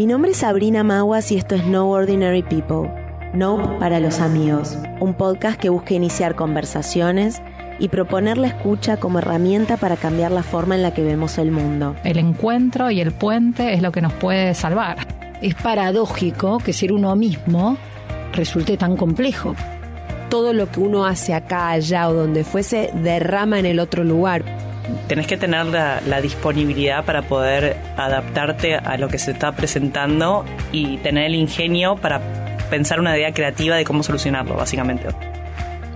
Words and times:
Mi 0.00 0.06
nombre 0.06 0.30
es 0.30 0.38
Sabrina 0.38 0.82
Maguas 0.82 1.30
y 1.30 1.36
esto 1.36 1.54
es 1.54 1.66
No 1.66 1.90
Ordinary 1.90 2.42
People. 2.42 2.90
No 3.34 3.78
para 3.78 4.00
los 4.00 4.20
amigos, 4.20 4.78
un 4.98 5.12
podcast 5.12 5.60
que 5.60 5.68
busca 5.68 5.92
iniciar 5.92 6.36
conversaciones 6.36 7.42
y 7.78 7.88
proponer 7.88 8.38
la 8.38 8.46
escucha 8.46 8.96
como 8.96 9.18
herramienta 9.18 9.76
para 9.76 9.98
cambiar 9.98 10.32
la 10.32 10.42
forma 10.42 10.74
en 10.74 10.80
la 10.80 10.94
que 10.94 11.02
vemos 11.02 11.36
el 11.36 11.50
mundo. 11.50 11.96
El 12.02 12.16
encuentro 12.16 12.90
y 12.90 13.02
el 13.02 13.12
puente 13.12 13.74
es 13.74 13.82
lo 13.82 13.92
que 13.92 14.00
nos 14.00 14.14
puede 14.14 14.54
salvar. 14.54 15.06
Es 15.42 15.54
paradójico 15.54 16.60
que 16.60 16.72
ser 16.72 16.94
uno 16.94 17.14
mismo 17.14 17.76
resulte 18.32 18.78
tan 18.78 18.96
complejo. 18.96 19.54
Todo 20.30 20.54
lo 20.54 20.70
que 20.70 20.80
uno 20.80 21.04
hace 21.04 21.34
acá, 21.34 21.68
allá 21.68 22.08
o 22.08 22.14
donde 22.14 22.42
fuese, 22.44 22.90
derrama 22.94 23.58
en 23.58 23.66
el 23.66 23.78
otro 23.78 24.02
lugar. 24.02 24.44
Tenés 25.08 25.26
que 25.26 25.36
tener 25.36 25.66
la, 25.66 26.20
disponibilidad 26.20 27.04
para 27.04 27.22
poder 27.22 27.76
adaptarte 27.96 28.76
a 28.76 28.96
lo 28.96 29.08
que 29.08 29.18
se 29.18 29.32
está 29.32 29.52
presentando 29.52 30.44
y 30.72 30.98
tener 30.98 31.24
el 31.24 31.34
ingenio 31.34 31.96
para 31.96 32.20
pensar 32.70 33.00
una 33.00 33.16
idea 33.16 33.32
creativa 33.32 33.76
de 33.76 33.84
cómo 33.84 34.02
solucionarlo, 34.02 34.54
básicamente. 34.54 35.08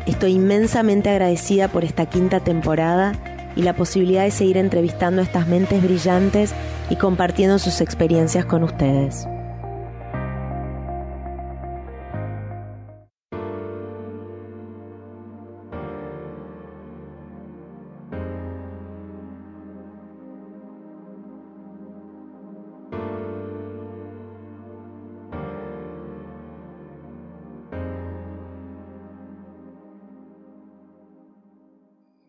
Estoy 0.07 0.33
inmensamente 0.33 1.11
agradecida 1.11 1.69
por 1.69 1.85
esta 1.85 2.07
quinta 2.07 2.41
temporada 2.41 3.13
y 3.57 3.63
la 3.63 3.75
posibilidad 3.75 4.25
de 4.25 4.31
seguir 4.31 4.57
entrevistando 4.57 5.21
a 5.21 5.25
estas 5.25 5.47
mentes 5.47 5.83
brillantes 5.83 6.55
y 6.91 6.97
compartiendo 6.97 7.59
sus 7.59 7.81
experiencias 7.81 8.45
con 8.45 8.65
ustedes. 8.65 9.27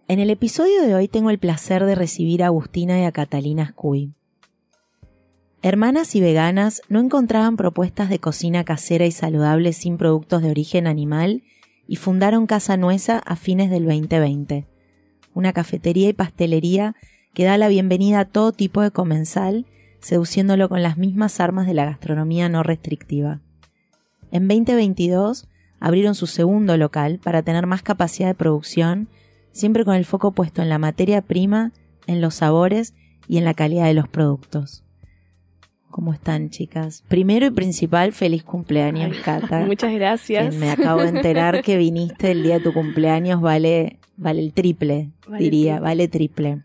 En 0.08 0.20
el 0.20 0.30
episodio 0.30 0.84
de 0.84 0.94
hoy 0.94 1.08
tengo 1.08 1.31
el 1.31 1.39
placer 1.39 1.84
de 1.84 1.95
recibir 1.95 2.44
a 2.44 2.48
Agustina 2.48 3.00
y 3.00 3.06
a 3.06 3.11
Catalina 3.11 3.70
Scuy. 3.70 4.14
Hermanas 5.64 6.14
y 6.14 6.22
veganas 6.22 6.84
no 6.89 7.00
encontraban 7.00 7.58
propuestas 7.58 8.12
de 8.12 8.20
cocina 8.20 8.64
casera 8.64 9.08
y 9.08 9.12
saludable 9.12 9.73
sin 9.73 9.97
productos 9.97 10.44
de 10.44 10.52
origen 10.52 10.86
animal 10.86 11.42
y 11.88 11.95
fundaron 11.95 12.45
Casa 12.45 12.78
Nueza 12.78 13.17
a 13.17 13.36
fines 13.36 13.72
del 13.72 13.86
2020, 13.86 14.67
una 15.34 15.53
cafetería 15.53 16.09
y 16.09 16.14
pastelería 16.14 16.95
que 17.34 17.45
da 17.45 17.58
la 17.58 17.67
bienvenida 17.67 18.19
a 18.19 18.25
todo 18.25 18.52
tipo 18.52 18.84
de 18.84 18.92
comensal, 18.92 19.66
seduciéndolo 20.02 20.69
con 20.69 20.84
las 20.84 20.97
mismas 20.97 21.40
armas 21.40 21.66
de 21.66 21.73
la 21.73 21.86
gastronomía 21.86 22.47
no 22.47 22.62
restrictiva. 22.62 23.42
En 24.30 24.47
2022 24.47 25.47
abrieron 25.80 26.14
su 26.14 26.28
segundo 26.28 26.78
local 26.78 27.19
para 27.23 27.42
tener 27.42 27.66
más 27.66 27.81
capacidad 27.81 28.28
de 28.28 28.36
producción 28.36 29.09
siempre 29.56 29.86
con 29.86 29.95
el 29.95 30.06
foco 30.06 30.34
puesto 30.34 30.61
en 30.61 30.70
la 30.70 30.78
materia 30.78 31.22
prima, 31.22 31.72
en 32.08 32.20
los 32.20 32.36
sabores 32.36 32.94
y 33.28 33.38
en 33.38 33.45
la 33.45 33.53
calidad 33.53 33.86
de 33.86 33.94
los 33.94 34.09
productos. 34.09 34.84
¿Cómo 35.89 36.14
están, 36.14 36.50
chicas? 36.50 37.06
Primero 37.08 37.45
y 37.45 37.52
principal, 37.52 38.12
feliz 38.12 38.44
cumpleaños, 38.44 39.16
Cata. 39.23 39.59
Muchas 39.66 39.94
gracias. 39.94 40.53
me 40.56 40.70
acabo 40.70 41.02
de 41.02 41.08
enterar 41.08 41.64
que 41.64 41.78
viniste 41.78 42.31
el 42.31 42.44
día 42.44 42.56
de 42.56 42.66
tu 42.66 42.73
cumpleaños, 42.73 43.39
vale, 43.39 44.00
vale 44.17 44.42
el 44.42 44.52
triple, 44.52 45.12
diría, 45.39 45.80
vale 45.80 46.09
triple. 46.09 46.64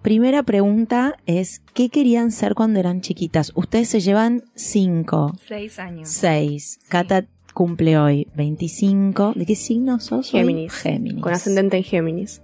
Primera 0.00 0.42
pregunta 0.42 1.18
es, 1.26 1.60
¿qué 1.74 1.90
querían 1.90 2.30
ser 2.30 2.54
cuando 2.54 2.80
eran 2.80 3.02
chiquitas? 3.02 3.52
Ustedes 3.54 3.88
se 3.88 4.00
llevan 4.00 4.44
cinco. 4.54 5.34
Seis 5.46 5.78
años. 5.78 6.08
Seis. 6.08 6.80
Cata 6.88 7.26
cumple 7.54 7.98
hoy 7.98 8.28
25. 8.34 9.32
¿De 9.36 9.46
qué 9.46 9.54
signo 9.56 10.00
sos? 10.00 10.32
hoy? 10.34 10.40
Géminis. 10.40 10.72
Géminis. 10.74 11.22
Con 11.22 11.32
ascendente 11.32 11.76
en 11.76 11.84
Géminis. 11.84 12.42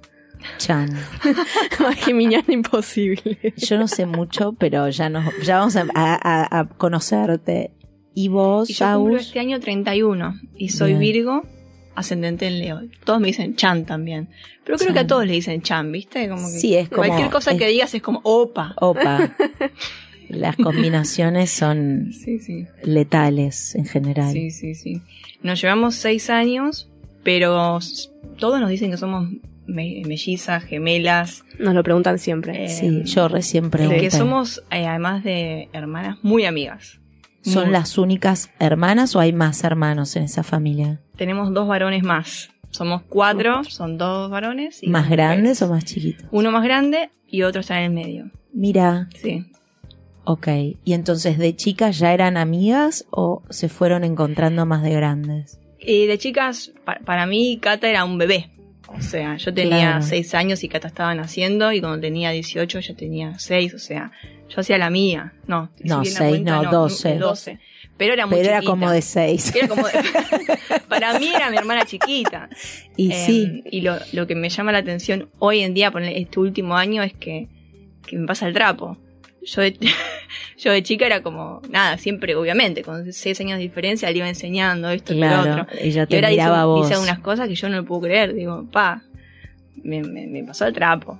Chan. 0.58 0.90
Más 1.80 1.96
geminiana 1.96 2.52
imposible. 2.52 3.54
Yo 3.56 3.78
no 3.78 3.88
sé 3.88 4.06
mucho, 4.06 4.52
pero 4.52 4.88
ya 4.90 5.08
nos, 5.08 5.24
ya 5.44 5.58
vamos 5.58 5.76
a, 5.76 5.86
a- 5.94 6.58
a 6.60 6.68
conocerte. 6.68 7.72
¿Y 8.14 8.28
vos, 8.28 8.70
Y 8.70 8.74
yo 8.74 8.94
cumplo 8.98 9.16
este 9.18 9.40
año 9.40 9.60
31 9.60 10.34
y 10.56 10.68
soy 10.70 10.90
Bien. 10.90 11.00
Virgo, 11.00 11.42
ascendente 11.94 12.46
en 12.46 12.58
Leo. 12.60 12.80
Todos 13.04 13.20
me 13.20 13.26
dicen 13.28 13.56
Chan 13.56 13.84
también. 13.86 14.28
Pero 14.64 14.78
creo 14.78 14.88
Chan. 14.88 14.94
que 14.94 15.00
a 15.00 15.06
todos 15.06 15.26
le 15.26 15.32
dicen 15.32 15.62
Chan, 15.62 15.90
¿viste? 15.92 16.28
Como 16.28 16.42
que 16.46 16.58
Sí, 16.60 16.74
es 16.76 16.88
como- 16.88 16.98
Cualquier 17.06 17.30
cosa 17.30 17.52
es- 17.52 17.58
que 17.58 17.66
digas 17.68 17.94
es 17.94 18.02
como 18.02 18.20
opa. 18.22 18.74
Opa. 18.80 19.34
Las 20.28 20.56
combinaciones 20.56 21.50
son 21.50 22.12
Sí, 22.24 22.38
sí. 22.38 22.66
letales 22.82 23.74
en 23.74 23.84
general. 23.86 24.32
Sí, 24.32 24.50
sí, 24.50 24.74
sí. 24.74 25.02
Nos 25.42 25.60
llevamos 25.60 25.94
seis 25.94 26.30
años, 26.30 26.90
pero 27.22 27.78
todos 28.38 28.60
nos 28.60 28.70
dicen 28.70 28.90
que 28.90 28.96
somos 28.96 29.28
me- 29.66 30.02
mellizas, 30.06 30.64
gemelas. 30.64 31.44
Nos 31.58 31.74
lo 31.74 31.82
preguntan 31.82 32.18
siempre. 32.18 32.64
eh, 32.64 32.68
Sí, 32.68 33.02
yo 33.04 33.28
recién 33.28 33.70
pregunté. 33.70 34.00
que 34.00 34.10
somos, 34.10 34.62
eh, 34.70 34.86
además 34.86 35.24
de 35.24 35.68
hermanas, 35.72 36.18
muy 36.22 36.44
amigas. 36.44 37.00
¿Son 37.42 37.64
Muy. 37.64 37.72
las 37.72 37.96
únicas 37.96 38.50
hermanas 38.58 39.14
o 39.14 39.20
hay 39.20 39.32
más 39.32 39.62
hermanos 39.62 40.16
en 40.16 40.24
esa 40.24 40.42
familia? 40.42 41.00
Tenemos 41.16 41.54
dos 41.54 41.68
varones 41.68 42.02
más. 42.02 42.50
Somos 42.70 43.02
cuatro, 43.08 43.62
son 43.64 43.96
dos 43.98 44.28
varones. 44.30 44.82
y 44.82 44.88
¿Más 44.88 45.08
grandes 45.08 45.62
o 45.62 45.68
más 45.68 45.84
chiquitos? 45.84 46.26
Uno 46.32 46.50
más 46.50 46.64
grande 46.64 47.10
y 47.28 47.42
otro 47.42 47.60
está 47.60 47.78
en 47.78 47.84
el 47.84 47.90
medio. 47.92 48.30
Mira, 48.52 49.08
Sí. 49.14 49.46
Ok. 50.26 50.48
¿Y 50.84 50.92
entonces 50.92 51.38
de 51.38 51.56
chicas 51.56 51.98
ya 51.98 52.12
eran 52.12 52.36
amigas 52.36 53.06
o 53.10 53.42
se 53.50 53.68
fueron 53.68 54.04
encontrando 54.04 54.66
más 54.66 54.82
de 54.82 54.90
grandes? 54.92 55.58
Y 55.80 56.06
de 56.06 56.18
chicas, 56.18 56.72
pa- 56.84 56.98
para 57.04 57.26
mí, 57.26 57.58
Cata 57.60 57.88
era 57.88 58.04
un 58.04 58.18
bebé. 58.18 58.50
O 58.88 59.00
sea, 59.00 59.36
yo 59.36 59.52
tenía 59.52 59.78
Claro. 59.92 60.02
seis 60.02 60.34
años 60.34 60.62
y 60.62 60.68
Cata 60.68 60.86
estaba 60.88 61.14
naciendo, 61.14 61.72
y 61.72 61.80
cuando 61.80 62.00
tenía 62.00 62.30
18 62.30 62.78
ya 62.80 62.94
tenía 62.94 63.36
seis, 63.38 63.74
o 63.74 63.78
sea, 63.80 64.12
yo 64.48 64.60
hacía 64.60 64.78
la 64.78 64.90
mía. 64.90 65.32
No, 65.48 65.70
No, 65.82 66.00
bien 66.02 66.14
la 66.14 66.18
seis, 66.20 66.28
cuenta, 66.30 66.62
no, 66.62 66.70
doce. 66.70 67.08
de 67.10 67.18
12. 67.18 67.58
Pero 67.96 68.12
era 68.12 68.26
muy 68.26 68.36
Pero 68.36 68.48
era 68.50 68.58
chiquita. 68.60 68.70
como 68.70 68.90
de 68.90 69.02
seis. 69.02 69.54
Era 69.56 69.68
como 69.68 69.86
de- 69.86 69.92
para 70.88 71.18
mí 71.18 71.28
era 71.34 71.50
mi 71.50 71.56
hermana 71.56 71.84
chiquita. 71.84 72.48
Y 72.96 73.10
Em, 73.12 73.26
sí, 73.26 73.62
Y 73.70 73.80
lo, 73.80 73.96
lo 74.12 74.26
que 74.26 74.34
me 74.34 74.48
llama 74.50 74.70
la 74.72 74.78
atención 74.78 75.28
hoy 75.38 75.60
en 75.60 75.72
día, 75.74 75.90
por 75.90 76.02
este 76.02 76.38
último 76.40 76.76
año, 76.76 77.02
es 77.02 77.12
que, 77.14 77.48
que 78.06 78.16
me 78.18 78.26
pasa 78.26 78.46
el 78.46 78.54
trapo. 78.54 78.96
Yo 79.46 79.62
de, 79.62 79.78
yo 80.58 80.72
de 80.72 80.82
chica 80.82 81.06
era 81.06 81.22
como, 81.22 81.62
nada, 81.70 81.96
siempre, 81.98 82.34
obviamente, 82.34 82.82
con 82.82 83.12
seis 83.12 83.40
años 83.40 83.58
de 83.58 83.62
diferencia 83.62 84.10
le 84.10 84.18
iba 84.18 84.28
enseñando 84.28 84.90
esto 84.90 85.14
y 85.14 85.20
lo 85.20 85.40
otro. 85.40 85.66
Ella 85.80 86.02
Y 86.02 86.06
te 86.06 86.16
ahora 86.16 86.28
dice, 86.30 86.66
vos. 86.66 86.88
dice 86.88 87.00
unas 87.00 87.20
cosas 87.20 87.48
que 87.48 87.54
yo 87.54 87.68
no 87.68 87.84
puedo 87.84 88.02
creer. 88.02 88.34
Digo, 88.34 88.66
pa, 88.70 89.02
me, 89.82 90.02
me, 90.02 90.26
me 90.26 90.44
pasó 90.44 90.66
el 90.66 90.74
trapo. 90.74 91.18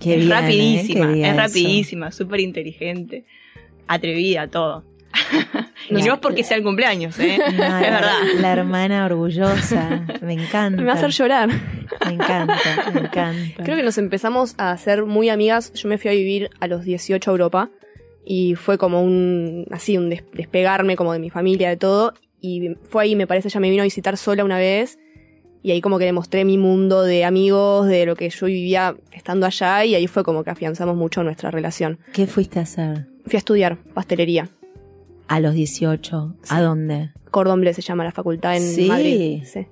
Qué 0.00 0.14
es 0.14 0.20
bien, 0.20 0.30
¿eh? 0.30 0.34
rapidísima, 0.40 1.06
Qué 1.08 1.12
bien 1.12 1.26
es 1.26 1.36
rapidísima, 1.36 2.12
súper 2.12 2.40
inteligente, 2.40 3.24
atrevida, 3.88 4.46
todo. 4.46 4.84
Y 5.90 5.94
La- 5.94 6.00
no 6.06 6.14
es 6.14 6.20
porque 6.20 6.44
sea 6.44 6.56
el 6.56 6.62
cumpleaños, 6.62 7.18
¿eh? 7.18 7.38
No, 7.44 7.48
es 7.48 7.58
la- 7.58 7.80
verdad. 7.80 8.12
La 8.40 8.52
hermana 8.52 9.06
orgullosa. 9.06 10.04
Me 10.22 10.34
encanta. 10.34 10.80
Me 10.80 10.84
va 10.86 10.92
a 10.92 10.96
hacer 10.96 11.10
llorar. 11.10 11.48
Me 12.06 12.12
encanta, 12.12 12.56
me 12.92 13.00
encanta. 13.00 13.62
Creo 13.64 13.76
que 13.76 13.82
nos 13.82 13.98
empezamos 13.98 14.54
a 14.58 14.76
ser 14.76 15.04
muy 15.04 15.28
amigas. 15.28 15.72
Yo 15.74 15.88
me 15.88 15.98
fui 15.98 16.10
a 16.10 16.14
vivir 16.14 16.50
a 16.60 16.66
los 16.66 16.84
18 16.84 17.30
a 17.30 17.32
Europa 17.32 17.70
y 18.24 18.54
fue 18.56 18.76
como 18.78 19.02
un, 19.02 19.66
así, 19.70 19.96
un 19.96 20.10
des- 20.10 20.24
despegarme 20.32 20.96
como 20.96 21.12
de 21.12 21.18
mi 21.18 21.30
familia, 21.30 21.68
de 21.70 21.76
todo. 21.76 22.14
Y 22.40 22.74
fue 22.90 23.04
ahí, 23.04 23.16
me 23.16 23.26
parece, 23.26 23.48
ella 23.48 23.60
me 23.60 23.70
vino 23.70 23.82
a 23.82 23.84
visitar 23.84 24.16
sola 24.16 24.44
una 24.44 24.58
vez 24.58 24.98
y 25.60 25.72
ahí 25.72 25.80
como 25.80 25.98
que 25.98 26.04
le 26.04 26.12
mostré 26.12 26.44
mi 26.44 26.56
mundo 26.56 27.02
de 27.02 27.24
amigos, 27.24 27.88
de 27.88 28.06
lo 28.06 28.14
que 28.14 28.30
yo 28.30 28.46
vivía 28.46 28.94
estando 29.12 29.44
allá 29.44 29.84
y 29.84 29.96
ahí 29.96 30.06
fue 30.06 30.22
como 30.22 30.44
que 30.44 30.50
afianzamos 30.50 30.94
mucho 30.96 31.24
nuestra 31.24 31.50
relación. 31.50 31.98
¿Qué 32.12 32.26
fuiste 32.28 32.60
a 32.60 32.62
hacer? 32.62 33.06
Fui 33.24 33.34
a 33.34 33.38
estudiar 33.38 33.76
pastelería. 33.92 34.48
A 35.28 35.40
los 35.40 35.54
18. 35.54 36.36
¿A 36.48 36.60
dónde? 36.60 37.10
Cordon 37.30 37.60
Bleu 37.60 37.74
se 37.74 37.82
llama 37.82 38.04
la 38.04 38.12
facultad 38.12 38.56
en 38.56 38.62
Sí. 38.62 38.86
Madrid. 38.88 39.42
Sí. 39.44 39.66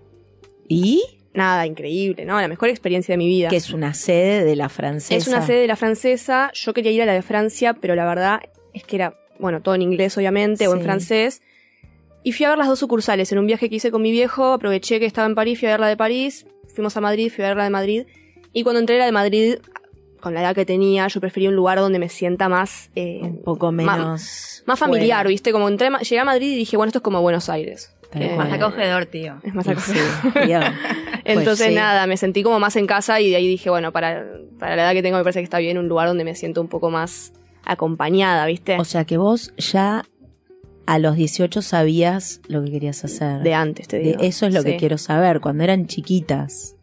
¿Y? 0.68 1.02
Nada, 1.34 1.66
increíble, 1.66 2.24
¿no? 2.24 2.40
La 2.40 2.48
mejor 2.48 2.68
experiencia 2.70 3.12
de 3.12 3.18
mi 3.18 3.26
vida. 3.28 3.48
Que 3.48 3.56
es 3.56 3.70
una 3.72 3.92
sede 3.94 4.44
de 4.44 4.56
la 4.56 4.68
francesa. 4.68 5.14
Es 5.16 5.28
una 5.28 5.42
sede 5.44 5.60
de 5.60 5.66
la 5.66 5.76
francesa. 5.76 6.50
Yo 6.54 6.72
quería 6.72 6.90
ir 6.92 7.02
a 7.02 7.06
la 7.06 7.12
de 7.12 7.22
Francia, 7.22 7.74
pero 7.74 7.94
la 7.94 8.06
verdad 8.06 8.40
es 8.72 8.84
que 8.84 8.96
era, 8.96 9.14
bueno, 9.38 9.60
todo 9.60 9.74
en 9.74 9.82
inglés 9.82 10.16
obviamente, 10.16 10.66
o 10.68 10.74
en 10.74 10.82
francés. 10.82 11.42
Y 12.22 12.32
fui 12.32 12.46
a 12.46 12.50
ver 12.50 12.58
las 12.58 12.68
dos 12.68 12.78
sucursales. 12.78 13.30
En 13.32 13.38
un 13.38 13.46
viaje 13.46 13.68
que 13.68 13.76
hice 13.76 13.90
con 13.90 14.02
mi 14.02 14.10
viejo, 14.10 14.52
aproveché 14.54 14.98
que 14.98 15.06
estaba 15.06 15.26
en 15.26 15.34
París, 15.34 15.58
fui 15.58 15.68
a 15.68 15.72
ver 15.72 15.80
la 15.80 15.88
de 15.88 15.96
París. 15.96 16.46
Fuimos 16.74 16.96
a 16.96 17.00
Madrid, 17.00 17.30
fui 17.34 17.44
a 17.44 17.48
ver 17.48 17.56
la 17.58 17.64
de 17.64 17.70
Madrid. 17.70 18.06
Y 18.52 18.62
cuando 18.62 18.80
entré 18.80 18.96
a 18.96 19.00
la 19.00 19.06
de 19.06 19.12
Madrid, 19.12 19.54
con 20.20 20.34
la 20.34 20.40
edad 20.42 20.54
que 20.54 20.64
tenía, 20.66 21.06
yo 21.08 21.20
prefería 21.20 21.48
un 21.50 21.56
lugar 21.56 21.78
donde 21.78 21.98
me 21.98 22.08
sienta 22.08 22.48
más, 22.48 22.90
eh, 22.94 23.20
Un 23.22 23.42
poco 23.42 23.70
menos. 23.72 24.62
más 24.66 24.78
familiar, 24.78 25.18
fuera. 25.18 25.28
¿viste? 25.28 25.52
Como 25.52 25.68
entré, 25.68 25.88
llegué 26.00 26.18
a 26.20 26.24
Madrid 26.24 26.52
y 26.52 26.56
dije, 26.56 26.76
bueno, 26.76 26.88
esto 26.88 26.98
es 26.98 27.02
como 27.02 27.20
Buenos 27.22 27.48
Aires. 27.48 27.92
Eh. 28.14 28.34
Más 28.36 28.52
acogedor, 28.52 29.06
tío. 29.06 29.36
Es 29.42 29.54
más 29.54 29.66
acogedor. 29.68 30.06
sí, 30.22 30.30
tío. 30.46 30.60
Entonces 31.24 31.58
Pues 31.58 31.68
sí. 31.70 31.74
nada, 31.74 32.06
me 32.06 32.16
sentí 32.16 32.42
como 32.42 32.58
más 32.60 32.76
en 32.76 32.86
casa 32.86 33.20
y 33.20 33.30
de 33.30 33.36
ahí 33.36 33.48
dije, 33.48 33.68
bueno, 33.68 33.92
para, 33.92 34.24
para 34.58 34.76
la 34.76 34.84
edad 34.84 34.92
que 34.92 35.02
tengo 35.02 35.16
me 35.18 35.24
parece 35.24 35.40
que 35.40 35.44
está 35.44 35.58
bien 35.58 35.76
un 35.76 35.88
lugar 35.88 36.06
donde 36.08 36.24
me 36.24 36.34
siento 36.34 36.60
un 36.60 36.68
poco 36.68 36.88
más 36.90 37.32
acompañada, 37.64 38.46
¿viste? 38.46 38.78
O 38.78 38.84
sea 38.84 39.04
que 39.04 39.16
vos 39.16 39.52
ya 39.58 40.04
a 40.86 40.98
los 41.00 41.16
18 41.16 41.62
sabías 41.62 42.40
lo 42.46 42.62
que 42.62 42.70
querías 42.70 43.04
hacer. 43.04 43.42
de 43.42 43.54
antes, 43.54 43.88
te 43.88 43.98
De- 43.98 44.02
digo. 44.04 44.22
eso 44.22 44.46
es 44.46 44.54
lo 44.54 44.62
que 44.62 44.76
quiero 44.76 44.98
saber, 44.98 45.40
cuando 45.40 45.64
eran 45.64 45.86
chiquitas, 45.88 46.75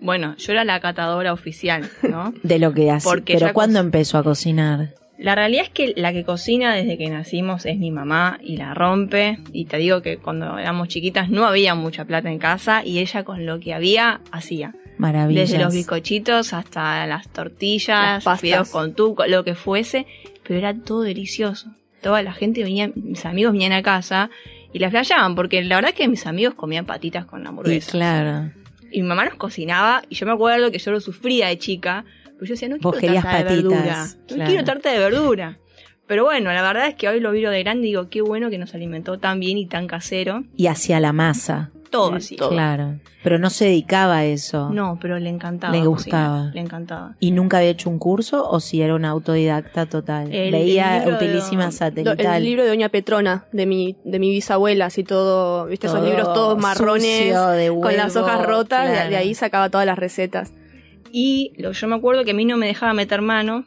Bueno, 0.00 0.36
yo 0.36 0.52
era 0.52 0.64
la 0.64 0.80
catadora 0.80 1.32
oficial, 1.32 1.88
¿no? 2.02 2.32
de 2.42 2.58
lo 2.58 2.72
que 2.72 2.90
hacías. 2.90 3.04
Porque 3.04 3.34
Pero 3.38 3.52
¿cuándo 3.52 3.80
empezó 3.80 4.18
a 4.18 4.22
cocinar? 4.22 4.94
La 5.18 5.34
realidad 5.34 5.64
es 5.64 5.70
que 5.70 5.94
la 5.96 6.12
que 6.12 6.24
cocina 6.24 6.72
desde 6.74 6.96
que 6.96 7.10
nacimos 7.10 7.66
es 7.66 7.76
mi 7.76 7.90
mamá 7.90 8.38
y 8.40 8.56
la 8.56 8.72
rompe. 8.72 9.40
Y 9.52 9.64
te 9.64 9.76
digo 9.78 10.00
que 10.00 10.18
cuando 10.18 10.58
éramos 10.58 10.86
chiquitas 10.86 11.28
no 11.28 11.44
había 11.44 11.74
mucha 11.74 12.04
plata 12.04 12.30
en 12.30 12.38
casa 12.38 12.84
y 12.84 13.00
ella 13.00 13.24
con 13.24 13.44
lo 13.44 13.58
que 13.58 13.74
había 13.74 14.20
hacía. 14.30 14.74
Maravillas. 14.96 15.50
Desde 15.50 15.62
los 15.62 15.74
bizcochitos 15.74 16.52
hasta 16.52 17.04
las 17.06 17.28
tortillas, 17.28 18.24
Las 18.24 18.40
fideos 18.40 18.68
con 18.70 18.94
tuco, 18.94 19.26
lo 19.26 19.42
que 19.42 19.56
fuese. 19.56 20.06
Pero 20.46 20.60
era 20.60 20.74
todo 20.74 21.02
delicioso. 21.02 21.72
Toda 22.00 22.22
la 22.22 22.32
gente 22.32 22.62
venía, 22.62 22.92
mis 22.94 23.26
amigos 23.26 23.52
venían 23.52 23.72
a 23.72 23.82
casa 23.82 24.30
y 24.72 24.78
las 24.78 24.90
flasheaban 24.90 25.34
porque 25.34 25.64
la 25.64 25.76
verdad 25.76 25.90
es 25.90 25.96
que 25.96 26.06
mis 26.06 26.26
amigos 26.26 26.54
comían 26.54 26.86
patitas 26.86 27.24
con 27.26 27.42
Y 27.42 27.46
hamburguesas. 27.46 27.90
claro. 27.90 28.52
Y 28.90 29.02
mi 29.02 29.08
mamá 29.08 29.24
nos 29.24 29.34
cocinaba 29.34 30.02
y 30.08 30.14
yo 30.14 30.26
me 30.26 30.32
acuerdo 30.32 30.70
que 30.70 30.78
yo 30.78 30.90
lo 30.90 31.00
sufría 31.00 31.48
de 31.48 31.58
chica. 31.58 32.04
Pero 32.24 32.46
yo 32.46 32.54
decía, 32.54 32.68
no 32.68 32.78
quiero 32.78 33.14
tarta 33.14 33.38
de 33.38 33.44
verdura. 33.44 34.06
No 34.06 34.26
claro. 34.26 34.48
quiero 34.48 34.64
tarta 34.64 34.92
de 34.92 34.98
verdura. 34.98 35.58
Pero 36.06 36.24
bueno, 36.24 36.50
la 36.52 36.62
verdad 36.62 36.88
es 36.88 36.94
que 36.94 37.06
hoy 37.06 37.20
lo 37.20 37.32
miro 37.32 37.50
de 37.50 37.62
grande 37.62 37.86
y 37.86 37.90
digo, 37.90 38.08
qué 38.08 38.22
bueno 38.22 38.48
que 38.48 38.56
nos 38.56 38.74
alimentó 38.74 39.18
tan 39.18 39.40
bien 39.40 39.58
y 39.58 39.66
tan 39.66 39.86
casero. 39.86 40.44
Y 40.56 40.68
hacía 40.68 41.00
la 41.00 41.12
masa. 41.12 41.70
Todo 41.90 42.12
Mm, 42.12 42.14
así. 42.16 42.36
todo. 42.36 42.50
Claro. 42.50 42.96
Pero 43.22 43.38
no 43.38 43.50
se 43.50 43.64
dedicaba 43.66 44.18
a 44.18 44.24
eso. 44.24 44.70
No, 44.70 44.98
pero 45.00 45.18
le 45.18 45.28
encantaba. 45.30 45.72
Le 45.74 45.84
cocinar, 45.84 46.28
gustaba. 46.28 46.50
Le 46.54 46.60
encantaba. 46.60 47.14
¿Y 47.20 47.30
nunca 47.30 47.58
había 47.58 47.70
hecho 47.70 47.88
un 47.90 47.98
curso 47.98 48.48
o 48.48 48.60
si 48.60 48.80
era 48.82 48.94
una 48.94 49.08
autodidacta 49.10 49.86
total? 49.86 50.32
El- 50.32 50.52
Veía 50.52 50.98
el 50.98 51.04
libro 51.04 51.18
de- 51.18 51.26
utilísima 51.26 51.70
satelital. 51.70 52.36
el 52.36 52.44
libro 52.44 52.62
de 52.62 52.68
Doña 52.68 52.88
Petrona, 52.90 53.46
de 53.52 53.66
mi, 53.66 53.96
de 54.04 54.18
mi 54.18 54.30
bisabuela, 54.30 54.86
así 54.86 55.02
todo, 55.04 55.66
viste, 55.66 55.86
esos 55.86 55.98
Todo 56.00 56.08
libros 56.08 56.32
todos 56.34 56.58
marrones, 56.58 57.18
sucio, 57.18 57.46
de 57.48 57.68
con 57.68 57.96
las 57.96 58.14
hojas 58.16 58.46
rotas, 58.46 58.88
claro. 58.90 59.10
de, 59.10 59.16
ahí 59.16 59.34
sacaba 59.34 59.68
todas 59.70 59.86
las 59.86 59.98
recetas. 59.98 60.52
Y 61.10 61.52
lo, 61.56 61.72
yo 61.72 61.88
me 61.88 61.96
acuerdo 61.96 62.24
que 62.24 62.32
a 62.32 62.34
mí 62.34 62.44
no 62.44 62.56
me 62.56 62.66
dejaba 62.66 62.92
meter 62.92 63.22
mano. 63.22 63.64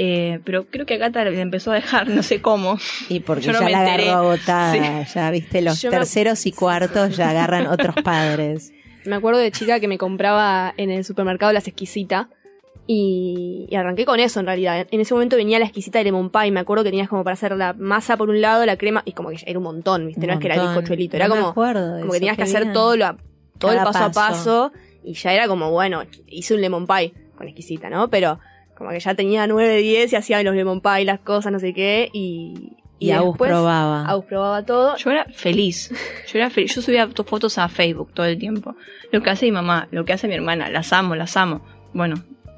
Eh, 0.00 0.38
pero 0.44 0.66
creo 0.66 0.86
que 0.86 0.94
a 0.94 0.98
Cata 1.00 1.24
le 1.24 1.40
empezó 1.40 1.72
a 1.72 1.74
dejar, 1.74 2.08
no 2.08 2.22
sé 2.22 2.40
cómo. 2.40 2.78
Y 3.08 3.20
porque 3.20 3.42
Yo 3.46 3.52
no 3.52 3.58
ya 3.58 3.64
me 3.64 3.70
la 3.72 3.80
agarró 3.80 4.10
agotada. 4.12 5.02
Ya 5.04 5.30
viste, 5.32 5.60
los 5.60 5.82
Yo 5.82 5.90
me- 5.90 5.96
terceros 5.98 6.46
y 6.46 6.52
cuartos 6.52 7.16
ya 7.16 7.30
agarran 7.30 7.66
otros 7.66 7.96
padres. 8.04 8.72
Me 9.04 9.16
acuerdo 9.16 9.40
de 9.40 9.50
chica 9.50 9.80
que 9.80 9.88
me 9.88 9.98
compraba 9.98 10.72
en 10.76 10.90
el 10.90 11.04
supermercado 11.04 11.52
las 11.52 11.66
exquisita. 11.66 12.28
Y, 12.90 13.66
y 13.70 13.74
arranqué 13.76 14.06
con 14.06 14.18
eso 14.18 14.40
en 14.40 14.46
realidad. 14.46 14.86
En 14.90 15.00
ese 15.00 15.12
momento 15.12 15.36
venía 15.36 15.58
la 15.58 15.66
exquisita 15.66 15.98
de 15.98 16.04
lemon 16.04 16.30
pie. 16.30 16.50
Me 16.50 16.60
acuerdo 16.60 16.84
que 16.84 16.90
tenías 16.90 17.08
como 17.08 17.22
para 17.22 17.34
hacer 17.34 17.52
la 17.54 17.74
masa 17.74 18.16
por 18.16 18.30
un 18.30 18.40
lado, 18.40 18.64
la 18.64 18.78
crema, 18.78 19.02
y 19.04 19.12
como 19.12 19.28
que 19.28 19.36
era 19.44 19.58
un 19.58 19.64
montón, 19.64 20.06
¿viste? 20.06 20.26
no 20.26 20.32
es 20.32 20.38
que 20.40 20.46
era 20.46 20.62
bizcochuelito, 20.62 21.16
era 21.16 21.28
No 21.28 21.34
como, 21.52 21.54
como 21.54 22.12
que 22.12 22.18
tenías 22.18 22.36
que 22.38 22.44
hacer 22.44 22.72
todo, 22.72 22.96
lo, 22.96 23.16
todo 23.58 23.72
el 23.72 23.78
Cada 23.78 23.92
paso 23.92 24.04
a 24.04 24.10
paso. 24.10 24.70
paso. 24.70 24.72
Y 25.04 25.12
ya 25.14 25.32
era 25.34 25.48
como, 25.48 25.70
bueno, 25.70 26.02
hice 26.28 26.54
un 26.54 26.62
lemon 26.62 26.86
pie 26.86 27.12
con 27.36 27.46
exquisita, 27.46 27.90
¿no? 27.90 28.08
Pero 28.08 28.40
como 28.78 28.90
que 28.90 29.00
ya 29.00 29.14
tenía 29.14 29.46
9, 29.48 29.76
10 29.78 30.12
y 30.12 30.16
hacía 30.16 30.42
los 30.44 30.54
lemon 30.54 30.80
pie, 30.80 31.04
las 31.04 31.18
cosas, 31.18 31.50
no 31.52 31.58
sé 31.58 31.74
qué. 31.74 32.08
Y, 32.12 32.72
Y 33.00 33.10
Agus 33.10 33.32
después 33.32 33.50
probaba. 33.50 34.06
Agus 34.06 34.24
probaba 34.26 34.64
todo. 34.64 34.96
Yo 34.96 35.10
era 35.10 35.26
feliz. 35.32 35.90
Yo 36.32 36.38
era 36.38 36.48
feliz. 36.48 36.74
Yo 36.74 36.80
subía 36.82 37.06
to- 37.08 37.24
fotos 37.24 37.58
a 37.58 37.68
Facebook 37.68 38.12
todo 38.14 38.26
el 38.26 38.38
tiempo. 38.38 38.74
Lo 39.12 39.20
que 39.22 39.30
hace 39.30 39.46
mi 39.46 39.52
mamá, 39.52 39.88
lo 39.90 40.04
que 40.04 40.12
hace 40.12 40.28
mi 40.28 40.34
hermana, 40.34 40.70
las 40.70 40.92
amo, 40.92 41.14
las 41.16 41.36
amo. 41.36 41.60
Bueno, 41.92 42.16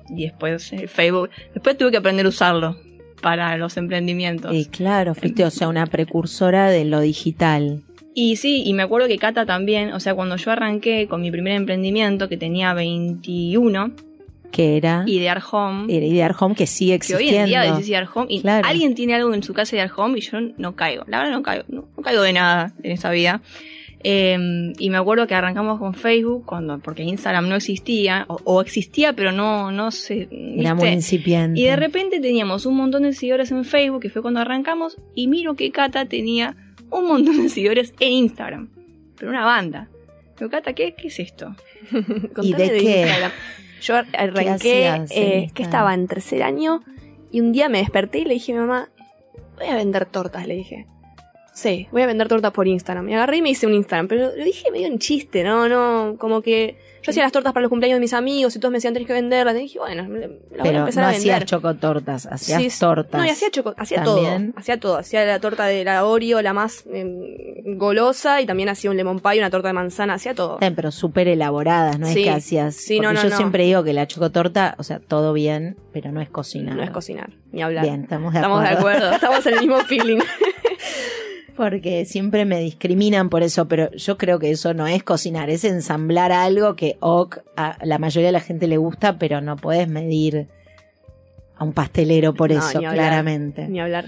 y 0.08 0.24
después 0.24 0.72
el 0.72 0.88
Facebook. 0.88 1.30
Después 1.54 1.76
tuve 1.78 1.90
que 1.90 1.96
aprender 1.96 2.26
a 2.26 2.28
usarlo 2.30 2.76
para 3.22 3.56
los 3.56 3.76
emprendimientos. 3.76 4.54
Y 4.54 4.64
claro, 4.66 5.14
fuiste, 5.14 5.44
o 5.44 5.50
sea, 5.50 5.68
una 5.68 5.86
precursora 5.86 6.70
de 6.70 6.84
lo 6.84 7.00
digital. 7.00 7.82
Y 8.14 8.36
sí, 8.36 8.62
y 8.66 8.72
me 8.74 8.82
acuerdo 8.82 9.06
que 9.08 9.18
Cata 9.18 9.46
también, 9.46 9.92
o 9.92 10.00
sea, 10.00 10.14
cuando 10.14 10.36
yo 10.36 10.50
arranqué 10.50 11.06
con 11.06 11.20
mi 11.22 11.30
primer 11.30 11.52
emprendimiento, 11.52 12.28
que 12.28 12.36
tenía 12.36 12.74
21, 12.74 13.92
Que 14.50 14.76
era 14.76 15.04
Idear 15.06 15.42
Home, 15.52 15.94
era 15.96 16.04
Idear 16.06 16.34
Home, 16.38 16.54
que 16.54 16.66
sigue 16.66 16.98
que 16.98 17.14
hoy 17.14 17.28
existiendo. 17.28 17.40
en 17.42 17.46
día 17.48 17.72
decís 17.72 17.88
Idear 17.88 18.08
Home, 18.14 18.26
y 18.28 18.40
Claro. 18.40 18.66
alguien 18.66 18.94
tiene 18.94 19.14
algo 19.14 19.32
en 19.34 19.42
su 19.42 19.52
casa 19.54 19.72
de 19.72 19.76
Idear 19.78 19.92
Home 19.96 20.18
y 20.18 20.22
yo 20.22 20.38
no 20.58 20.74
caigo. 20.76 21.04
La 21.06 21.18
verdad 21.18 21.32
no 21.32 21.42
caigo, 21.42 21.64
no, 21.68 21.88
no 21.96 22.02
caigo 22.02 22.22
de 22.22 22.32
nada 22.32 22.72
en 22.82 22.92
esa 22.92 23.10
vida. 23.10 23.40
Eh, 24.02 24.72
y 24.78 24.88
me 24.88 24.96
acuerdo 24.96 25.26
que 25.26 25.34
arrancamos 25.34 25.78
con 25.78 25.92
Facebook, 25.92 26.46
cuando, 26.46 26.78
porque 26.78 27.02
Instagram 27.02 27.48
no 27.48 27.56
existía, 27.56 28.24
o, 28.28 28.40
o 28.44 28.60
existía, 28.62 29.12
pero 29.12 29.30
no, 29.30 29.70
no 29.72 29.90
se... 29.90 30.22
Era 30.30 30.72
¿viste? 30.72 30.74
muy 30.74 30.88
incipiente. 30.88 31.60
Y 31.60 31.64
de 31.64 31.76
repente 31.76 32.18
teníamos 32.18 32.64
un 32.64 32.76
montón 32.76 33.02
de 33.02 33.12
seguidores 33.12 33.50
en 33.50 33.62
Facebook, 33.64 34.00
que 34.00 34.08
fue 34.08 34.22
cuando 34.22 34.40
arrancamos, 34.40 34.96
y 35.14 35.26
miro 35.28 35.54
que 35.54 35.70
Cata 35.70 36.06
tenía 36.06 36.56
un 36.90 37.08
montón 37.08 37.42
de 37.42 37.48
seguidores 37.50 37.92
en 38.00 38.12
Instagram. 38.12 38.70
Pero 39.18 39.30
una 39.30 39.44
banda. 39.44 39.90
Pero 40.38 40.50
Cata, 40.50 40.72
¿qué, 40.72 40.94
qué 40.94 41.08
es 41.08 41.18
esto? 41.20 41.54
¿Y 42.42 42.54
de 42.54 42.70
qué? 42.70 43.00
Instagram. 43.02 43.32
Yo 43.80 43.96
arranqué, 43.96 45.06
eh, 45.10 45.50
que 45.54 45.62
estaba 45.62 45.94
en 45.94 46.06
tercer 46.06 46.42
año 46.42 46.82
y 47.30 47.40
un 47.40 47.52
día 47.52 47.68
me 47.68 47.78
desperté 47.78 48.20
y 48.20 48.24
le 48.24 48.34
dije 48.34 48.52
a 48.52 48.54
mi 48.56 48.60
mamá, 48.60 48.90
voy 49.56 49.66
a 49.66 49.76
vender 49.76 50.06
tortas, 50.06 50.46
le 50.46 50.54
dije. 50.54 50.86
Sí, 51.52 51.88
voy 51.92 52.02
a 52.02 52.06
vender 52.06 52.28
tortas 52.28 52.52
por 52.52 52.66
Instagram. 52.68 53.04
Me 53.04 53.14
agarré 53.16 53.38
y 53.38 53.42
me 53.42 53.50
hice 53.50 53.66
un 53.66 53.74
Instagram, 53.74 54.08
pero 54.08 54.34
lo 54.34 54.44
dije 54.44 54.70
medio 54.70 54.86
en 54.86 54.98
chiste, 54.98 55.42
¿no? 55.44 55.68
No, 55.68 56.16
como 56.18 56.42
que 56.42 56.78
yo 57.02 57.10
hacía 57.10 57.22
las 57.22 57.32
tortas 57.32 57.52
para 57.52 57.62
los 57.62 57.70
cumpleaños 57.70 57.96
de 57.96 58.00
mis 58.00 58.12
amigos 58.12 58.54
y 58.56 58.58
todos 58.58 58.70
me 58.72 58.76
decían, 58.78 58.92
tenés 58.94 59.06
que 59.06 59.12
venderlas. 59.14 59.54
Y 59.56 59.60
dije, 59.60 59.78
bueno, 59.78 60.02
las 60.02 60.08
voy 60.10 60.68
a 60.74 60.78
empezar 60.80 61.02
no 61.04 61.08
a 61.08 61.12
vender. 61.12 61.32
hacías 61.34 61.44
chocotortas, 61.46 62.26
hacías 62.26 62.62
Sí, 62.62 62.80
tortas. 62.80 63.18
No, 63.20 63.26
y 63.26 63.30
hacía, 63.30 63.50
choco, 63.50 63.74
hacía 63.76 64.02
También. 64.04 64.52
todo. 64.52 64.60
Hacía 64.60 64.80
todo. 64.80 64.96
Hacía 64.98 65.24
la 65.24 65.40
torta 65.40 65.64
de 65.66 65.84
la 65.84 66.04
Oreo, 66.04 66.42
la 66.42 66.52
más 66.52 66.84
eh, 66.92 67.62
golosa, 67.76 68.40
y 68.40 68.46
también 68.46 68.68
hacía 68.68 68.90
un 68.90 68.96
lemon 68.96 69.20
pie, 69.20 69.38
una 69.38 69.50
torta 69.50 69.68
de 69.68 69.74
manzana, 69.74 70.14
hacía 70.14 70.34
todo. 70.34 70.58
Pero 70.60 70.90
súper 70.90 71.28
elaboradas, 71.28 71.98
no 71.98 72.06
es 72.06 72.14
que 72.14 72.30
hacías. 72.30 72.74
Sí, 72.76 73.00
no, 73.00 73.12
no, 73.12 73.22
yo 73.22 73.28
no. 73.30 73.36
siempre 73.36 73.64
digo 73.64 73.82
que 73.84 73.92
la 73.92 74.06
chocotorta, 74.06 74.74
o 74.78 74.82
sea, 74.82 74.98
todo 75.00 75.32
bien, 75.32 75.76
pero 75.92 76.12
no 76.12 76.20
es 76.20 76.28
cocinar. 76.28 76.76
No 76.76 76.82
es 76.82 76.90
cocinar, 76.90 77.30
ni 77.52 77.62
hablar. 77.62 77.84
Bien, 77.84 78.02
estamos 78.02 78.32
de 78.32 78.38
Estamos 78.40 78.62
de 78.62 78.68
acuerdo, 78.68 79.10
estamos 79.12 79.46
en 79.46 79.54
el 79.54 79.60
mismo 79.60 79.78
feeling. 79.86 80.18
Porque 81.60 82.06
siempre 82.06 82.46
me 82.46 82.58
discriminan 82.58 83.28
por 83.28 83.42
eso, 83.42 83.68
pero 83.68 83.90
yo 83.92 84.16
creo 84.16 84.38
que 84.38 84.50
eso 84.50 84.72
no 84.72 84.86
es 84.86 85.02
cocinar, 85.02 85.50
es 85.50 85.62
ensamblar 85.64 86.32
algo 86.32 86.74
que 86.74 86.96
ok, 87.00 87.40
a 87.54 87.76
la 87.84 87.98
mayoría 87.98 88.28
de 88.28 88.32
la 88.32 88.40
gente 88.40 88.66
le 88.66 88.78
gusta, 88.78 89.18
pero 89.18 89.42
no 89.42 89.56
puedes 89.56 89.86
medir 89.86 90.48
a 91.58 91.64
un 91.64 91.74
pastelero 91.74 92.32
por 92.32 92.50
No, 92.50 92.58
eso, 92.60 92.78
ni 92.80 92.86
hablar. 92.86 92.94
claramente. 93.08 93.68
Ni 93.68 93.78
hablar. 93.78 94.06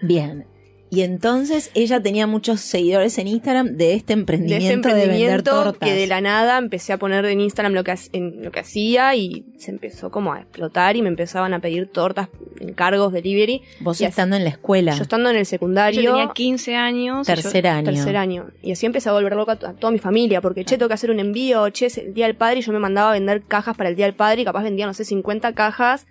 Bien. 0.00 0.46
Y 0.88 1.00
entonces 1.00 1.70
ella 1.74 2.00
tenía 2.00 2.28
muchos 2.28 2.60
seguidores 2.60 3.18
en 3.18 3.26
Instagram 3.26 3.76
de 3.76 3.94
este 3.94 4.14
De 4.14 4.20
emprendimiento 4.20 4.88
este 4.88 5.00
de, 5.00 5.06
vender 5.08 5.30
emprendimiento 5.30 5.50
tortas. 5.50 5.88
que 5.88 5.94
de 5.96 6.06
la 6.06 6.20
nada 6.20 6.58
empecé 6.58 6.92
a 6.92 6.98
poner 6.98 7.24
en 7.24 7.40
Instagram 7.40 7.72
lo 7.74 7.82
que, 7.82 7.94
en 8.12 8.44
lo 8.44 8.52
que 8.52 8.60
hacía 8.60 9.14
y 9.16 9.46
se 9.58 9.72
empezó 9.72 10.12
como 10.12 10.32
a 10.32 10.40
explotar 10.40 10.94
y 10.96 11.02
me 11.02 11.08
empezaban 11.08 11.54
a 11.54 11.58
pedir 11.60 11.88
tortas, 11.90 12.28
encargos, 12.60 13.12
delivery. 13.12 13.62
Vos 13.80 14.00
y 14.00 14.04
así- 14.04 14.10
estando 14.10 14.36
en 14.36 14.44
la 14.44 14.50
escuela, 14.50 14.94
Yo 14.94 15.02
estando 15.02 15.28
en 15.30 15.36
el 15.36 15.46
secundario. 15.46 16.00
Yo 16.00 16.12
tenía 16.12 16.30
15 16.32 16.76
años. 16.76 17.26
yo- 17.26 17.34
tercer 17.34 17.66
año. 17.66 17.84
Tercer 17.84 18.16
año. 18.16 18.46
Y 18.62 18.70
así 18.70 18.86
empecé 18.86 19.08
a 19.08 19.12
volver 19.12 19.34
loca 19.34 19.52
a 19.52 19.56
to- 19.56 19.66
a 19.66 19.72
toda 19.74 19.90
mi 19.90 19.98
familia, 19.98 20.40
porque 20.40 20.64
che, 20.64 20.78
tengo 20.78 20.86
que 20.88 20.94
hacer 20.94 21.10
un 21.10 21.18
envío, 21.18 21.68
che, 21.70 21.86
es 21.86 21.98
el 21.98 22.14
día 22.14 22.26
del 22.26 22.36
padre, 22.36 22.60
y 22.60 22.62
yo 22.62 22.72
me 22.72 22.78
mandaba 22.78 23.10
a 23.10 23.14
vender 23.14 23.42
cajas 23.42 23.76
para 23.76 23.88
el 23.90 23.96
día 23.96 24.06
del 24.06 24.14
padre, 24.14 24.42
y 24.42 24.44
capaz 24.44 24.62
vendía, 24.62 24.86
no 24.86 24.94
sé, 24.94 25.04
50 25.04 25.52
cajas, 25.52 26.06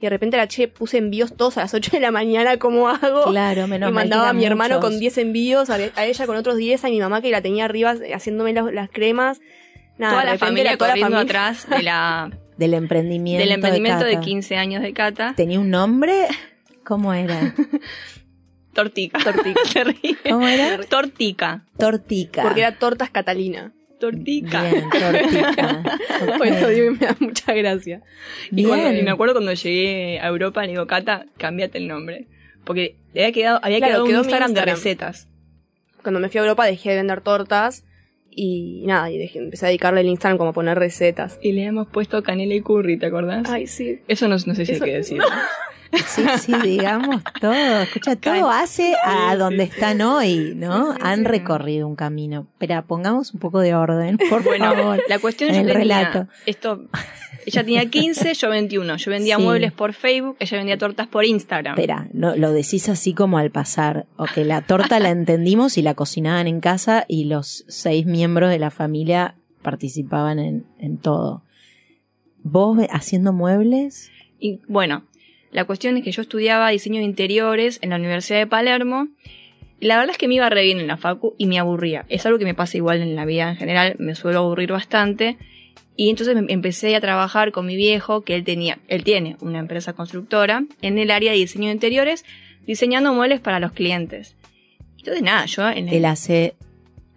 y 0.00 0.02
de 0.02 0.10
repente 0.10 0.36
la 0.36 0.46
che, 0.46 0.68
puse 0.68 0.98
envíos 0.98 1.36
todos 1.36 1.58
a 1.58 1.62
las 1.62 1.74
8 1.74 1.90
de 1.92 2.00
la 2.00 2.10
mañana, 2.10 2.56
¿cómo 2.58 2.88
hago? 2.88 3.24
Claro, 3.24 3.66
menos 3.66 3.90
y 3.90 3.92
mandaba 3.92 4.28
a 4.28 4.32
mi 4.32 4.44
hermano 4.44 4.76
muchos. 4.76 4.90
con 4.90 5.00
10 5.00 5.18
envíos, 5.18 5.70
a, 5.70 5.74
a 5.74 6.04
ella 6.06 6.26
con 6.26 6.36
otros 6.36 6.56
10, 6.56 6.84
a 6.84 6.88
mi 6.88 7.00
mamá 7.00 7.20
que 7.20 7.30
la 7.30 7.42
tenía 7.42 7.64
arriba 7.64 7.94
haciéndome 8.14 8.52
las, 8.52 8.72
las 8.72 8.90
cremas. 8.90 9.40
Nada, 9.98 10.12
toda 10.12 10.24
de 10.24 10.30
la 10.32 10.38
familia 10.38 10.76
toda 10.76 10.88
la 10.88 10.92
corriendo 10.92 11.16
familia. 11.16 11.40
atrás 11.48 11.68
de 11.68 11.82
la, 11.82 12.30
del 12.56 12.74
emprendimiento. 12.74 13.42
del 13.42 13.52
emprendimiento 13.52 14.04
de, 14.04 14.12
Cata. 14.14 14.24
15 14.24 14.56
años 14.56 14.82
de 14.82 14.92
Cata. 14.92 15.34
¿Tenía 15.36 15.58
un 15.58 15.70
nombre? 15.70 16.28
¿Cómo 16.84 17.12
era? 17.12 17.54
Tortica. 18.72 19.18
Tortica. 19.18 19.60
¿Cómo 20.30 20.46
era? 20.46 20.78
Tortica. 20.84 21.64
Tortica. 21.76 22.42
Porque 22.42 22.60
era 22.60 22.78
tortas 22.78 23.10
Catalina. 23.10 23.72
Tortica. 23.98 24.62
Bien, 24.70 24.84
tortica. 24.90 25.82
Ok. 26.28 26.38
Bueno, 26.38 26.68
digo, 26.68 26.90
me 26.92 26.98
da 26.98 27.16
mucha 27.20 27.54
gracia. 27.54 28.02
Y, 28.50 28.64
cuando- 28.64 28.92
y 28.98 29.02
me 29.02 29.10
acuerdo 29.10 29.34
cuando 29.34 29.52
llegué 29.52 30.18
a 30.20 30.26
Europa, 30.28 30.62
le 30.62 30.68
digo, 30.72 30.86
Cata, 30.86 31.26
cambiate 31.36 31.78
el 31.78 31.86
nombre. 31.88 32.26
Porque 32.64 32.96
le 33.14 33.22
había 33.22 33.32
quedado, 33.32 33.60
había 33.62 33.78
Claro, 33.78 33.90
quedado 33.90 34.04
un 34.04 34.10
quedó 34.10 34.18
Instagram, 34.20 34.52
de 34.54 34.64
recetas. 34.64 35.28
Cuando 36.02 36.20
me 36.20 36.28
fui 36.28 36.38
a 36.38 36.42
Europa 36.42 36.64
dejé 36.66 36.90
de 36.90 36.96
vender 36.96 37.20
tortas, 37.20 37.84
y 38.30 38.84
nada, 38.86 39.10
y 39.10 39.18
dejé, 39.18 39.38
empecé 39.40 39.66
a 39.66 39.68
dedicarle 39.68 40.00
el 40.02 40.06
Instagram 40.08 40.38
como 40.38 40.50
a 40.50 40.52
poner 40.52 40.78
recetas. 40.78 41.38
Y 41.42 41.52
le 41.52 41.64
hemos 41.64 41.88
puesto 41.88 42.22
canela 42.22 42.54
y 42.54 42.60
curry, 42.60 42.98
¿te 42.98 43.06
acordás? 43.06 43.48
Ay, 43.50 43.66
sí. 43.66 44.00
Eso 44.06 44.28
no, 44.28 44.34
no 44.34 44.54
sé 44.54 44.66
si 44.66 44.72
Eso- 44.72 44.84
hay 44.84 44.90
que 44.90 44.96
decir. 44.98 45.20
Sí, 46.06 46.22
sí, 46.40 46.52
digamos 46.62 47.22
todo. 47.40 47.52
Escucha, 47.82 48.16
todo 48.20 48.50
hace 48.50 48.94
a 49.04 49.34
donde 49.36 49.64
están 49.64 50.00
hoy, 50.00 50.52
¿no? 50.54 50.94
Han 51.00 51.24
recorrido 51.24 51.86
un 51.88 51.96
camino. 51.96 52.46
Espera, 52.52 52.82
pongamos 52.82 53.32
un 53.34 53.40
poco 53.40 53.60
de 53.60 53.74
orden, 53.74 54.18
por 54.30 54.42
Bueno, 54.44 54.74
favor. 54.74 55.02
la 55.08 55.18
cuestión 55.18 55.50
yo 55.50 55.60
el 55.60 55.66
tenía 55.66 55.78
relato. 55.78 56.26
esto 56.46 56.84
ella 57.46 57.64
tenía 57.64 57.86
15, 57.88 58.34
yo 58.34 58.50
21. 58.50 58.96
Yo 58.96 59.10
vendía 59.10 59.36
Sí. 59.36 59.42
muebles 59.42 59.72
por 59.72 59.94
Facebook, 59.94 60.36
ella 60.40 60.56
vendía 60.58 60.76
tortas 60.76 61.06
por 61.06 61.24
Instagram. 61.24 61.74
Espera, 61.78 62.06
no, 62.12 62.36
lo 62.36 62.52
decís 62.52 62.88
así 62.90 63.14
como 63.14 63.38
al 63.38 63.50
pasar. 63.50 64.04
Ok, 64.18 64.36
la 64.38 64.60
torta 64.60 64.98
la 65.00 65.08
entendimos 65.10 65.78
y 65.78 65.82
la 65.82 65.94
cocinaban 65.94 66.46
en 66.46 66.60
casa 66.60 67.06
y 67.08 67.24
los 67.24 67.64
seis 67.68 68.04
miembros 68.04 68.50
de 68.50 68.58
la 68.58 68.70
familia 68.70 69.34
participaban 69.62 70.38
en, 70.38 70.66
en 70.78 70.98
todo. 70.98 71.42
¿Vos 72.42 72.78
haciendo 72.90 73.32
muebles? 73.32 74.10
Y 74.38 74.60
bueno, 74.68 75.04
la 75.50 75.64
cuestión 75.64 75.96
es 75.96 76.04
que 76.04 76.12
yo 76.12 76.22
estudiaba 76.22 76.68
diseño 76.70 76.98
de 76.98 77.04
interiores 77.04 77.78
en 77.82 77.90
la 77.90 77.96
Universidad 77.96 78.38
de 78.38 78.46
Palermo. 78.46 79.08
Y 79.80 79.86
La 79.86 79.96
verdad 79.96 80.10
es 80.12 80.18
que 80.18 80.28
me 80.28 80.34
iba 80.34 80.48
re 80.50 80.62
bien 80.62 80.80
en 80.80 80.86
la 80.86 80.96
facu 80.96 81.34
y 81.38 81.46
me 81.46 81.58
aburría. 81.58 82.04
Es 82.08 82.26
algo 82.26 82.38
que 82.38 82.44
me 82.44 82.54
pasa 82.54 82.76
igual 82.76 83.00
en 83.00 83.14
la 83.14 83.24
vida 83.24 83.50
en 83.50 83.56
general, 83.56 83.96
me 83.98 84.14
suelo 84.14 84.40
aburrir 84.40 84.72
bastante. 84.72 85.38
Y 85.96 86.10
entonces 86.10 86.36
me 86.36 86.52
empecé 86.52 86.94
a 86.94 87.00
trabajar 87.00 87.50
con 87.50 87.66
mi 87.66 87.76
viejo, 87.76 88.22
que 88.22 88.34
él 88.34 88.44
tenía, 88.44 88.78
él 88.88 89.02
tiene 89.02 89.36
una 89.40 89.58
empresa 89.58 89.94
constructora 89.94 90.64
en 90.80 90.98
el 90.98 91.10
área 91.10 91.32
de 91.32 91.38
diseño 91.38 91.66
de 91.66 91.72
interiores, 91.72 92.24
diseñando 92.66 93.12
muebles 93.14 93.40
para 93.40 93.58
los 93.58 93.72
clientes. 93.72 94.36
Entonces 94.98 95.22
nada, 95.22 95.46
yo 95.46 95.68
en 95.68 95.88
el, 95.88 95.94
Él 95.94 96.04
hace 96.04 96.54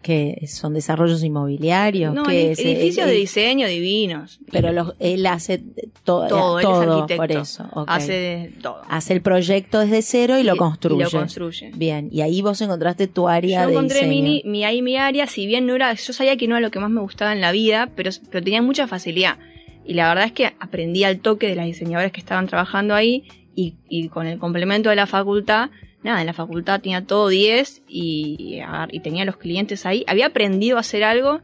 que 0.01 0.45
son 0.47 0.73
desarrollos 0.73 1.23
inmobiliarios, 1.23 2.13
no, 2.13 2.23
que 2.23 2.51
es, 2.53 2.59
edificios 2.59 3.05
de 3.07 3.13
diseño 3.13 3.67
divinos. 3.67 4.39
pero 4.51 4.71
los- 4.71 4.93
él 4.99 5.25
hace 5.27 5.59
to- 6.03 6.25
todo, 6.27 6.59
él 6.59 6.65
es 6.65 6.71
todo 6.71 6.93
arquitecto. 7.03 7.21
por 7.21 7.31
eso. 7.31 7.69
Hace 7.87 8.51
todo. 8.61 8.81
Hace 8.89 9.13
el 9.13 9.21
proyecto 9.21 9.79
desde 9.79 10.01
cero 10.01 10.39
y 10.39 10.43
lo 10.43 10.55
construye. 10.57 11.01
Y 11.01 11.03
lo 11.03 11.11
construye. 11.11 11.71
Bien, 11.75 12.09
y 12.11 12.21
ahí 12.21 12.41
vos 12.41 12.59
encontraste 12.61 13.07
tu 13.07 13.27
área 13.27 13.61
Yo 13.61 13.67
de 13.67 13.73
encontré 13.73 13.99
diseño. 14.07 14.23
mi, 14.23 14.41
mi, 14.45 14.63
ahí 14.63 14.81
mi 14.81 14.97
área, 14.97 15.27
si 15.27 15.45
bien 15.45 15.65
no 15.67 15.75
era, 15.75 15.93
yo 15.93 16.13
sabía 16.13 16.35
que 16.37 16.47
no 16.47 16.55
era 16.57 16.61
lo 16.65 16.71
que 16.71 16.79
más 16.79 16.89
me 16.89 17.01
gustaba 17.01 17.33
en 17.33 17.41
la 17.41 17.51
vida, 17.51 17.89
pero, 17.95 18.09
pero 18.31 18.43
tenía 18.43 18.61
mucha 18.61 18.87
facilidad. 18.87 19.37
Y 19.85 19.93
la 19.93 20.07
verdad 20.09 20.25
es 20.25 20.31
que 20.31 20.53
aprendí 20.59 21.03
al 21.03 21.19
toque 21.19 21.47
de 21.47 21.55
las 21.55 21.65
diseñadoras 21.65 22.11
que 22.11 22.19
estaban 22.19 22.47
trabajando 22.47 22.95
ahí 22.95 23.23
y, 23.55 23.75
y 23.89 24.07
con 24.09 24.25
el 24.27 24.39
complemento 24.39 24.89
de 24.89 24.95
la 24.95 25.05
facultad, 25.07 25.69
nada, 26.03 26.21
en 26.21 26.27
la 26.27 26.33
facultad 26.33 26.81
tenía 26.81 27.05
todo 27.05 27.29
10 27.29 27.83
y, 27.87 28.61
tenía 29.03 29.25
los 29.25 29.37
clientes 29.37 29.85
ahí. 29.85 30.03
Había 30.07 30.27
aprendido 30.27 30.77
a 30.77 30.81
hacer 30.81 31.03
algo 31.03 31.41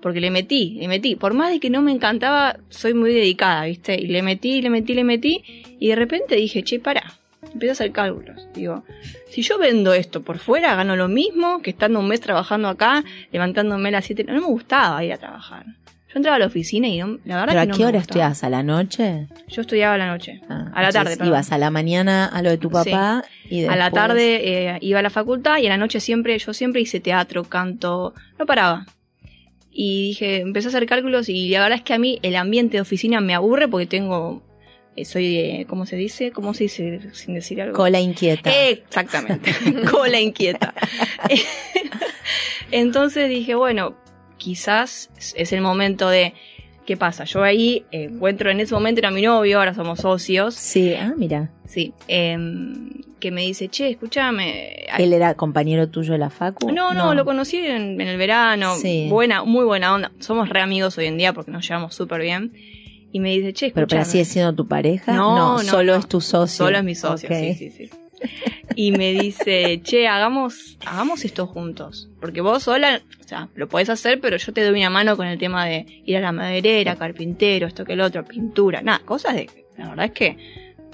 porque 0.00 0.20
le 0.20 0.30
metí, 0.30 0.76
le 0.80 0.88
metí. 0.88 1.16
Por 1.16 1.34
más 1.34 1.50
de 1.50 1.60
que 1.60 1.70
no 1.70 1.82
me 1.82 1.92
encantaba, 1.92 2.58
soy 2.68 2.94
muy 2.94 3.12
dedicada, 3.12 3.64
¿viste? 3.64 3.94
Y 4.00 4.06
le 4.06 4.22
metí, 4.22 4.62
le 4.62 4.70
metí, 4.70 4.94
le 4.94 5.04
metí 5.04 5.42
y 5.78 5.88
de 5.88 5.96
repente 5.96 6.36
dije, 6.36 6.62
che, 6.62 6.78
pará. 6.78 7.14
Empecé 7.42 7.70
a 7.70 7.72
hacer 7.72 7.92
cálculos. 7.92 8.48
Digo, 8.54 8.84
si 9.28 9.42
yo 9.42 9.58
vendo 9.58 9.94
esto 9.94 10.22
por 10.22 10.38
fuera, 10.38 10.76
gano 10.76 10.94
lo 10.94 11.08
mismo 11.08 11.62
que 11.62 11.70
estando 11.70 11.98
un 11.98 12.06
mes 12.06 12.20
trabajando 12.20 12.68
acá, 12.68 13.02
levantándome 13.32 13.88
a 13.88 13.92
las 13.92 14.04
7. 14.04 14.24
No 14.24 14.34
me 14.34 14.46
gustaba 14.46 15.02
ir 15.04 15.12
a 15.12 15.18
trabajar. 15.18 15.64
Yo 16.12 16.14
entraba 16.16 16.36
a 16.36 16.38
la 16.40 16.46
oficina 16.46 16.88
y 16.88 16.98
no, 16.98 17.18
la 17.24 17.36
verdad 17.36 17.46
¿Pero 17.48 17.60
a 17.60 17.62
que 17.62 17.68
no 17.68 17.74
qué 17.76 17.82
me 17.82 17.88
hora 17.88 17.98
gustaba. 18.00 18.34
¿A 18.42 18.50
la 18.50 18.62
noche? 18.64 19.28
Yo 19.46 19.60
estudiaba 19.62 19.94
a 19.94 19.98
la 19.98 20.08
noche. 20.08 20.40
Ah, 20.48 20.68
a 20.74 20.82
la 20.82 20.90
tarde, 20.90 21.10
perdón. 21.16 21.28
Ibas 21.28 21.52
a 21.52 21.58
la 21.58 21.70
mañana 21.70 22.26
a 22.26 22.42
lo 22.42 22.50
de 22.50 22.58
tu 22.58 22.68
papá 22.68 23.24
y 23.48 23.64
A 23.64 23.76
la 23.76 23.84
después- 23.84 23.92
tarde 23.92 24.70
eh, 24.74 24.78
iba 24.80 24.98
a 24.98 25.02
la 25.02 25.10
facultad 25.10 25.58
y 25.58 25.66
a 25.66 25.70
la 25.70 25.76
noche 25.76 26.00
siempre, 26.00 26.36
yo 26.36 26.52
siempre 26.52 26.80
hice 26.80 26.98
teatro, 26.98 27.44
canto, 27.44 28.12
no 28.40 28.46
paraba. 28.46 28.86
Y 29.70 30.08
dije, 30.08 30.40
empecé 30.40 30.66
a 30.66 30.70
hacer 30.70 30.86
cálculos 30.86 31.28
y 31.28 31.48
la 31.50 31.60
verdad 31.62 31.78
es 31.78 31.84
que 31.84 31.94
a 31.94 31.98
mí 31.98 32.18
el 32.22 32.34
ambiente 32.34 32.76
de 32.78 32.80
oficina 32.80 33.20
me 33.20 33.34
aburre 33.34 33.68
porque 33.68 33.86
tengo, 33.86 34.42
eh, 34.96 35.04
soy, 35.04 35.36
eh, 35.38 35.66
¿cómo 35.68 35.86
se 35.86 35.94
dice? 35.94 36.32
¿Cómo 36.32 36.54
se 36.54 36.64
dice 36.64 37.00
sin 37.12 37.34
decir 37.34 37.62
algo? 37.62 37.76
Cola 37.76 38.00
inquieta. 38.00 38.50
Exactamente, 38.50 39.52
cola 39.92 40.18
inquieta. 40.20 40.74
Entonces 42.72 43.28
dije, 43.28 43.54
bueno, 43.54 43.94
quizás 44.40 45.10
es 45.36 45.52
el 45.52 45.60
momento 45.60 46.08
de, 46.08 46.32
¿qué 46.86 46.96
pasa? 46.96 47.24
Yo 47.24 47.42
ahí 47.44 47.84
eh, 47.92 48.04
encuentro, 48.10 48.50
en 48.50 48.58
ese 48.58 48.74
momento 48.74 48.98
era 49.00 49.10
mi 49.10 49.22
novio, 49.22 49.58
ahora 49.58 49.74
somos 49.74 50.00
socios, 50.00 50.54
Sí, 50.54 50.94
ah, 50.94 51.12
mira. 51.16 51.50
sí, 51.66 51.92
em, 52.08 53.02
que 53.20 53.30
me 53.30 53.42
dice, 53.42 53.68
che, 53.68 53.90
escúchame. 53.90 54.86
¿Él 54.98 55.12
era 55.12 55.34
compañero 55.34 55.88
tuyo 55.90 56.12
de 56.14 56.18
la 56.18 56.30
facu? 56.30 56.72
no, 56.72 56.94
no, 56.94 57.14
lo 57.14 57.24
conocí 57.26 57.58
en, 57.58 58.00
en 58.00 58.08
el 58.08 58.16
verano, 58.16 58.74
Sí. 58.76 59.06
buena, 59.10 59.44
muy 59.44 59.64
buena 59.64 59.94
onda. 59.94 60.10
Somos 60.20 60.48
re 60.48 60.60
amigos 60.62 60.96
hoy 60.98 61.04
en 61.06 61.18
día 61.18 61.32
porque 61.34 61.50
nos 61.50 61.68
llevamos 61.68 61.94
súper 61.94 62.22
bien. 62.22 62.50
Y 63.12 63.18
me 63.20 63.30
dice, 63.30 63.52
che, 63.52 63.72
¿Pero, 63.74 63.86
pero 63.88 64.00
escúchame. 64.02 64.04
sigue 64.12 64.24
siendo 64.24 64.54
tu 64.54 64.66
pareja? 64.68 65.12
No, 65.12 65.58
no, 65.58 65.64
solo 65.64 65.92
no. 65.94 65.98
es 65.98 66.06
tu 66.08 66.20
socio. 66.20 66.64
Solo 66.64 66.78
es 66.78 66.84
mi 66.84 66.94
socio, 66.94 67.28
sí, 67.28 67.54
sí, 67.54 67.70
sí. 67.70 67.90
Y 68.76 68.92
me 68.92 69.12
dice, 69.12 69.80
che, 69.82 70.06
hagamos, 70.08 70.78
hagamos 70.86 71.24
esto 71.24 71.46
juntos. 71.46 72.08
Porque 72.20 72.40
vos 72.40 72.62
sola, 72.62 73.00
o 73.20 73.28
sea, 73.28 73.48
lo 73.54 73.68
podés 73.68 73.88
hacer, 73.90 74.20
pero 74.20 74.36
yo 74.36 74.52
te 74.52 74.62
doy 74.64 74.78
una 74.80 74.90
mano 74.90 75.16
con 75.16 75.26
el 75.26 75.38
tema 75.38 75.66
de 75.66 75.86
ir 76.06 76.16
a 76.16 76.20
la 76.20 76.32
maderera, 76.32 76.96
carpintero, 76.96 77.66
esto 77.66 77.84
que 77.84 77.94
el 77.94 78.00
otro, 78.00 78.24
pintura, 78.24 78.80
nada, 78.82 79.00
cosas 79.04 79.34
de, 79.34 79.50
la 79.76 79.88
verdad 79.90 80.06
es 80.06 80.12
que 80.12 80.36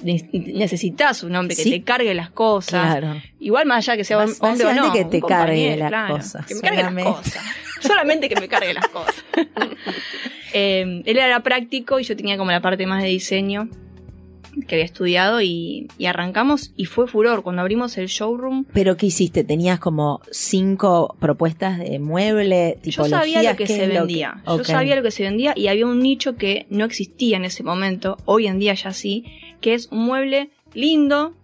ne- 0.03 0.29
necesitas 0.33 1.23
un 1.23 1.37
hombre 1.37 1.55
que 1.55 1.63
Sí. 1.65 1.71
te 1.71 1.83
cargue 1.83 2.15
las 2.15 2.31
cosas. 2.31 2.97
Claro. 2.99 3.21
Igual 3.41 3.67
más 3.67 3.79
allá 3.87 3.97
que 3.99 4.05
sea 4.05 4.17
Bas- 4.19 4.39
hombre 4.41 4.67
o 4.67 4.73
no. 4.73 4.93
que 4.93 5.05
te 5.05 5.21
cargue 5.21 5.77
las 5.77 5.89
claro, 5.89 6.17
cosas, 6.17 6.47
Que 6.47 6.55
me 6.55 6.61
cargue 6.63 6.77
las 6.83 6.91
solamente. 6.93 7.11
cosas. 7.11 7.45
Solamente 7.83 8.29
que 8.31 8.41
me 8.41 8.49
cargue 8.49 8.73
las 8.75 8.89
cosas. 8.89 9.25
Eh, 10.53 11.03
él 11.05 11.19
era 11.19 11.41
práctico 11.43 12.01
y 12.01 12.05
yo 12.05 12.17
tenía 12.17 12.39
como 12.39 12.51
la 12.51 12.61
parte 12.63 12.87
más 12.87 13.03
de 13.03 13.09
diseño 13.11 13.69
que 14.67 14.77
había 14.77 14.85
estudiado 14.85 15.41
y, 15.41 15.89
y 15.99 16.07
arrancamos 16.07 16.73
y 16.77 16.87
fue 16.87 17.07
furor. 17.07 17.43
Cuando 17.43 17.63
abrimos 17.63 17.99
el 17.99 18.07
showroom, 18.07 18.65
¿Pero 18.73 18.97
qué 18.97 19.07
hiciste? 19.07 19.45
¿Tenías 19.45 19.79
como 19.79 20.21
cinco 20.31 21.17
propuestas 21.21 21.79
de 21.79 21.99
mueble, 21.99 22.79
yo 22.85 23.05
sabía 23.05 23.43
lo 23.43 23.57
que 23.57 23.65
¿Qué 23.65 23.75
se 23.75 23.87
vendía. 23.87 24.43
Yo 24.47 24.65
sabía 24.65 24.97
lo 24.97 25.03
que 25.03 25.11
se 25.11 25.23
vendía 25.23 25.53
y 25.57 25.69
había 25.69 25.87
un 25.87 26.01
nicho 26.01 26.37
que 26.37 26.67
no 26.71 26.85
existía 26.85 27.37
en 27.37 27.45
ese 27.45 27.63
momento, 27.63 28.17
hoy 28.25 28.47
en 28.47 28.59
día 28.59 28.75
ya 28.75 28.93
sí, 28.93 29.25
que 29.61 29.75
es 29.75 29.89
un 29.91 30.05
mueble 30.05 30.51
lindo 30.75 31.35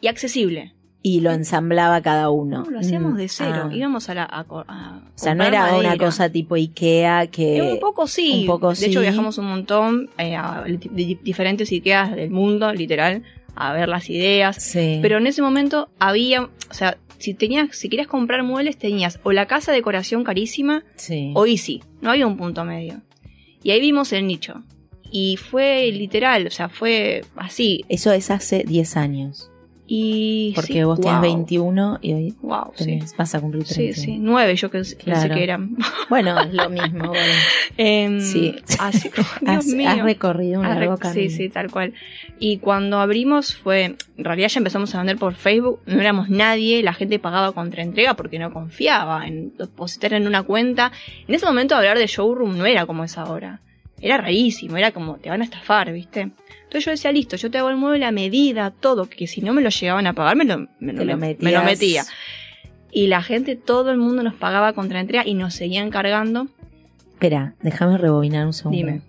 y 0.00 0.08
accesible. 0.08 0.74
Y 1.04 1.20
lo 1.20 1.32
ensamblaba 1.32 2.00
cada 2.00 2.30
uno. 2.30 2.62
No, 2.64 2.70
lo 2.70 2.78
hacíamos 2.78 3.14
Mm, 3.14 3.16
de 3.16 3.28
cero. 3.28 3.62
ah. 3.70 3.74
Íbamos 3.74 4.08
a 4.08 4.14
la. 4.14 4.28
A, 4.30 4.44
co- 4.44 4.64
a 4.68 5.00
O 5.04 5.18
sea, 5.18 5.34
no 5.34 5.42
era 5.44 5.74
una 5.76 5.96
cosa 5.98 6.30
tipo 6.30 6.54
Ikea 6.54 7.26
que... 7.26 7.56
Eh, 7.58 7.72
un 7.72 7.80
poco 7.80 8.06
sí. 8.06 8.42
un 8.42 8.46
poco 8.46 8.72
de 8.72 8.86
hecho, 8.86 9.00
viajamos 9.00 9.36
un 9.38 9.46
montón 9.46 10.10
eh, 10.18 10.36
a 10.36 10.64
diferentes 11.22 11.72
Ikeas 11.72 12.14
del 12.14 12.30
mundo, 12.30 12.72
literal, 12.72 13.24
a 13.56 13.72
ver 13.72 13.88
las 13.88 14.08
ideas. 14.10 14.56
Sí. 14.62 15.00
Pero 15.02 15.18
en 15.18 15.26
ese 15.26 15.42
momento 15.42 15.88
había, 15.98 16.42
o 16.42 16.50
sea, 16.74 16.96
si 17.18 17.34
tenías, 17.34 17.76
si 17.76 17.88
querías 17.88 18.06
comprar 18.08 18.42
muebles, 18.44 18.76
tenías 18.78 19.18
o 19.24 19.32
la 19.32 19.46
casa 19.46 19.72
de 19.72 19.78
decoración 19.78 20.22
carísima 20.24 20.84
Sí. 20.96 21.32
o 21.34 21.46
Easy. 21.46 21.82
No 22.00 22.10
había 22.10 22.26
un 22.28 22.36
punto 22.36 22.64
medio. 22.64 23.00
Y 23.64 23.70
ahí 23.72 23.80
vimos 23.80 24.12
el 24.12 24.26
nicho. 24.26 24.62
Y 25.10 25.36
fue 25.36 25.90
literal, 25.92 26.46
o 26.46 26.50
sea, 26.50 26.68
fue 26.68 27.24
así. 27.36 27.84
Eso 27.88 28.12
es 28.12 28.30
hace 28.30 28.64
10 28.66 28.96
años. 28.96 29.50
Y 29.94 30.52
Porque 30.54 30.72
sí, 30.72 30.82
vos 30.84 30.98
tenés 30.98 31.16
wow, 31.20 31.22
21 31.22 31.98
y 32.00 32.12
hoy 32.14 32.34
Wow, 32.40 32.72
sí. 32.76 32.98
vas 33.18 33.34
a 33.34 33.40
cumplir 33.42 33.64
30. 33.64 33.94
Sí, 33.94 34.00
sí, 34.00 34.16
nueve 34.18 34.56
yo 34.56 34.70
que 34.70 34.78
pensé 34.78 34.96
Claro. 34.96 35.34
que 35.34 35.44
eran. 35.44 35.76
Bueno, 36.08 36.40
es 36.40 36.50
lo 36.54 36.70
mismo. 36.70 37.08
bueno. 37.08 37.32
Em, 37.76 38.18
Sí. 38.22 38.54
así- 38.78 39.10
Dios 39.14 39.26
Has, 39.46 39.66
mío. 39.66 39.90
has 39.90 40.02
recorrido 40.02 40.60
un 40.62 40.66
largo 40.66 40.96
camino. 40.96 41.28
Sí, 41.28 41.28
sí, 41.28 41.50
tal 41.50 41.70
cual. 41.70 41.92
Y 42.38 42.56
cuando 42.56 43.00
abrimos 43.00 43.54
fue, 43.54 43.96
en 44.16 44.24
realidad 44.24 44.48
ya 44.48 44.60
empezamos 44.60 44.94
a 44.94 44.98
vender 44.98 45.18
por 45.18 45.34
Facebook, 45.34 45.80
no 45.84 46.00
éramos 46.00 46.30
nadie, 46.30 46.82
la 46.82 46.94
gente 46.94 47.18
pagaba 47.18 47.52
contra 47.52 47.82
entrega 47.82 48.14
porque 48.14 48.38
no 48.38 48.50
confiaba 48.50 49.26
en 49.26 49.54
depositar 49.58 50.14
en 50.14 50.26
una 50.26 50.42
cuenta. 50.42 50.90
En 51.28 51.34
ese 51.34 51.44
momento 51.44 51.76
hablar 51.76 51.98
de 51.98 52.06
showroom 52.06 52.56
no 52.56 52.64
era 52.64 52.86
como 52.86 53.04
es 53.04 53.18
ahora. 53.18 53.60
Era 54.02 54.18
rarísimo, 54.18 54.76
era 54.76 54.90
como 54.90 55.16
te 55.16 55.30
van 55.30 55.40
a 55.40 55.44
estafar, 55.44 55.90
¿viste? 55.92 56.20
Entonces 56.64 56.84
yo 56.84 56.90
decía, 56.90 57.12
listo, 57.12 57.36
yo 57.36 57.50
te 57.50 57.56
hago 57.58 57.70
el 57.70 57.76
mueble 57.76 58.04
a 58.04 58.10
medida, 58.12 58.70
todo, 58.70 59.08
que 59.08 59.26
si 59.26 59.40
no 59.40 59.52
me 59.54 59.62
lo 59.62 59.70
llegaban 59.70 60.06
a 60.06 60.12
pagar, 60.12 60.36
me 60.36 60.44
lo, 60.44 60.66
me, 60.80 60.92
Te 60.92 61.04
lo 61.04 61.16
me- 61.16 61.28
metías. 61.28 61.42
me 61.42 61.52
lo 61.52 61.62
metía. 61.62 62.04
Y 62.90 63.06
la 63.06 63.22
gente, 63.22 63.56
todo 63.56 63.90
el 63.90 63.96
mundo 63.98 64.22
nos 64.22 64.34
pagaba 64.34 64.72
contra 64.74 65.00
entrega 65.00 65.26
y 65.26 65.32
nos 65.34 65.54
seguían 65.54 65.88
cargando. 65.90 66.48
Espera, 67.12 67.54
déjame 67.62 67.96
rebobinar 67.96 68.44
un 68.46 68.52
segundo. 68.52 68.76
Dime. 68.76 69.00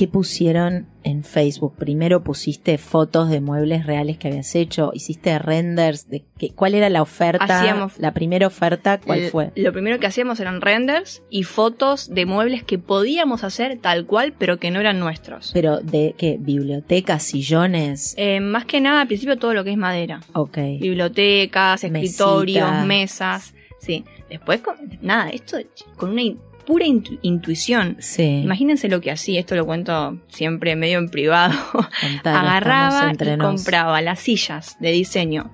¿Qué 0.00 0.08
pusieron 0.08 0.86
en 1.02 1.24
Facebook? 1.24 1.74
Primero 1.76 2.24
pusiste 2.24 2.78
fotos 2.78 3.28
de 3.28 3.42
muebles 3.42 3.84
reales 3.84 4.16
que 4.16 4.28
habías 4.28 4.54
hecho, 4.54 4.92
hiciste 4.94 5.38
renders 5.38 6.08
de 6.08 6.24
qué, 6.38 6.54
cuál 6.54 6.74
era 6.74 6.88
la 6.88 7.02
oferta, 7.02 7.44
Hacíamos- 7.60 7.98
la 7.98 8.14
primera 8.14 8.46
oferta, 8.46 8.98
¿cuál 8.98 9.18
El- 9.18 9.30
fue? 9.30 9.50
Lo 9.56 9.74
primero 9.74 9.98
que 10.00 10.06
hacíamos 10.06 10.40
eran 10.40 10.62
renders 10.62 11.22
y 11.28 11.42
fotos 11.42 12.08
de 12.14 12.24
muebles 12.24 12.62
que 12.62 12.78
podíamos 12.78 13.44
hacer 13.44 13.78
tal 13.78 14.06
cual, 14.06 14.32
pero 14.38 14.58
que 14.58 14.70
no 14.70 14.80
eran 14.80 15.00
nuestros. 15.00 15.50
Pero 15.52 15.80
de 15.80 16.14
qué, 16.16 16.38
bibliotecas, 16.40 17.22
sillones, 17.22 18.14
Eh, 18.16 18.40
más 18.40 18.64
que 18.64 18.80
nada, 18.80 19.02
al 19.02 19.06
principio 19.06 19.36
todo 19.36 19.52
lo 19.52 19.64
que 19.64 19.72
es 19.72 19.76
madera. 19.76 20.22
ok. 20.32 20.56
Bibliotecas, 20.80 21.84
escritorios, 21.84 22.66
Mesitas. 22.70 22.86
mesas. 22.86 23.54
Sí. 23.80 24.06
Después, 24.30 24.62
con, 24.62 24.76
nada, 25.02 25.28
esto 25.28 25.58
con 25.96 26.10
una 26.12 26.22
pura 26.70 26.86
intu- 26.86 27.18
intuición. 27.22 27.96
Sí, 27.98 28.42
Imagínense 28.44 28.88
lo 28.88 29.00
que 29.00 29.10
hacía, 29.10 29.40
esto 29.40 29.56
lo 29.56 29.66
cuento 29.66 30.18
siempre 30.28 30.76
medio 30.76 30.98
en 30.98 31.08
privado. 31.08 31.58
Agarraba 32.24 33.12
y 33.12 33.38
compraba 33.38 34.00
las 34.02 34.20
sillas 34.20 34.76
de 34.80 34.92
diseño 34.92 35.50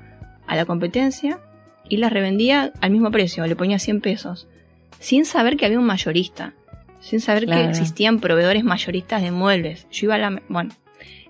a 0.46 0.56
la 0.56 0.64
competencia 0.66 1.38
y 1.88 1.96
las 1.96 2.12
revendía 2.12 2.72
al 2.80 2.90
mismo 2.90 3.10
precio, 3.10 3.46
le 3.46 3.56
ponía 3.56 3.78
100 3.78 4.00
pesos, 4.02 4.46
sin 4.98 5.24
saber 5.24 5.56
que 5.56 5.64
había 5.66 5.78
un 5.78 5.86
mayorista. 5.86 6.52
sin 7.00 7.20
saber 7.20 7.44
Claro. 7.46 7.62
que 7.62 7.68
existían 7.70 8.18
proveedores 8.20 8.64
mayoristas 8.64 9.22
de 9.22 9.30
muebles. 9.30 9.86
Yo 9.92 10.06
iba 10.06 10.16
a 10.16 10.18
la... 10.18 10.42
Bueno, 10.48 10.72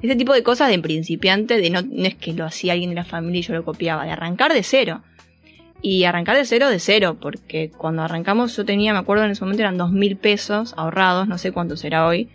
ese 0.02 0.16
tipo 0.16 0.32
de 0.32 0.42
cosas 0.42 0.68
de 0.70 0.78
principiante, 0.78 1.60
de 1.60 1.68
no, 1.70 1.82
no 1.82 2.06
es 2.06 2.14
que 2.14 2.32
lo 2.32 2.44
hacía 2.46 2.72
alguien 2.72 2.90
de 2.90 2.96
la 2.96 3.04
familia 3.04 3.40
y 3.40 3.42
yo 3.42 3.52
lo 3.54 3.64
copiaba, 3.64 4.04
de 4.04 4.10
arrancar 4.10 4.52
de 4.54 4.62
cero. 4.62 5.02
Y 5.83 6.04
arrancar 6.04 6.37
de 6.37 6.45
cero 6.45 6.68
de 6.68 6.78
cero, 6.78 7.16
porque 7.21 7.71
cuando 7.76 8.02
arrancamos 8.02 8.56
yo 8.56 8.64
tenía, 8.64 8.92
me 8.92 8.99
acuerdo 8.99 9.25
en 9.25 9.30
ese 9.30 9.45
momento 9.45 9.62
eran 9.62 9.76
dos 9.78 9.92
mil 9.92 10.16
pesos 10.16 10.75
ahorrados, 10.76 11.28
no 11.28 11.38
sé 11.38 11.52
cuánto 11.52 11.76
será 11.76 12.06
hoy, 12.06 12.28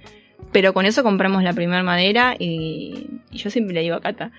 pero 0.52 0.74
con 0.74 0.86
eso 0.86 1.04
compramos 1.04 1.44
la 1.44 1.54
primera 1.54 1.84
madera 1.84 2.36
y, 2.38 3.08
y 3.32 3.38
yo 3.38 3.50
siempre 3.50 3.74
le 3.74 3.82
digo 3.82 3.96
a 3.96 4.02
Cata, 4.02 4.32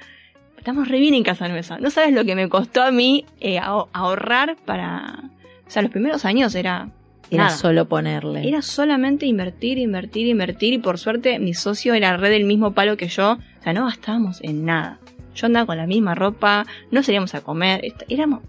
estamos 0.56 0.88
re 0.88 0.98
bien 1.00 1.14
en 1.14 1.24
Casa 1.24 1.48
Nueva, 1.48 1.78
no 1.80 1.90
sabes 1.90 2.14
lo 2.14 2.24
que 2.24 2.34
me 2.36 2.48
costó 2.48 2.82
a 2.82 2.90
mí 2.92 3.24
eh, 3.40 3.58
aho- 3.58 3.88
ahorrar 3.92 4.56
para... 4.64 5.24
O 5.66 5.70
sea, 5.70 5.82
los 5.82 5.90
primeros 5.90 6.24
años 6.24 6.54
era... 6.54 6.88
Era 7.30 7.44
nada. 7.44 7.56
solo 7.56 7.86
ponerle. 7.88 8.46
Era 8.46 8.60
solamente 8.60 9.24
invertir, 9.24 9.78
invertir, 9.78 10.26
invertir 10.26 10.74
y 10.74 10.78
por 10.78 10.98
suerte 10.98 11.38
mi 11.38 11.54
socio 11.54 11.94
era 11.94 12.14
re 12.18 12.28
del 12.28 12.44
mismo 12.44 12.72
palo 12.72 12.98
que 12.98 13.08
yo. 13.08 13.32
O 13.32 13.62
sea, 13.62 13.72
no 13.72 13.86
gastábamos 13.86 14.40
en 14.42 14.66
nada. 14.66 14.98
Yo 15.34 15.46
andaba 15.46 15.66
con 15.66 15.76
la 15.76 15.86
misma 15.86 16.14
ropa, 16.14 16.66
no 16.90 17.02
salíamos 17.02 17.34
a 17.34 17.40
comer. 17.40 17.94
Éramos, 18.08 18.40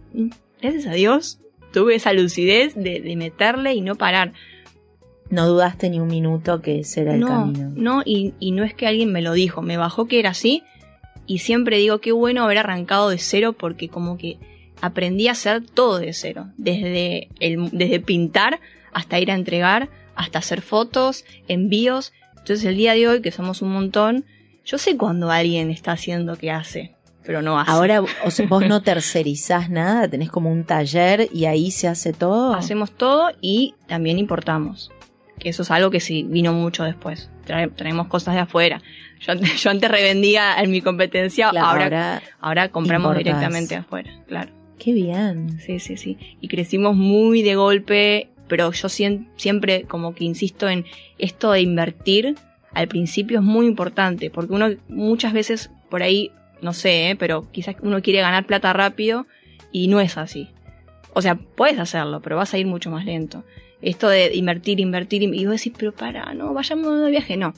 gracias 0.61 0.87
a 0.87 0.93
Dios, 0.93 1.39
tuve 1.71 1.95
esa 1.95 2.13
lucidez 2.13 2.75
de, 2.75 2.99
de 3.01 3.15
meterle 3.15 3.73
y 3.73 3.81
no 3.81 3.95
parar. 3.95 4.33
No 5.29 5.47
dudaste 5.47 5.89
ni 5.89 5.99
un 5.99 6.07
minuto 6.07 6.61
que 6.61 6.81
ese 6.81 7.01
era 7.01 7.15
el 7.15 7.21
no, 7.21 7.27
camino. 7.27 7.71
no, 7.75 8.01
y, 8.05 8.33
y 8.39 8.51
no 8.51 8.63
es 8.63 8.73
que 8.73 8.85
alguien 8.87 9.11
me 9.11 9.21
lo 9.21 9.33
dijo, 9.33 9.61
me 9.61 9.77
bajó 9.77 10.05
que 10.05 10.19
era 10.19 10.29
así. 10.31 10.63
Y 11.25 11.39
siempre 11.39 11.77
digo, 11.77 11.99
qué 11.99 12.11
bueno 12.11 12.43
haber 12.43 12.59
arrancado 12.59 13.09
de 13.09 13.17
cero 13.17 13.53
porque 13.53 13.87
como 13.87 14.17
que 14.17 14.37
aprendí 14.81 15.29
a 15.29 15.31
hacer 15.31 15.63
todo 15.65 15.99
de 15.99 16.13
cero. 16.13 16.47
Desde, 16.57 17.29
el, 17.39 17.69
desde 17.71 17.99
pintar 17.99 18.59
hasta 18.91 19.19
ir 19.19 19.31
a 19.31 19.35
entregar, 19.35 19.89
hasta 20.15 20.39
hacer 20.39 20.61
fotos, 20.61 21.25
envíos. 21.47 22.13
Entonces 22.37 22.65
el 22.65 22.75
día 22.75 22.93
de 22.93 23.07
hoy, 23.07 23.21
que 23.21 23.31
somos 23.31 23.61
un 23.61 23.71
montón, 23.71 24.25
yo 24.65 24.77
sé 24.77 24.97
cuando 24.97 25.29
alguien 25.31 25.69
está 25.69 25.91
haciendo 25.93 26.37
que 26.37 26.51
hace, 26.51 26.95
pero 27.25 27.41
no 27.41 27.59
hace. 27.59 27.71
Ahora 27.71 28.01
o 28.25 28.31
sea, 28.31 28.47
vos 28.47 28.65
no 28.67 28.81
tercerizás 28.81 29.69
nada, 29.69 30.07
tenés 30.07 30.29
como 30.29 30.51
un 30.51 30.63
taller 30.65 31.29
y 31.33 31.45
ahí 31.45 31.71
se 31.71 31.87
hace 31.87 32.13
todo. 32.13 32.53
Hacemos 32.53 32.91
todo 32.91 33.31
y 33.41 33.75
también 33.87 34.19
importamos. 34.19 34.91
Que 35.39 35.49
eso 35.49 35.63
es 35.63 35.71
algo 35.71 35.89
que 35.91 35.99
sí 35.99 36.23
vino 36.23 36.53
mucho 36.53 36.83
después. 36.83 37.29
Trae- 37.45 37.73
traemos 37.75 38.07
cosas 38.07 38.35
de 38.35 38.41
afuera. 38.41 38.81
Yo, 39.19 39.31
antes- 39.33 39.55
yo 39.63 39.69
antes 39.71 39.89
revendía 39.91 40.55
en 40.61 40.71
mi 40.71 40.81
competencia, 40.81 41.49
Claro, 41.49 41.67
ahora, 41.67 41.83
ahora, 41.85 42.21
ahora 42.39 42.69
compramos 42.69 43.09
importás. 43.11 43.23
directamente 43.25 43.75
afuera, 43.75 44.11
claro. 44.27 44.51
qué 44.79 44.93
bien. 44.93 45.59
Sí, 45.59 45.79
sí, 45.79 45.97
sí. 45.97 46.17
Y 46.39 46.47
crecimos 46.47 46.95
muy 46.95 47.41
de 47.41 47.55
golpe, 47.55 48.29
pero 48.47 48.71
yo 48.71 48.87
siempre 48.89 49.83
como 49.83 50.13
que 50.13 50.23
insisto 50.25 50.69
en 50.69 50.85
esto 51.17 51.51
de 51.51 51.61
invertir 51.61 52.35
al 52.73 52.87
principio 52.87 53.39
es 53.39 53.43
muy 53.45 53.65
importante, 53.67 54.29
porque 54.29 54.53
uno 54.53 54.67
muchas 54.87 55.33
veces 55.33 55.69
por 55.89 56.03
ahí, 56.03 56.31
no 56.61 56.73
sé, 56.73 57.11
¿eh? 57.11 57.15
pero 57.15 57.49
quizás 57.51 57.75
uno 57.81 58.01
quiere 58.01 58.21
ganar 58.21 58.45
plata 58.45 58.73
rápido 58.73 59.27
y 59.71 59.87
no 59.87 59.99
es 59.99 60.17
así. 60.17 60.49
O 61.13 61.21
sea, 61.21 61.35
puedes 61.35 61.77
hacerlo, 61.79 62.21
pero 62.21 62.37
vas 62.37 62.53
a 62.53 62.57
ir 62.57 62.65
mucho 62.65 62.89
más 62.89 63.05
lento. 63.05 63.43
Esto 63.81 64.07
de 64.09 64.33
invertir, 64.33 64.79
invertir, 64.79 65.21
y 65.23 65.45
vos 65.45 65.55
decís, 65.57 65.73
pero 65.77 65.91
para, 65.91 66.33
no, 66.33 66.53
vayamos 66.53 67.01
de 67.01 67.11
viaje, 67.11 67.37
no. 67.37 67.53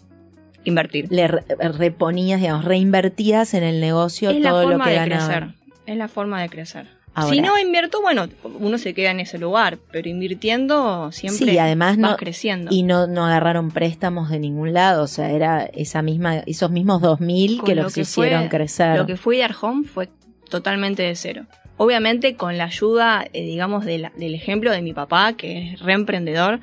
Invertir. 0.64 1.06
Le 1.12 1.28
re- 1.28 1.44
reponías, 1.78 2.42
digamos, 2.42 2.66
reinvertías 2.66 3.54
en 3.54 3.64
el 3.64 3.80
negocio 3.80 4.32
Es 4.32 4.40
la 4.42 4.50
todo 4.50 4.64
lo 4.64 4.68
forma 4.70 4.86
que 4.86 5.00
de 5.00 5.06
crecer. 5.06 5.48
Es 5.86 5.96
la 5.98 6.08
forma 6.08 6.42
de 6.42 6.50
crecer. 6.50 6.88
Ahora- 7.16 7.34
Si 7.34 7.42
no 7.42 7.58
invierto, 7.58 8.02
bueno, 8.02 8.28
uno 8.60 8.78
se 8.78 8.94
queda 8.94 9.12
en 9.12 9.22
ese 9.22 9.38
lugar, 9.40 9.80
pero 9.92 10.10
invirtiendo 10.10 11.12
siempre 11.12 11.54
Sí, 11.54 11.58
además 11.58 11.98
vas 11.98 12.12
no, 12.12 12.18
creciendo. 12.18 12.70
y 12.74 12.84
no, 12.84 13.08
no 13.08 13.26
agarraron 13.26 13.72
préstamos 13.72 14.30
de 14.30 14.40
ningún 14.40 14.74
lado, 14.74 15.04
o 15.04 15.08
sea, 15.08 15.32
era 15.32 15.64
esa 15.64 16.02
misma, 16.02 16.40
esos 16.40 16.72
mismos 16.72 17.02
2000 17.02 17.58
Con 17.58 17.66
que 17.68 17.76
lo 17.76 17.84
los 17.84 17.94
que 17.94 18.02
hicieron 18.02 18.42
fue- 18.42 18.50
crecer. 18.50 18.98
Lo 18.98 19.06
que 19.06 19.16
fue 19.18 19.38
Idear 19.38 19.56
Home 19.62 19.88
fue 19.88 20.10
totalmente 20.50 21.04
de 21.04 21.16
cero. 21.16 21.46
Obviamente 21.78 22.36
con 22.36 22.58
la 22.58 22.66
ayuda, 22.66 23.26
eh, 23.34 23.44
digamos, 23.44 23.86
de 23.86 23.98
la- 23.98 24.12
del 24.18 24.36
ejemplo 24.36 24.72
de 24.72 24.82
mi 24.82 24.94
papá, 24.94 25.34
que 25.34 25.72
es 25.74 25.80
reemprendedor 25.80 26.60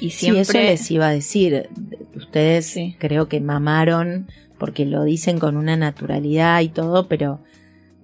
y 0.00 0.10
siempre... 0.10 0.44
Sí, 0.44 0.50
eso 0.58 0.58
les 0.58 0.90
iba 0.90 1.08
a 1.08 1.12
decir. 1.12 1.68
Ustedes 2.16 2.66
Sí. 2.66 2.96
creo 2.98 3.28
que 3.28 3.40
mamaron, 3.40 4.28
porque 4.58 4.84
lo 4.84 5.04
dicen 5.04 5.38
con 5.38 5.56
una 5.56 5.76
naturalidad 5.76 6.60
y 6.60 6.68
todo, 6.68 7.08
pero 7.08 7.40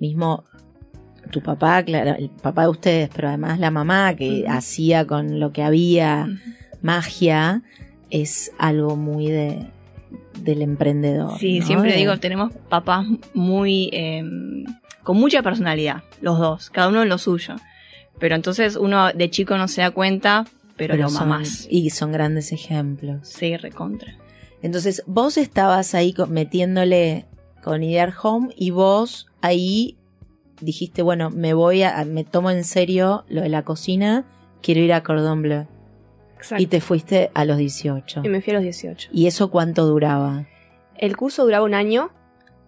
mismo 0.01 0.45
tu 1.31 1.41
papá, 1.43 1.83
claro, 1.83 2.15
el 2.19 2.29
papá 2.31 2.63
de 2.63 2.69
ustedes, 2.69 3.11
pero 3.15 3.29
además 3.29 3.59
la 3.59 3.71
mamá 3.71 4.15
que 4.15 4.45
hacía 4.49 5.07
con 5.07 5.39
lo 5.41 5.53
que 5.53 5.63
había 5.63 6.29
magia, 6.83 7.63
es 8.11 8.53
algo 8.59 8.97
muy 8.97 9.27
de 9.31 9.67
del 10.41 10.63
emprendedor. 10.63 11.39
Sí, 11.39 11.59
¿no? 11.61 11.67
siempre 11.67 11.91
De- 11.93 11.99
digo, 11.99 12.17
tenemos 12.19 12.53
papás 12.69 13.07
muy... 13.35 13.91
eh, 13.93 14.23
con 15.03 15.17
mucha 15.19 15.43
personalidad, 15.43 16.03
los 16.23 16.39
dos, 16.39 16.71
cada 16.71 16.89
uno 16.89 17.03
en 17.03 17.09
lo 17.09 17.19
suyo. 17.19 17.57
Pero 18.21 18.35
entonces 18.35 18.77
uno 18.77 19.13
de 19.13 19.31
chico 19.31 19.57
no 19.59 19.69
se 19.69 19.81
da 19.83 19.91
cuenta, 19.91 20.47
pero, 20.77 20.97
lo 20.97 21.09
son- 21.09 21.29
mamás. 21.29 21.67
Y 21.71 21.91
son 21.91 22.13
grandes 22.13 22.53
ejemplos. 22.53 23.29
Sí, 23.29 23.57
recontra. 23.57 24.17
Entonces, 24.63 25.03
vos 25.07 25.37
estabas 25.37 25.95
ahí 25.95 26.15
metiéndole 26.29 27.27
con 27.63 27.83
Idear 27.83 28.15
Home 28.23 28.49
y 28.57 28.71
vos 28.71 29.27
ahí 29.41 29.98
dijiste, 30.61 31.03
bueno, 31.03 31.31
me 31.31 31.55
voy 31.55 31.83
a, 31.83 32.05
me 32.05 32.25
tomo 32.25 32.51
en 32.51 32.65
serio 32.65 33.25
lo 33.29 33.43
de 33.43 33.49
la 33.49 33.63
cocina, 33.63 34.25
quiero 34.63 34.81
ir 34.81 34.93
a 34.93 35.03
Cordon 35.03 35.43
Bleu. 35.43 35.67
Exacto. 36.37 36.63
Y 36.63 36.67
te 36.67 36.81
fuiste 36.81 37.31
a 37.35 37.45
los 37.45 37.57
18. 37.59 38.23
Y 38.25 38.29
me 38.29 38.41
fui 38.41 38.53
a 38.53 38.55
los 38.55 38.63
18. 38.63 39.11
¿Y 39.13 39.27
eso 39.27 39.51
cuánto 39.51 39.87
duraba? 39.87 40.47
El 40.97 41.17
curso 41.17 41.45
duraba 41.45 41.65
un 41.65 41.75
año 41.75 42.11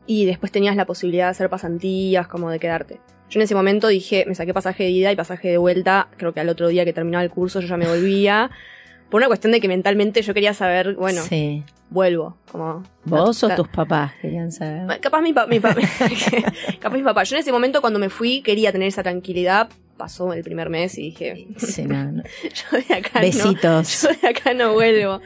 y 0.06 0.24
después 0.24 0.50
tenías 0.50 0.76
la 0.76 0.86
posibilidad 0.86 1.26
de 1.26 1.30
hacer 1.30 1.50
pasantías, 1.50 2.26
como 2.26 2.50
de 2.50 2.58
quedarte. 2.58 3.00
Yo 3.28 3.38
en 3.38 3.44
ese 3.44 3.54
momento 3.54 3.86
dije, 3.86 4.24
me 4.26 4.34
saqué 4.34 4.52
pasaje 4.52 4.82
de 4.82 4.90
ida 4.90 5.12
y 5.12 5.16
pasaje 5.16 5.48
de 5.48 5.58
vuelta, 5.58 6.08
creo 6.16 6.34
que 6.34 6.40
al 6.40 6.48
otro 6.48 6.66
día 6.66 6.84
que 6.84 6.92
terminaba 6.92 7.22
el 7.22 7.30
curso 7.30 7.60
yo 7.60 7.68
ya 7.68 7.76
me 7.76 7.86
volvía, 7.86 8.50
por 9.10 9.18
una 9.20 9.26
cuestión 9.26 9.52
de 9.52 9.60
que 9.60 9.68
mentalmente 9.68 10.22
yo 10.22 10.32
quería 10.34 10.54
saber, 10.54 10.94
bueno, 10.94 11.22
Sí. 11.22 11.62
vuelvo, 11.90 12.36
como... 12.50 12.82
¿Vos 13.04 13.42
o 13.44 13.48
tus 13.50 13.68
papás 13.68 14.12
querían 14.22 14.52
saber? 14.52 15.00
Capaz 15.00 15.20
mi, 15.20 15.32
pa- 15.32 15.46
mi 15.46 15.58
pa- 15.60 15.74
capaz 16.80 16.96
mi 16.96 17.02
papá. 17.02 17.24
Yo 17.24 17.36
en 17.36 17.40
ese 17.40 17.52
momento 17.52 17.80
cuando 17.80 17.98
me 17.98 18.08
fui 18.08 18.42
quería 18.42 18.72
tener 18.72 18.88
esa 18.88 19.02
tranquilidad. 19.02 19.68
Pasó 19.96 20.32
el 20.32 20.42
primer 20.42 20.70
mes 20.70 20.96
y 20.96 21.02
dije, 21.10 21.48
Sí, 21.58 21.82
no, 21.86 22.10
no. 22.10 22.22
yo 22.22 22.78
de 22.88 22.94
acá 22.94 23.10
no, 23.16 23.20
Besitos. 23.20 24.02
yo 24.02 24.08
de 24.22 24.28
acá 24.28 24.54
no 24.54 24.72
vuelvo. 24.72 25.20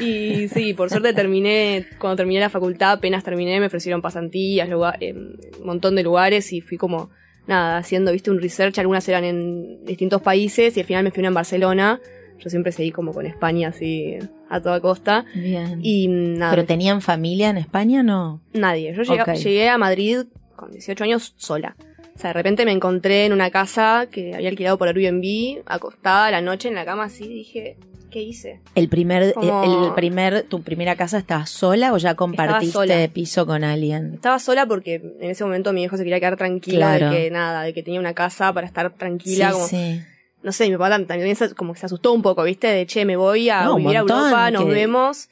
Y 0.00 0.48
sí, 0.48 0.74
por 0.74 0.90
suerte 0.90 1.12
terminé, 1.12 1.86
cuando 2.00 2.16
terminé 2.16 2.40
la 2.40 2.50
facultad, 2.50 2.90
apenas 2.92 3.22
terminé, 3.22 3.60
me 3.60 3.66
ofrecieron 3.66 4.02
pasantías, 4.02 4.68
lugar, 4.68 4.96
eh, 5.00 5.12
un 5.14 5.64
montón 5.64 5.94
de 5.94 6.02
lugares 6.02 6.52
y 6.52 6.60
fui 6.60 6.76
como, 6.76 7.10
nada, 7.46 7.78
haciendo, 7.78 8.10
viste, 8.10 8.32
un 8.32 8.40
research, 8.40 8.76
algunas 8.80 9.08
eran 9.08 9.22
en 9.22 9.84
distintos 9.84 10.20
países 10.22 10.76
y 10.76 10.80
al 10.80 10.86
final 10.86 11.04
me 11.04 11.12
fui 11.12 11.20
una 11.20 11.28
en 11.28 11.34
Barcelona. 11.34 12.00
Yo 12.38 12.50
siempre 12.50 12.72
seguí 12.72 12.92
como 12.92 13.12
con 13.12 13.26
España 13.26 13.68
así 13.68 14.16
a 14.48 14.60
toda 14.60 14.80
costa. 14.80 15.24
Bien. 15.34 15.80
Y 15.82 16.08
nada, 16.08 16.50
¿Pero 16.52 16.64
tenían 16.64 17.00
familia 17.00 17.50
en 17.50 17.56
España 17.58 18.02
no? 18.02 18.40
Nadie. 18.52 18.94
Yo 18.94 19.02
llegué, 19.02 19.36
llegué 19.36 19.68
a 19.68 19.78
Madrid 19.78 20.24
con 20.54 20.70
18 20.70 21.04
años 21.04 21.34
sola. 21.36 21.76
O 22.14 22.18
sea, 22.18 22.30
de 22.30 22.34
repente 22.34 22.64
me 22.64 22.72
encontré 22.72 23.26
en 23.26 23.32
una 23.32 23.50
casa 23.50 24.06
que 24.10 24.34
había 24.34 24.48
alquilado 24.48 24.78
por 24.78 24.88
Airbnb, 24.88 25.62
acostada 25.66 26.26
a 26.26 26.30
la 26.30 26.40
noche 26.40 26.68
en 26.68 26.74
la 26.74 26.86
cama 26.86 27.04
así, 27.04 27.28
dije, 27.28 27.76
¿qué 28.10 28.22
hice? 28.22 28.60
El 28.74 28.88
primer, 28.88 29.34
Como- 29.34 29.86
el 29.88 29.92
primer, 29.94 30.44
tu 30.44 30.62
primera 30.62 30.96
casa 30.96 31.18
estabas 31.18 31.50
sola 31.50 31.92
o 31.92 31.98
ya 31.98 32.14
compartiste 32.14 33.08
piso 33.10 33.44
con 33.46 33.64
alguien? 33.64 34.14
Estaba 34.14 34.38
sola 34.38 34.64
porque 34.64 34.94
en 35.20 35.30
ese 35.30 35.44
momento 35.44 35.74
mi 35.74 35.82
hijo 35.82 35.98
se 35.98 36.04
quería 36.04 36.18
quedar 36.20 36.36
tranquila 36.38 36.96
Claro. 36.96 37.10
de 37.10 37.16
que 37.24 37.30
nada, 37.30 37.62
de 37.64 37.74
que 37.74 37.82
tenía 37.82 38.00
una 38.00 38.14
casa 38.14 38.50
para 38.54 38.66
estar 38.66 38.94
tranquila, 38.94 39.48
sí, 39.48 39.52
como, 39.52 39.66
sí. 39.66 40.00
No 40.46 40.52
sé, 40.52 40.64
mi 40.70 40.76
papá 40.78 40.88
tam- 40.96 41.06
también 41.06 41.36
se- 41.36 41.54
como 41.54 41.74
que 41.74 41.80
se 41.80 41.86
asustó 41.86 42.12
un 42.14 42.22
poco, 42.22 42.42
¿viste? 42.44 42.68
De 42.68 42.86
che, 42.86 43.04
me 43.04 43.16
voy 43.16 43.50
a 43.50 43.64
No, 43.64 43.76
vivir 43.76 43.96
a 43.96 44.00
Europa, 44.00 44.50
nos 44.52 44.64
que- 44.64 44.70
vemos. 44.70 45.28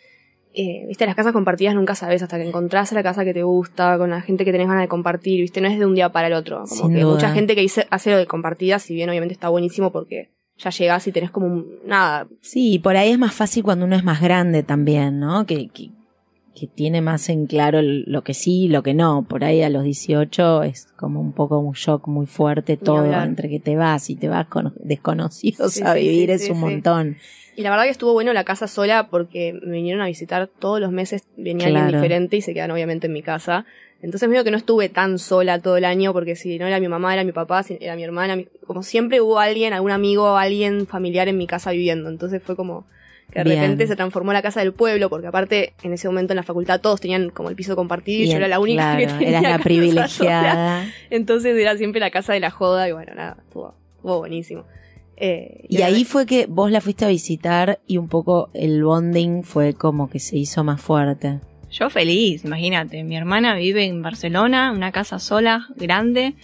Eh, 0.57 0.85
viste, 0.87 1.07
las 1.07 1.15
casas 1.17 1.33
compartidas 1.33 1.75
nunca 1.75 1.95
sabes 1.95 2.23
hasta 2.23 2.37
que 2.37 2.47
encontrás 2.47 2.93
la 2.93 3.03
casa 3.03 3.25
que 3.25 3.33
te 3.35 3.43
gusta, 3.43 3.97
con 3.99 4.11
la 4.11 4.21
gente 4.21 4.45
que 4.45 4.53
tenés 4.53 4.69
ganas 4.69 4.83
de 4.83 4.89
compartir, 4.89 5.41
viste, 5.41 5.61
no 5.61 5.69
es 5.69 5.79
de 5.79 5.87
un 5.87 5.95
día 5.95 6.11
para 6.11 6.27
el 6.29 6.33
otro. 6.33 6.59
Como 6.69 6.83
Sin 6.87 6.93
que 6.95 7.01
duda. 7.01 7.15
mucha 7.15 7.31
gente 7.33 7.55
que 7.55 7.61
dice, 7.61 7.87
hace 7.91 8.11
lo 8.11 8.19
de 8.19 8.27
compartidas, 8.27 8.83
si 8.83 8.95
bien 8.95 9.09
obviamente 9.09 9.33
está 9.35 9.49
buenísimo 9.49 9.91
porque 9.91 10.31
ya 10.59 10.71
llegás 10.71 11.07
y 11.09 11.13
tenés 11.13 11.31
como 11.33 11.47
un, 11.47 11.79
nada, 11.87 12.29
Sí, 12.41 12.75
y 12.75 12.79
por 12.79 12.97
ahí 12.97 13.11
es 13.11 13.19
más 13.19 13.35
fácil 13.35 13.65
cuando 13.65 13.85
uno 13.87 13.97
es 13.97 14.05
más 14.05 14.21
grande 14.21 14.63
también, 14.63 15.19
¿no? 15.19 15.45
Que, 15.47 15.69
que, 15.69 15.91
que 16.55 16.67
tiene 16.69 17.01
más 17.01 17.29
en 17.29 17.47
claro 17.47 17.81
lo 17.83 18.23
que 18.23 18.33
sí 18.35 18.65
y 18.65 18.69
lo 18.69 18.83
que 18.83 18.95
no. 18.95 19.27
Por 19.29 19.45
ahí 19.45 19.63
a 19.63 19.69
los 19.71 19.83
18 19.85 20.63
es 20.63 20.87
como 20.97 21.21
un 21.21 21.33
poco 21.33 21.59
un 21.59 21.73
shock 21.75 22.07
muy 22.09 22.27
fuerte 22.27 22.77
todo, 22.77 23.05
entre 23.23 23.49
que 23.49 23.61
te 23.61 23.77
vas 23.77 24.09
y 24.11 24.17
te 24.17 24.29
vas 24.29 24.47
con 24.47 24.73
desconocidos 24.85 25.73
Sí, 25.73 25.83
a 25.85 25.95
vivir 25.95 26.29
sí, 26.39 26.45
es 26.45 26.51
un 26.51 26.61
montón. 26.61 27.17
Y 27.57 27.63
la 27.63 27.71
verdad 27.71 27.85
que 27.85 27.91
estuvo 27.91 28.13
bueno 28.13 28.33
la 28.33 28.45
casa 28.45 28.67
sola 28.67 29.09
porque 29.11 29.53
me 29.65 29.77
vinieron 29.77 30.03
a 30.03 30.07
visitar 30.07 30.49
todos 30.49 30.81
los 30.81 30.91
meses, 30.91 31.23
venía 31.37 31.67
alguien 31.67 31.85
Claro. 31.89 31.99
diferente 32.01 32.37
y 32.37 32.41
se 32.41 32.53
quedan 32.55 32.71
obviamente 32.71 33.07
en 33.07 33.13
mi 33.13 33.23
casa. 33.23 33.65
Entonces 34.03 34.29
medio 34.29 34.45
que 34.45 34.51
no 34.51 34.57
estuve 34.57 34.89
tan 34.89 35.19
sola 35.19 35.61
todo 35.61 35.77
el 35.77 35.85
año 35.85 36.13
porque 36.13 36.37
si 36.37 36.59
no 36.59 36.67
era 36.67 36.79
mi 36.81 36.89
mamá, 36.89 37.15
era 37.15 37.25
mi 37.25 37.33
papá, 37.33 37.63
si 37.63 37.79
era 37.81 37.97
mi 37.97 38.03
hermana, 38.05 38.37
mi- 38.37 38.49
como 38.67 38.83
siempre 38.83 39.21
hubo 39.21 39.39
alguien, 39.39 39.73
algún 39.73 39.93
amigo, 39.93 40.37
alguien 40.37 40.87
familiar 40.87 41.29
en 41.29 41.39
mi 41.39 41.47
casa 41.47 41.71
viviendo. 41.71 42.09
Entonces 42.11 42.43
fue 42.43 42.55
como 42.57 42.87
que 43.35 43.41
de 43.41 43.51
Bien. 43.51 43.61
repente 43.63 43.87
se 43.87 43.97
transformó 43.97 44.33
la 44.33 44.41
casa 44.41 44.61
del 44.61 44.73
pueblo, 44.73 45.11
porque 45.11 45.27
aparte 45.27 45.75
en 45.83 45.93
ese 45.93 46.09
momento 46.09 46.33
en 46.33 46.37
la 46.37 46.43
facultad 46.45 46.81
todos 46.81 47.01
tenían 47.01 47.29
como 47.31 47.51
el 47.51 47.57
piso 47.57 47.77
compartido 47.77 48.23
y 48.25 48.31
yo 48.31 48.37
era 48.37 48.49
la 48.49 48.61
única 48.61 48.97
que 48.97 49.07
tenía 49.09 49.29
eras 49.29 49.43
la 49.43 49.49
casa 49.49 49.57
sola. 49.59 49.65
privilegiada. 49.65 50.87
Entonces 51.11 51.57
era 51.59 51.77
siempre 51.77 52.01
la 52.01 52.11
casa 52.11 52.33
de 52.33 52.41
la 52.41 52.51
joda 52.51 52.89
y 52.89 52.93
bueno, 52.93 53.13
nada, 53.15 53.37
estuvo, 53.45 53.75
estuvo 53.97 54.19
buenísimo. 54.21 54.65
Eh, 55.17 55.65
Y 55.69 55.83
ahí 55.83 56.05
fue 56.05 56.27
que 56.27 56.47
vos 56.47 56.71
la 56.71 56.81
fuiste 56.81 57.05
a 57.05 57.09
visitar 57.09 57.81
y 57.87 57.99
un 57.99 58.09
poco 58.09 58.51
el 58.55 58.83
bonding 58.83 59.43
fue 59.45 59.75
como 59.75 60.09
que 60.09 60.19
se 60.21 60.37
hizo 60.37 60.65
más 60.65 60.81
fuerte. 60.81 61.41
Yo 61.71 61.91
feliz, 61.91 62.45
imagínate. 62.45 63.03
Mi 63.03 63.17
hermana 63.17 63.55
vive 63.57 63.85
en 63.85 64.01
Barcelona, 64.01 64.71
una 64.73 64.93
casa 64.93 65.19
sola, 65.19 65.67
grande. 65.77 66.35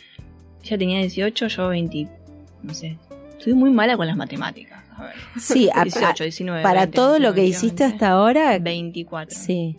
Ella 0.65 0.77
tenía 0.79 0.99
18, 0.99 1.47
yo 1.49 1.69
20. 1.69 2.09
No 2.65 2.75
sé. 2.75 2.97
Soy 3.39 3.55
muy 3.55 3.71
mala 3.71 3.97
con 3.97 4.07
las 4.09 4.17
matemáticas. 4.17 4.85
A 5.01 5.05
ver. 5.07 5.15
Sí, 5.39 5.69
a- 5.75 5.83
18, 5.85 6.25
19. 6.25 6.63
para 6.63 6.81
20, 6.83 6.95
todo 6.97 7.19
lo 7.19 7.33
que 7.35 7.41
21, 7.43 7.49
hiciste 7.59 7.83
20. 7.85 7.85
hasta 7.97 8.11
ahora, 8.11 8.59
24. 8.59 9.37
sí. 9.39 9.77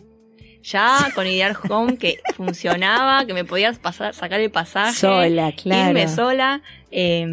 Ya 0.64 1.08
con 1.16 1.26
Idear 1.26 1.56
Home 1.68 1.96
que 1.96 2.20
funcionaba, 2.36 3.24
que 3.26 3.34
me 3.34 3.44
podías 3.44 3.78
pasar, 3.80 4.14
sacar 4.14 4.38
el 4.40 4.50
pasaje. 4.52 4.92
Sola, 4.92 5.50
claro. 5.52 5.88
Irme 5.88 6.06
sola. 6.06 6.62
eh, 6.92 7.26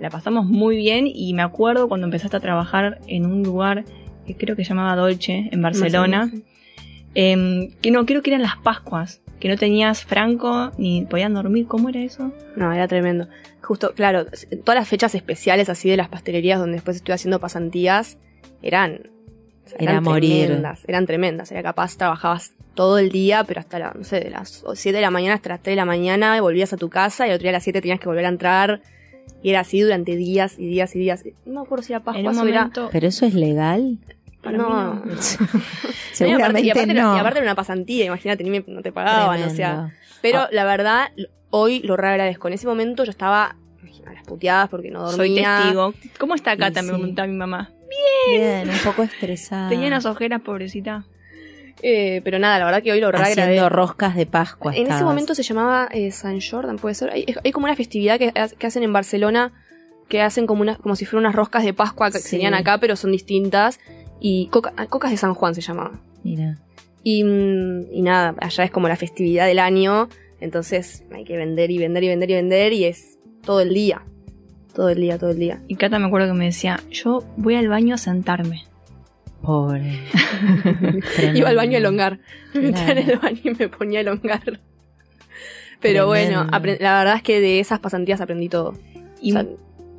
la 0.00 0.10
pasamos 0.10 0.46
muy 0.46 0.76
bien 0.76 1.06
y 1.06 1.32
me 1.32 1.42
acuerdo 1.42 1.86
cuando 1.88 2.06
empezaste 2.08 2.36
a 2.36 2.40
trabajar 2.40 2.98
en 3.06 3.26
un 3.26 3.44
lugar 3.44 3.84
que 4.26 4.36
creo 4.36 4.56
que 4.56 4.64
se 4.64 4.70
llamaba 4.70 4.96
Dolce, 4.96 5.48
en 5.52 5.62
Barcelona. 5.62 6.28
eh, 7.14 7.68
que 7.80 7.90
no, 7.92 8.04
creo 8.04 8.20
que 8.22 8.30
eran 8.30 8.42
las 8.42 8.56
Pascuas. 8.56 9.21
Que 9.42 9.48
no 9.48 9.56
tenías 9.56 10.04
franco 10.04 10.70
ni 10.78 11.04
podían 11.04 11.34
dormir. 11.34 11.66
¿Cómo 11.66 11.88
era 11.88 11.98
eso? 11.98 12.30
No, 12.54 12.72
era 12.72 12.86
tremendo. 12.86 13.26
Justo, 13.60 13.92
claro, 13.92 14.26
todas 14.62 14.78
las 14.78 14.86
fechas 14.86 15.16
especiales 15.16 15.68
así 15.68 15.90
de 15.90 15.96
las 15.96 16.08
pastelerías 16.08 16.60
donde 16.60 16.74
después 16.74 16.98
estuve 16.98 17.14
haciendo 17.14 17.40
pasantías 17.40 18.18
eran, 18.62 19.10
o 19.64 19.68
sea, 19.68 19.78
Era 19.80 19.92
eran 19.94 20.04
morir. 20.04 20.44
tremendas, 20.46 20.84
eran 20.86 21.06
tremendas. 21.06 21.50
Era 21.50 21.60
capaz, 21.64 21.96
trabajabas 21.96 22.52
todo 22.76 22.98
el 22.98 23.10
día, 23.10 23.42
pero 23.42 23.58
hasta 23.58 23.80
la, 23.80 23.92
no 23.92 24.04
sé, 24.04 24.20
de 24.20 24.30
las 24.30 24.62
7 24.74 24.94
de 24.94 25.02
la 25.02 25.10
mañana 25.10 25.34
hasta 25.34 25.48
las 25.48 25.60
3 25.60 25.72
de 25.72 25.76
la 25.76 25.86
mañana, 25.86 26.36
y 26.36 26.40
volvías 26.40 26.72
a 26.72 26.76
tu 26.76 26.88
casa 26.88 27.26
y 27.26 27.30
el 27.30 27.34
otro 27.34 27.42
día 27.42 27.50
a 27.50 27.54
las 27.54 27.64
7 27.64 27.80
tenías 27.80 27.98
que 27.98 28.06
volver 28.06 28.26
a 28.26 28.28
entrar. 28.28 28.80
Y 29.42 29.50
era 29.50 29.58
así 29.58 29.80
durante 29.80 30.14
días 30.14 30.56
y 30.56 30.68
días 30.68 30.94
y 30.94 31.00
días. 31.00 31.24
No 31.46 31.62
me 31.62 31.66
acuerdo 31.66 31.82
si 31.82 31.92
era 31.92 32.04
Pascua 32.04 32.20
en 32.20 32.28
un 32.28 32.38
o 32.38 32.46
era... 32.46 32.60
momento. 32.60 32.90
Pero 32.92 33.08
eso 33.08 33.26
es 33.26 33.34
legal. 33.34 33.98
Para 34.42 34.58
no. 34.58 34.94
mí 35.04 35.12
no. 35.14 35.22
Seguramente 36.12 36.60
y 36.66 36.70
aparte, 36.70 36.94
no. 36.94 37.16
y 37.16 37.18
aparte 37.18 37.38
era 37.38 37.46
una 37.46 37.54
pasantía, 37.54 38.04
imagínate, 38.06 38.44
ni 38.44 38.50
me- 38.50 38.64
no 38.66 38.82
te 38.82 38.92
pagaban, 38.92 39.42
o 39.42 39.50
sea. 39.50 39.92
Pero 40.20 40.40
Ah. 40.40 40.48
la 40.52 40.64
verdad, 40.64 41.08
hoy 41.50 41.80
lo 41.80 41.96
re 41.96 42.08
agradezco. 42.08 42.48
En 42.48 42.54
ese 42.54 42.66
momento 42.66 43.04
yo 43.04 43.10
estaba 43.10 43.56
a 44.06 44.12
las 44.12 44.24
puteadas 44.24 44.68
porque 44.68 44.90
no 44.90 45.00
dormía. 45.10 45.56
Soy 45.58 45.62
testigo. 45.64 45.94
¿Cómo 46.18 46.34
está 46.34 46.56
Cata? 46.56 46.80
Y 46.80 46.82
Me 46.84 46.88
sí. 46.90 46.94
preguntaba 46.94 47.28
mi 47.28 47.36
mamá. 47.36 47.70
Bien, 48.30 48.68
un 48.68 48.78
poco 48.84 49.02
estresada. 49.02 49.68
Tenía 49.68 49.88
unas 49.88 50.06
ojeras, 50.06 50.40
pobrecita. 50.40 51.04
Eh, 51.82 52.20
pero 52.24 52.38
nada, 52.38 52.58
la 52.58 52.64
verdad 52.64 52.82
que 52.82 52.92
hoy 52.92 53.00
lo 53.00 53.10
re 53.10 53.18
haciendo 53.18 53.42
agradezco. 53.42 53.68
roscas 53.70 54.14
de 54.14 54.26
Pascua. 54.26 54.74
En 54.76 54.90
ese 54.90 55.02
momento 55.04 55.34
se 55.34 55.42
llamaba 55.42 55.88
eh, 55.90 56.10
San 56.12 56.40
Jordan, 56.40 56.76
puede 56.76 56.94
ser. 56.94 57.10
Hay, 57.10 57.26
hay 57.42 57.52
como 57.52 57.64
una 57.66 57.74
festividad 57.76 58.18
que, 58.18 58.32
que 58.58 58.66
hacen 58.66 58.82
en 58.82 58.92
Barcelona 58.92 59.52
que 60.08 60.20
hacen 60.20 60.46
como 60.46 60.60
una, 60.60 60.76
como 60.76 60.94
si 60.94 61.06
fueran 61.06 61.24
unas 61.26 61.34
roscas 61.34 61.64
de 61.64 61.72
Pascua 61.72 62.10
que 62.10 62.18
Sí. 62.18 62.28
serían 62.30 62.52
acá, 62.54 62.78
pero 62.78 62.96
son 62.96 63.12
distintas. 63.12 63.80
Y 64.24 64.46
coca- 64.52 64.72
ah, 64.76 64.86
cocas 64.86 65.10
de 65.10 65.16
San 65.16 65.34
Juan 65.34 65.52
se 65.54 65.60
llamaba. 65.62 65.98
Mira. 66.22 66.58
Y, 67.02 67.24
mm, 67.24 67.92
y 67.92 68.02
nada, 68.02 68.36
allá 68.40 68.62
es 68.64 68.70
como 68.70 68.86
la 68.86 68.94
festividad 68.96 69.46
del 69.46 69.58
año. 69.58 70.08
Entonces 70.40 71.04
hay 71.12 71.24
que 71.24 71.36
vender 71.36 71.70
y 71.72 71.78
vender 71.78 72.04
y 72.04 72.08
vender 72.08 72.30
y 72.30 72.34
vender. 72.34 72.72
Y 72.72 72.84
es 72.84 73.18
todo 73.44 73.60
el 73.60 73.74
día. 73.74 74.02
Todo 74.74 74.88
el 74.90 75.00
día, 75.00 75.18
todo 75.18 75.30
el 75.30 75.38
día. 75.40 75.60
Y 75.66 75.74
Cata 75.74 75.98
me 75.98 76.06
acuerdo 76.06 76.28
que 76.28 76.38
me 76.38 76.44
decía, 76.46 76.80
yo 76.90 77.24
voy 77.36 77.56
al 77.56 77.66
baño 77.68 77.96
a 77.96 77.98
sentarme. 77.98 78.62
Pobre. 79.42 79.98
Iba 81.34 81.48
al 81.48 81.56
baño 81.56 81.74
a 81.74 81.78
elongar. 81.78 82.20
Me 82.54 82.60
metía 82.60 82.92
en 82.92 82.98
el 83.10 83.18
baño 83.18 83.40
y 83.42 83.50
me 83.50 83.68
ponía 83.68 83.98
a 83.98 84.02
elongar. 84.02 84.60
Pero 85.80 86.06
bueno, 86.06 86.46
Tremendo. 86.48 86.82
la 86.84 86.98
verdad 86.98 87.16
es 87.16 87.22
que 87.24 87.40
de 87.40 87.58
esas 87.58 87.80
pasantías 87.80 88.20
aprendí 88.20 88.48
todo. 88.48 88.74
Y, 89.20 89.32
O 89.32 89.34
sea, 89.34 89.46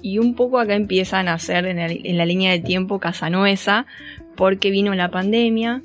y 0.04 0.20
un 0.20 0.36
poco 0.36 0.60
acá 0.60 0.76
empieza 0.76 1.18
a 1.18 1.24
nacer 1.24 1.66
en, 1.66 1.80
el- 1.80 2.06
en 2.06 2.18
la 2.20 2.26
línea 2.28 2.52
de 2.52 2.60
tiempo 2.60 3.00
Casanuesa, 3.00 3.88
porque 4.36 4.70
vino 4.70 4.94
la 4.94 5.10
pandemia, 5.10 5.82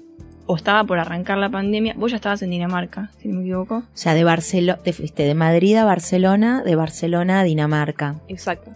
o 0.46 0.56
estaba 0.56 0.82
por 0.84 0.98
arrancar 0.98 1.38
la 1.38 1.50
pandemia. 1.50 1.94
Vos 1.96 2.10
ya 2.10 2.16
estabas 2.16 2.42
en 2.42 2.50
Dinamarca, 2.50 3.10
si 3.20 3.28
no 3.28 3.36
me 3.36 3.42
equivoco. 3.42 3.76
O 3.78 3.82
sea, 3.94 4.14
de 4.14 4.24
Barcelona, 4.24 4.78
te 4.82 4.92
fuiste 4.92 5.22
de 5.24 5.34
Madrid 5.34 5.76
a 5.76 5.84
Barcelona, 5.84 6.62
de 6.64 6.74
Barcelona 6.74 7.40
a 7.40 7.44
Dinamarca. 7.44 8.16
exacto. 8.28 8.70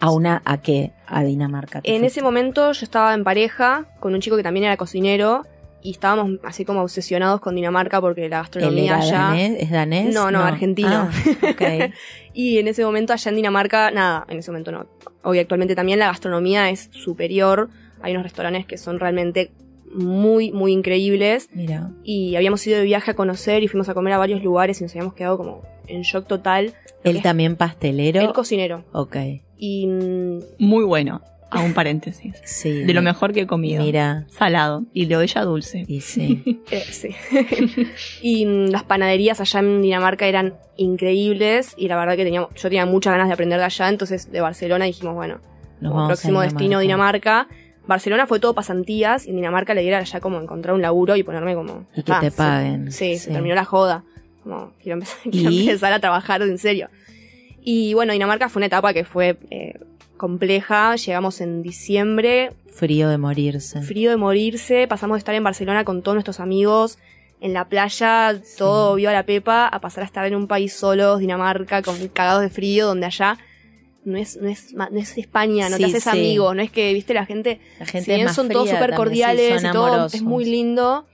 ¿A 0.00 0.10
una 0.10 0.42
a 0.44 0.56
qué? 0.62 0.90
A 1.06 1.22
Dinamarca. 1.22 1.78
En 1.84 2.00
fuiste. 2.00 2.06
ese 2.06 2.22
momento 2.22 2.72
yo 2.72 2.84
estaba 2.84 3.14
en 3.14 3.22
pareja 3.22 3.84
con 4.00 4.14
un 4.14 4.20
chico 4.20 4.36
que 4.36 4.42
también 4.42 4.64
era 4.64 4.76
cocinero 4.76 5.46
y 5.82 5.90
estábamos 5.92 6.38
así 6.44 6.64
como 6.64 6.82
obsesionados 6.82 7.40
con 7.40 7.54
Dinamarca 7.54 8.00
porque 8.00 8.20
la 8.22 8.26
¿Él 8.26 8.30
gastronomía 8.42 8.84
era 8.96 8.98
allá... 8.98 9.18
danés? 9.18 9.56
¿Es 9.60 9.70
danés? 9.70 10.14
No, 10.14 10.30
no, 10.30 10.40
argentino. 10.40 11.08
Ah, 11.10 11.50
ok. 11.50 11.92
Y 12.34 12.56
en 12.58 12.66
ese 12.68 12.82
momento 12.84 13.12
allá 13.12 13.28
en 13.28 13.36
Dinamarca, 13.36 13.90
nada, 13.90 14.24
en 14.28 14.38
ese 14.38 14.50
momento 14.50 14.72
no. 14.72 14.86
Hoy 15.22 15.38
actualmente 15.38 15.74
también 15.74 15.98
la 15.98 16.06
gastronomía 16.06 16.70
es 16.70 16.88
superior. 16.92 17.68
Hay 18.00 18.12
unos 18.12 18.22
restaurantes 18.22 18.64
que 18.64 18.78
son 18.78 18.98
realmente 18.98 19.50
muy, 19.92 20.50
muy 20.52 20.72
increíbles. 20.72 21.50
Mira. 21.52 21.90
Y 22.02 22.34
habíamos 22.36 22.66
ido 22.66 22.78
de 22.78 22.84
viaje 22.84 23.10
a 23.10 23.14
conocer 23.14 23.62
y 23.62 23.68
fuimos 23.68 23.88
a 23.90 23.94
comer 23.94 24.14
a 24.14 24.18
varios 24.18 24.42
lugares 24.42 24.80
y 24.80 24.84
nos 24.84 24.92
habíamos 24.92 25.12
quedado 25.14 25.36
como 25.36 25.62
en 25.88 26.02
shock 26.02 26.26
total. 26.26 26.72
¿Él 27.04 27.20
también 27.20 27.56
pastelero? 27.56 28.20
El 28.22 28.32
cocinero. 28.32 28.84
ok. 28.92 29.16
Y 29.58 29.86
mm, 29.86 30.38
Muy 30.58 30.84
bueno, 30.84 31.20
a 31.52 31.60
un 31.60 31.74
paréntesis. 31.74 32.34
Sí. 32.44 32.84
De 32.84 32.94
lo 32.94 33.02
mejor 33.02 33.32
que 33.32 33.42
he 33.42 33.46
comido. 33.46 33.82
Mira. 33.82 34.24
Salado. 34.28 34.84
Y 34.92 35.06
lo 35.06 35.18
de 35.18 35.24
ella 35.24 35.42
dulce. 35.42 35.84
Y 35.86 36.00
sí. 36.00 36.60
Eh, 36.70 36.84
sí. 36.90 37.14
y 38.22 38.46
las 38.46 38.84
panaderías 38.84 39.40
allá 39.40 39.60
en 39.60 39.82
Dinamarca 39.82 40.26
eran 40.26 40.54
increíbles 40.76 41.74
y 41.76 41.88
la 41.88 41.96
verdad 41.96 42.16
que 42.16 42.24
teníamos, 42.24 42.54
yo 42.54 42.62
tenía 42.62 42.86
muchas 42.86 43.12
ganas 43.12 43.28
de 43.28 43.34
aprender 43.34 43.58
de 43.58 43.66
allá, 43.66 43.88
entonces 43.88 44.30
de 44.32 44.40
Barcelona 44.40 44.86
dijimos, 44.86 45.14
bueno, 45.14 45.40
Nos 45.80 45.92
vamos 45.92 46.04
a 46.04 46.08
próximo 46.08 46.40
destino 46.40 46.80
Dinamarca. 46.80 47.46
Dinamarca. 47.46 47.62
Barcelona 47.86 48.26
fue 48.26 48.40
todo 48.40 48.54
pasantías 48.54 49.26
y 49.26 49.30
en 49.30 49.36
Dinamarca 49.36 49.74
le 49.74 49.82
diera 49.82 49.98
allá 49.98 50.20
como 50.20 50.40
encontrar 50.40 50.74
un 50.74 50.82
laburo 50.82 51.16
y 51.16 51.22
ponerme 51.22 51.54
como... 51.54 51.86
Y 51.94 52.02
que 52.02 52.12
ah, 52.12 52.20
te 52.20 52.30
sí. 52.30 52.36
paguen. 52.36 52.92
Sí, 52.92 53.18
se 53.18 53.32
terminó 53.32 53.54
la 53.54 53.64
joda. 53.64 54.04
Como, 54.42 54.72
quiero 54.82 54.94
empezar, 54.94 55.18
quiero 55.30 55.50
empezar 55.50 55.92
a 55.92 56.00
trabajar 56.00 56.42
en 56.42 56.58
serio. 56.58 56.88
Y 57.60 57.94
bueno, 57.94 58.12
Dinamarca 58.12 58.48
fue 58.48 58.60
una 58.60 58.66
etapa 58.66 58.92
que 58.92 59.04
fue 59.04 59.36
eh, 59.50 59.74
compleja. 60.22 60.94
Llegamos 60.94 61.40
en 61.40 61.62
diciembre, 61.62 62.52
Frío 62.72 63.08
de 63.08 63.18
morirse. 63.18 63.82
frío 63.82 64.10
de 64.10 64.16
morirse. 64.16 64.86
Pasamos 64.86 65.16
de 65.16 65.18
estar 65.18 65.34
en 65.34 65.42
Barcelona 65.42 65.84
con 65.84 66.00
todos 66.02 66.14
nuestros 66.14 66.38
amigos 66.38 66.98
en 67.40 67.52
la 67.52 67.64
playa, 67.68 68.40
todo 68.56 68.94
viva 68.94 69.12
la 69.12 69.26
pepa, 69.26 69.66
a 69.66 69.80
pasar 69.80 70.04
a 70.04 70.06
estar 70.06 70.24
en 70.26 70.36
un 70.36 70.46
país 70.46 70.72
solos, 70.72 71.18
Dinamarca, 71.18 71.82
con 71.82 71.96
cagados 72.06 72.40
de 72.42 72.50
frío, 72.50 72.86
donde 72.86 73.06
allá 73.06 73.36
no 74.04 74.16
es, 74.16 74.36
no 74.36 74.48
es, 74.48 74.72
no 74.74 74.96
es 74.96 75.18
España, 75.18 75.68
no 75.68 75.76
Sí, 75.76 75.82
te 75.82 75.88
haces 75.88 76.04
sí. 76.04 76.10
amigos, 76.10 76.54
no 76.54 76.62
es 76.62 76.70
que, 76.70 76.92
viste, 76.92 77.14
la 77.14 77.26
gente, 77.26 77.58
La 77.80 77.86
gente 77.86 78.04
si 78.12 78.14
bien 78.16 78.32
son 78.32 78.48
todos 78.48 78.70
súper 78.70 78.94
cordiales 78.94 79.64
y 79.64 79.72
todo, 79.72 80.06
es 80.06 80.22
muy 80.22 80.44
lindo, 80.44 81.04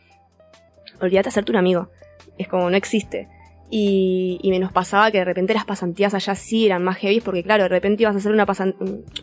olvídate 1.01 1.25
de 1.25 1.29
hacerte 1.31 1.51
un 1.53 1.57
amigo. 1.57 1.89
Es 2.37 2.47
como, 2.47 2.69
no 2.69 2.77
existe. 2.77 3.27
Y, 3.71 4.39
y 4.43 4.59
nos 4.59 4.73
pasaba 4.73 5.11
que 5.11 5.19
de 5.19 5.25
repente 5.27 5.53
las 5.53 5.67
pasantías 5.67 6.15
allá 6.15 6.35
sí 6.35 6.65
eran 6.67 6.83
más 6.83 6.97
heavy, 6.97 7.21
porque 7.21 7.43
claro, 7.43 7.65
de 7.65 7.69
repente 7.69 8.03
ibas 8.03 8.15
a 8.15 8.19
hacer 8.19 8.33
una, 8.33 8.47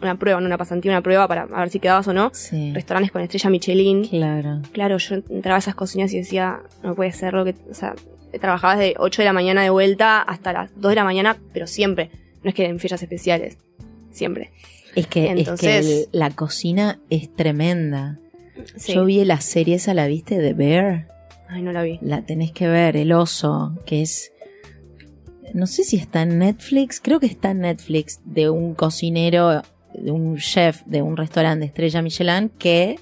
una 0.02 0.20
prueba, 0.20 0.40
no 0.40 0.46
una 0.46 0.58
pasantía, 0.58 0.92
una 0.92 1.02
prueba 1.02 1.28
para 1.28 1.46
ver 1.46 1.70
si 1.70 1.80
quedabas 1.80 2.08
o 2.08 2.14
no. 2.14 2.30
Sí. 2.34 2.72
Restaurantes 2.74 3.12
con 3.12 3.22
estrella 3.24 3.50
Michelin. 3.50 4.06
Claro. 4.08 4.62
Claro, 4.72 4.98
yo 4.98 5.16
entraba 5.16 5.56
a 5.56 5.60
esas 5.60 5.74
cocinas 5.74 6.14
y 6.14 6.18
decía, 6.18 6.60
no 6.84 6.94
puede 6.94 7.12
ser 7.12 7.34
lo 7.34 7.44
que, 7.44 7.56
o 7.70 7.74
sea, 7.74 7.96
trabajabas 8.40 8.78
de 8.78 8.94
8 9.00 9.22
de 9.22 9.26
la 9.26 9.34
mañana 9.34 9.64
de 9.64 9.70
vuelta 9.72 10.22
hasta 10.22 10.54
las 10.54 10.70
2 10.80 10.90
de 10.90 10.96
la 10.96 11.04
mañana, 11.04 11.38
pero 11.54 11.66
siempre. 11.68 12.12
No 12.44 12.50
es 12.50 12.56
que 12.56 12.66
en 12.66 12.80
fechas 12.80 13.02
especiales. 13.02 13.58
Siempre. 14.12 14.52
Es 14.96 15.08
que, 15.08 15.26
es 15.26 15.34
que 15.34 15.40
Entonces- 15.40 16.10
la 16.12 16.30
cocina 16.30 17.00
es 17.10 17.34
tremenda. 17.34 18.20
Sí. 18.76 18.94
Yo 18.94 19.06
vi 19.06 19.26
la 19.26 19.42
serie 19.42 19.76
esa, 19.76 19.94
¿la 19.94 20.06
viste? 20.08 20.38
De 20.38 20.54
Bear. 20.54 21.08
Ay, 21.50 21.62
no 21.62 21.72
la 21.72 21.84
vi. 21.84 22.00
La 22.02 22.22
tenés 22.22 22.52
que 22.52 22.68
ver, 22.68 22.96
El 22.98 23.12
Oso, 23.12 23.74
que 23.86 24.02
es... 24.02 24.32
No 25.54 25.68
sé 25.68 25.84
si 25.84 25.98
está 25.98 26.24
en 26.24 26.40
Netflix, 26.40 27.00
creo 27.00 27.20
que 27.20 27.28
está 27.28 27.52
en 27.52 27.62
Netflix, 27.62 28.20
de 28.26 28.50
un 28.50 28.74
cocinero, 28.74 29.62
de 29.94 30.12
un 30.12 30.38
chef 30.38 30.84
de 30.86 31.02
un 31.02 31.18
restaurante 31.18 31.62
de 31.62 31.66
estrella 31.68 32.02
Michelin 32.02 32.50
que 32.50 33.00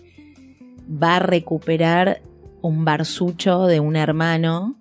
va 0.88 1.18
a 1.18 1.20
recuperar 1.20 2.22
un 2.62 2.86
barsucho 2.86 3.66
de 3.66 3.80
un 3.80 3.96
hermano 3.96 4.76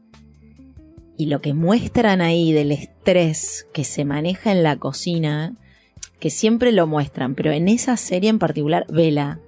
y 1.16 1.26
lo 1.26 1.40
que 1.40 1.54
muestran 1.54 2.20
ahí 2.20 2.52
del 2.52 2.72
estrés 2.72 3.66
que 3.72 3.84
se 3.84 4.04
maneja 4.04 4.52
en 4.52 4.62
la 4.62 4.76
cocina, 4.76 5.54
que 6.18 6.30
siempre 6.30 6.72
lo 6.72 6.86
muestran, 6.86 7.34
pero 7.34 7.52
en 7.52 7.68
esa 7.68 7.96
serie 7.96 8.30
en 8.30 8.38
particular, 8.38 8.86
vela, 8.88 9.40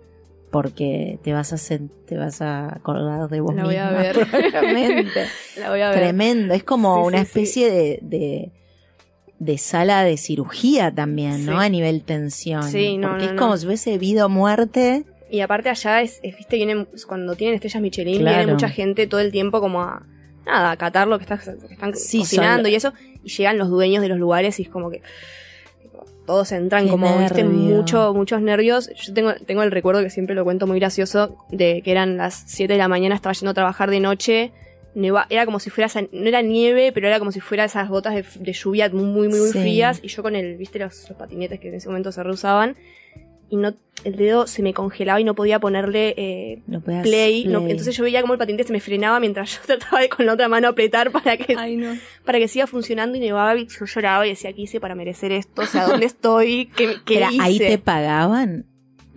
porque 0.55 1.19
te 1.25 1.33
vas 1.33 1.53
a 1.53 1.79
te 2.07 2.17
vas 2.17 2.41
a 2.41 2.69
acordar 2.77 3.29
de 3.29 3.41
vos 3.41 3.55
La 3.57 3.65
voy 3.65 3.77
a 3.77 3.87
misma, 3.91 4.03
ver. 4.03 4.27
probablemente. 4.53 5.27
La 5.59 5.71
voy 5.71 5.81
a 5.81 5.91
ver. 5.91 5.99
Tremendo, 5.99 6.55
es 6.55 6.63
como 6.65 7.03
Sí, 7.03 7.07
una 7.09 7.19
sí, 7.19 7.25
sí. 7.25 7.29
especie 7.41 7.71
de, 7.73 7.99
de, 8.03 8.51
de 9.41 9.59
sala 9.59 10.05
de 10.05 10.17
cirugía 10.17 10.95
también, 10.95 11.45
¿no? 11.45 11.59
A 11.59 11.69
nivel 11.69 12.03
tensión. 12.03 12.63
Sí, 12.63 12.97
no, 12.99 13.09
porque 13.11 13.25
no, 13.27 13.31
es 13.33 13.37
como 13.39 13.57
si 13.57 13.67
hubiese 13.67 13.99
vida 13.99 14.27
o 14.27 14.29
muerte. 14.29 15.05
Y 15.31 15.41
aparte 15.41 15.69
allá 15.71 16.01
es, 16.03 16.21
es, 16.23 16.37
viste, 16.37 16.55
vienen, 16.57 16.87
cuando 17.09 17.35
tienen 17.35 17.57
estrellas 17.57 17.83
Michelin, 17.83 18.21
Claro. 18.21 18.37
viene 18.39 18.53
mucha 18.53 18.69
gente 18.69 19.07
todo 19.09 19.19
el 19.21 19.33
tiempo 19.33 19.61
como 19.61 19.83
a, 19.83 20.07
nada, 20.47 20.71
a 20.71 20.77
catar 20.77 21.09
lo 21.09 21.19
que, 21.19 21.25
está- 21.25 21.39
que 21.39 21.73
están 21.75 21.91
cocinando 21.93 22.65
son- 22.69 22.73
y 22.73 22.75
eso. 22.77 22.93
Y 23.25 23.29
llegan 23.31 23.59
los 23.59 23.69
dueños 23.71 24.03
de 24.03 24.09
los 24.09 24.19
lugares 24.19 24.61
y 24.61 24.63
es 24.63 24.69
como 24.69 24.91
que 24.91 25.03
todos 26.27 26.53
entran 26.53 26.85
Qué 26.85 26.91
como, 26.91 27.19
viste, 27.19 27.45
mucho, 27.45 28.15
muchos 28.15 28.41
nervios. 28.41 28.91
Yo 28.95 29.13
tengo, 29.15 29.35
tengo 29.47 29.63
el 29.63 29.71
recuerdo 29.71 30.03
que 30.03 30.11
siempre 30.11 30.35
lo 30.35 30.45
cuento 30.45 30.67
muy 30.67 30.79
gracioso 30.79 31.37
de 31.51 31.83
que 31.83 31.91
eran 31.91 32.17
las 32.17 32.45
7 32.47 32.73
de 32.73 32.79
la 32.79 32.89
mañana, 32.89 33.15
estaba 33.15 33.33
yendo 33.33 33.51
a 33.51 33.55
trabajar 33.55 33.91
de 33.91 34.01
noche. 34.01 34.53
neva- 34.97 35.27
era 35.29 35.45
como 35.45 35.59
si 35.59 35.71
fuera, 35.71 35.87
esa- 35.87 36.03
no 36.03 36.29
era 36.29 36.41
nieve, 36.41 36.93
pero 36.93 37.09
era 37.09 37.19
como 37.19 37.33
si 37.33 37.41
fuera 37.41 37.65
esas 37.65 37.89
gotas 37.89 38.15
de, 38.15 38.25
de 38.39 38.53
lluvia 38.53 38.89
muy, 38.91 39.27
muy, 39.27 39.41
muy 39.41 39.51
Sí. 39.51 39.59
frías. 39.59 39.99
Y 40.05 40.07
yo 40.09 40.23
con 40.23 40.37
el, 40.37 40.57
viste, 40.57 40.79
los, 40.79 41.09
los 41.09 41.19
patinetes 41.19 41.59
que 41.59 41.67
en 41.69 41.75
ese 41.75 41.89
momento 41.89 42.13
se 42.13 42.23
reusaban. 42.23 42.77
Y 43.55 43.57
no, 43.57 43.73
el 44.03 44.17
dedo 44.17 44.49
se 44.49 44.63
me 44.63 44.75
congelaba 44.75 45.21
y 45.21 45.25
no 45.25 45.35
podía 45.37 45.61
ponerle 45.61 46.13
eh, 46.17 46.63
No 46.67 46.81
play. 46.81 47.45
no- 47.47 47.61
entonces 47.61 47.97
yo 47.97 48.03
veía 48.03 48.21
como 48.21 48.33
el 48.33 48.39
patinete 48.41 48.65
se 48.65 48.73
me 48.73 48.81
frenaba 48.81 49.21
mientras 49.21 49.53
yo 49.53 49.61
trataba 49.67 50.01
de 50.01 50.09
con 50.09 50.27
la 50.27 50.33
otra 50.33 50.49
mano 50.49 50.67
apretar 50.67 51.13
para 51.13 51.37
que, 51.37 51.55
Ay, 51.57 51.77
no. 51.77 51.95
para 52.25 52.39
que 52.41 52.49
siga 52.49 52.67
funcionando 52.67 53.17
y 53.17 53.21
nevaba 53.21 53.57
y 53.57 53.69
yo 53.69 53.85
lloraba 53.87 54.27
y 54.27 54.31
decía, 54.31 54.53
¿qué 54.53 54.63
hice 54.63 54.81
para 54.81 54.97
merecer 54.97 55.31
esto? 55.31 55.63
O 55.63 55.67
sea, 55.67 55.87
¿dónde 55.87 56.07
estoy? 56.07 56.67
¿Qué, 56.75 56.97
hice? 57.31 57.41
¿Ahí 57.41 57.59
te 57.59 57.79
pagaban? 57.79 58.67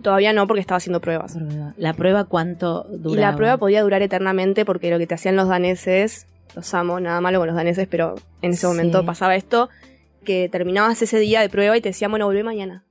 Todavía 0.02 0.32
no, 0.32 0.46
porque 0.46 0.60
estaba 0.60 0.76
haciendo 0.76 1.00
pruebas. 1.00 1.36
¿La 1.76 1.92
prueba 1.94 2.22
cuánto 2.24 2.84
duraba? 2.84 3.12
Y 3.16 3.20
la 3.20 3.34
prueba 3.36 3.56
podía 3.56 3.82
durar 3.82 4.00
eternamente 4.02 4.64
porque 4.64 4.90
lo 4.92 4.98
que 4.98 5.08
te 5.08 5.14
hacían 5.14 5.34
los 5.34 5.48
daneses, 5.48 6.28
los 6.54 6.72
amo, 6.74 7.00
nada 7.00 7.20
malo 7.20 7.40
con 7.40 7.48
los 7.48 7.56
daneses, 7.56 7.88
pero 7.90 8.14
en 8.42 8.52
ese 8.52 8.60
Sí. 8.60 8.66
momento 8.68 9.04
pasaba 9.04 9.34
esto, 9.34 9.68
que 10.24 10.48
terminabas 10.48 11.02
ese 11.02 11.18
día 11.18 11.40
de 11.40 11.48
prueba 11.48 11.76
y 11.76 11.80
te 11.80 11.88
decían, 11.88 12.12
bueno, 12.12 12.26
volvé 12.26 12.44
mañana. 12.44 12.84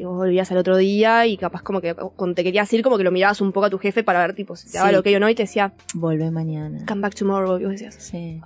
Y 0.00 0.04
vos 0.04 0.16
volvías 0.16 0.50
al 0.52 0.58
otro 0.58 0.76
día 0.76 1.26
y 1.26 1.36
capaz 1.36 1.62
como 1.62 1.80
que 1.80 1.94
cuando 1.94 2.34
te 2.34 2.42
querías 2.44 2.72
ir, 2.72 2.82
como 2.82 2.96
que 2.98 3.04
lo 3.04 3.10
mirabas 3.12 3.40
un 3.40 3.52
poco 3.52 3.66
a 3.66 3.70
tu 3.70 3.78
jefe 3.78 4.02
para 4.04 4.20
ver 4.20 4.34
tipo 4.34 4.56
si 4.56 4.70
te 4.70 4.78
daba 4.78 4.90
Sí. 4.90 4.94
lo 4.96 5.02
que 5.02 5.16
o 5.16 5.20
no 5.20 5.28
y 5.28 5.34
te 5.34 5.42
decía, 5.44 5.72
Volvé 5.94 6.30
mañana. 6.30 6.84
come 6.86 7.00
back 7.02 7.14
tomorrow. 7.14 7.58
Y 7.58 7.64
vos 7.64 7.72
decías, 7.72 7.94
Sí. 7.96 8.40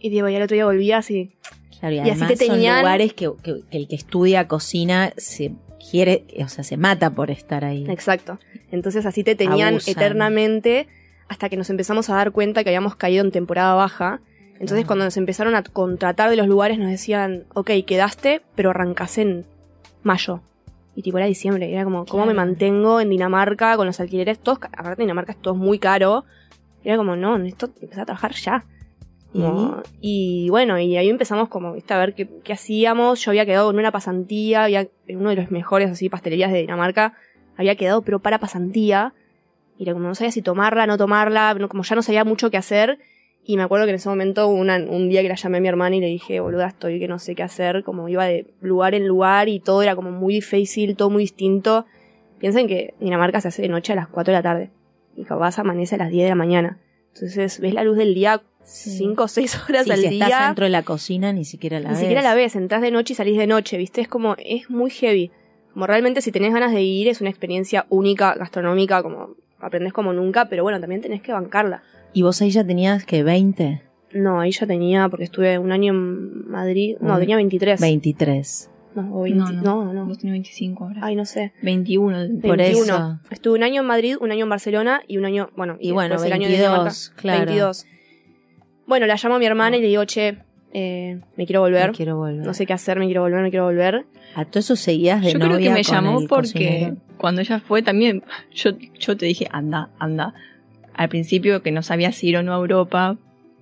y 0.00 0.08
Diego, 0.10 0.28
y 0.28 0.36
al 0.36 0.42
otro 0.42 0.54
día 0.54 0.64
volvías 0.66 1.10
y 1.10 1.32
Claro, 1.78 1.94
y, 1.94 1.98
Y 1.98 2.10
así 2.10 2.26
te 2.26 2.36
son 2.36 2.54
tenían- 2.54 2.78
lugares 2.80 3.12
que, 3.12 3.30
que- 3.42 3.60
que 3.70 3.76
el 3.76 3.86
que 3.86 3.96
estudia 3.96 4.48
cocina 4.48 5.12
se 5.18 5.52
quiere, 5.90 6.24
o 6.42 6.48
sea, 6.48 6.64
se 6.64 6.78
mata 6.78 7.10
por 7.10 7.30
estar 7.30 7.66
ahí. 7.66 7.84
Exacto. 7.90 8.38
Entonces 8.70 9.04
así 9.04 9.22
te 9.22 9.34
tenían 9.34 9.74
Abusan. 9.74 9.92
eternamente 9.92 10.88
hasta 11.28 11.50
que 11.50 11.56
nos 11.58 11.68
empezamos 11.68 12.08
a 12.08 12.14
dar 12.14 12.32
cuenta 12.32 12.64
que 12.64 12.70
habíamos 12.70 12.96
caído 12.96 13.22
en 13.24 13.30
temporada 13.30 13.74
baja. 13.74 14.20
Entonces 14.54 14.84
Ah. 14.84 14.86
cuando 14.86 15.04
nos 15.04 15.18
empezaron 15.18 15.54
a 15.54 15.62
contratar 15.64 16.30
de 16.30 16.36
los 16.36 16.46
lugares 16.48 16.78
nos 16.78 16.88
decían, 16.88 17.44
ok, 17.52 17.70
quedaste, 17.86 18.40
pero 18.54 18.70
arrancás 18.70 19.18
en 19.18 19.44
mayo. 20.02 20.40
Y 20.96 21.02
tipo 21.02 21.18
era 21.18 21.26
diciembre, 21.26 21.70
era 21.70 21.84
como, 21.84 22.06
¿cómo 22.06 22.24
me 22.24 22.32
mantengo 22.32 23.00
en 23.00 23.10
Dinamarca 23.10 23.76
con 23.76 23.86
los 23.86 24.00
alquileres? 24.00 24.38
Todos, 24.38 24.58
aparte 24.62 25.02
Dinamarca 25.02 25.32
es 25.32 25.38
todo 25.42 25.54
muy 25.54 25.78
caro. 25.78 26.24
Era 26.82 26.96
como, 26.96 27.16
no, 27.16 27.36
necesito 27.36 27.70
empezar 27.82 28.02
a 28.02 28.06
trabajar 28.06 28.32
ya. 28.32 28.64
Y 30.00 30.48
bueno, 30.48 30.78
y 30.78 30.96
ahí 30.96 31.10
empezamos 31.10 31.50
como, 31.50 31.74
viste, 31.74 31.92
a 31.92 31.98
ver 31.98 32.14
qué, 32.14 32.26
qué 32.42 32.54
hacíamos. 32.54 33.22
Yo 33.22 33.30
había 33.30 33.44
quedado 33.44 33.70
en 33.70 33.78
una 33.78 33.92
pasantía, 33.92 34.64
había 34.64 34.88
en 35.06 35.18
uno 35.18 35.28
de 35.28 35.36
los 35.36 35.50
mejores 35.50 35.90
así 35.90 36.08
pastelerías 36.08 36.50
de 36.50 36.60
Dinamarca, 36.60 37.12
había 37.58 37.76
quedado 37.76 38.00
pero 38.00 38.20
para 38.20 38.38
pasantía. 38.38 39.12
Y 39.76 39.82
era 39.82 39.92
como 39.92 40.08
no 40.08 40.14
sabía 40.14 40.32
si 40.32 40.40
tomarla, 40.40 40.86
no 40.86 40.96
tomarla, 40.96 41.54
como 41.68 41.82
ya 41.82 41.94
no 41.94 42.02
sabía 42.02 42.24
mucho 42.24 42.50
qué 42.50 42.56
hacer. 42.56 42.98
Y 43.48 43.56
me 43.56 43.62
acuerdo 43.62 43.86
que 43.86 43.90
en 43.90 43.96
ese 43.96 44.08
momento, 44.08 44.48
una- 44.48 44.76
un 44.78 45.08
día 45.08 45.22
que 45.22 45.28
la 45.28 45.36
llamé 45.36 45.58
a 45.58 45.60
mi 45.60 45.68
hermana 45.68 45.94
y 45.94 46.00
le 46.00 46.08
dije, 46.08 46.40
boluda, 46.40 46.66
estoy 46.66 46.98
que 46.98 47.06
no 47.06 47.18
sé 47.20 47.34
qué 47.36 47.44
hacer, 47.44 47.84
como 47.84 48.08
iba 48.08 48.24
de 48.24 48.46
lugar 48.60 48.94
en 48.94 49.06
lugar 49.06 49.48
y 49.48 49.60
todo 49.60 49.82
era 49.82 49.94
como 49.94 50.10
muy 50.10 50.34
difícil, 50.34 50.96
todo 50.96 51.10
muy 51.10 51.22
distinto. 51.22 51.86
Piensen 52.40 52.66
que 52.66 52.94
Dinamarca 53.00 53.40
se 53.40 53.48
hace 53.48 53.62
de 53.62 53.68
noche 53.68 53.92
a 53.92 53.96
las 53.96 54.08
4 54.08 54.32
de 54.32 54.38
la 54.38 54.42
tarde 54.42 54.70
y 55.16 55.22
capaz 55.24 55.58
amanece 55.60 55.94
a 55.94 55.98
las 55.98 56.10
10 56.10 56.24
de 56.24 56.30
la 56.30 56.34
mañana. 56.34 56.78
Entonces 57.14 57.60
ves 57.60 57.72
la 57.72 57.84
luz 57.84 57.96
del 57.96 58.14
día 58.14 58.42
Sí. 58.64 58.90
5 58.98 59.22
o 59.22 59.28
6 59.28 59.56
horas 59.68 59.84
Sí, 59.84 59.92
al 59.92 59.98
si 60.00 60.08
día. 60.08 60.26
estás 60.26 60.46
dentro 60.48 60.64
de 60.64 60.70
la 60.70 60.82
cocina 60.82 61.32
ni 61.32 61.44
siquiera 61.44 61.78
la 61.78 61.90
Ni 61.90 61.92
ves. 61.94 62.00
siquiera 62.00 62.22
la 62.22 62.34
ves, 62.34 62.56
entras 62.56 62.82
de 62.82 62.90
noche 62.90 63.12
y 63.12 63.16
salís 63.16 63.38
de 63.38 63.46
noche, 63.46 63.76
¿viste? 63.76 64.00
Es 64.00 64.08
como, 64.08 64.34
es 64.40 64.68
muy 64.70 64.90
heavy. 64.90 65.30
Como 65.72 65.86
realmente 65.86 66.20
si 66.20 66.32
tenés 66.32 66.52
ganas 66.52 66.72
de 66.72 66.82
ir, 66.82 67.06
es 67.06 67.20
una 67.20 67.30
experiencia 67.30 67.86
única, 67.90 68.34
gastronómica, 68.34 69.04
como 69.04 69.36
aprendés 69.60 69.92
como 69.92 70.12
nunca, 70.12 70.46
pero 70.48 70.64
bueno, 70.64 70.80
también 70.80 71.00
tenés 71.00 71.22
que 71.22 71.30
bancarla. 71.32 71.84
¿Y 72.16 72.22
vos 72.22 72.40
ahí 72.40 72.48
ya 72.50 72.64
tenías 72.64 73.04
que 73.04 73.22
20? 73.22 73.82
No, 74.14 74.40
ahí 74.40 74.50
ya 74.50 74.66
tenía, 74.66 75.06
porque 75.10 75.24
estuve 75.24 75.58
un 75.58 75.70
año 75.70 75.92
en 75.92 76.48
Madrid, 76.50 76.96
no, 76.98 77.16
Mm. 77.16 77.20
tenía 77.20 77.36
23. 77.36 77.78
23. 77.78 78.70
No, 78.94 79.14
o 79.14 79.22
20, 79.24 79.52
no, 79.62 79.92
no. 79.92 80.06
Vos 80.06 80.16
tenés 80.18 80.32
25 80.32 80.84
ahora. 80.84 81.00
Ay, 81.02 81.14
no 81.14 81.26
sé. 81.26 81.52
21. 81.60 82.40
Por 82.40 82.56
21. 82.56 82.82
eso. 82.84 83.18
Estuve 83.30 83.58
un 83.58 83.64
año 83.64 83.82
en 83.82 83.86
Madrid, 83.86 84.16
un 84.18 84.30
año 84.32 84.44
en 84.44 84.48
Barcelona 84.48 85.02
y 85.06 85.18
un 85.18 85.26
año, 85.26 85.50
bueno, 85.56 85.76
Y 85.78 85.92
bueno, 85.92 86.14
después 86.14 86.26
el 86.28 86.32
año 86.32 86.48
22, 86.48 86.58
de 86.58 86.70
Dinamarca. 86.70 87.20
claro. 87.20 87.44
22. 87.44 87.86
Bueno, 88.86 89.06
la 89.06 89.16
llamo 89.22 89.34
a 89.34 89.38
mi 89.38 89.44
hermana 89.44 89.76
y 89.76 89.82
le 89.82 89.88
digo, 89.88 90.04
che, 90.06 90.38
eh, 90.72 91.20
me 91.36 91.44
quiero 91.44 91.60
volver. 91.60 91.90
Me 91.90 91.96
quiero 91.96 92.16
volver. 92.16 92.46
No 92.46 92.54
sé 92.54 92.64
qué 92.64 92.72
hacer, 92.72 92.98
me 92.98 93.04
quiero 93.04 93.20
volver, 93.20 93.42
me 93.42 93.50
quiero 93.50 93.66
volver. 93.66 94.06
A 94.34 94.46
todo 94.46 94.60
eso 94.60 94.76
seguías 94.76 95.20
de 95.20 95.32
Yo 95.32 95.38
creo 95.38 95.50
que 95.50 95.54
novia 95.56 95.74
me 95.74 95.82
llamó 95.82 96.20
porque 96.26 96.52
cocinero. 96.52 96.96
cuando 97.18 97.42
ella 97.42 97.60
fue 97.60 97.82
también, 97.82 98.22
yo, 98.54 98.70
yo 98.98 99.16
te 99.18 99.26
dije, 99.26 99.46
anda, 99.50 99.90
anda. 99.98 100.32
Al 100.96 101.08
principio 101.08 101.62
que 101.62 101.70
no 101.72 101.82
sabía 101.82 102.10
si 102.12 102.28
ir 102.28 102.36
o 102.38 102.42
no 102.42 102.52
a 102.54 102.56
Europa, 102.56 103.16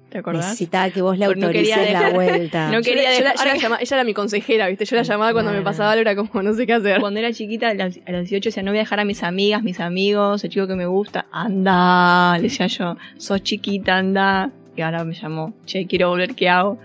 ¿te 0.09 0.18
acordás? 0.18 0.44
necesitaba 0.47 0.88
que 0.90 1.03
vos 1.03 1.18
le 1.18 1.27
Porque 1.27 1.40
no 1.40 1.47
la 1.49 1.53
dejar- 1.53 2.14
vuelta. 2.14 2.68
No 2.70 2.75
Yo 2.79 2.83
quería 2.83 3.11
la- 3.11 3.18
yo 3.18 3.25
la- 3.25 3.31
dejar- 3.33 3.47
yo 3.49 3.55
la 3.55 3.61
llamaba- 3.61 3.83
ella 3.83 3.97
era 3.97 4.05
mi 4.05 4.14
consejera, 4.14 4.68
¿viste? 4.68 4.85
Yo 4.85 4.94
la 4.97 5.03
llamaba 5.03 5.33
cuando 5.33 5.53
me 5.53 5.61
pasaba 5.62 5.90
algo, 5.92 6.03
era 6.03 6.14
como, 6.14 6.42
no 6.42 6.55
sé 6.55 6.66
qué 6.66 6.75
hacer. 6.75 7.01
Cuando 7.01 7.18
era 7.20 7.33
chiquita, 7.33 7.68
a 7.70 7.75
los 7.75 7.99
a 8.07 8.12
los 8.12 8.20
18, 8.23 8.49
decía, 8.51 8.62
no 8.62 8.70
voy 8.70 8.79
a 8.79 8.83
dejar 8.83 9.01
a 9.01 9.05
mis 9.05 9.23
amigas, 9.25 9.62
mis 9.64 9.81
amigos, 9.81 10.44
el 10.44 10.51
chico 10.51 10.66
que 10.68 10.77
me 10.77 10.87
gusta, 10.87 11.27
anda, 11.33 12.37
le 12.37 12.44
decía 12.44 12.66
yo, 12.68 12.97
sos 13.16 13.42
chiquita, 13.42 13.97
anda. 13.97 14.51
Y 14.77 14.83
ahora 14.83 15.05
me 15.05 15.14
llamó, 15.14 15.55
che, 15.66 15.87
quiero 15.87 16.09
volver, 16.11 16.35
¿qué 16.35 16.49
hago? 16.49 16.79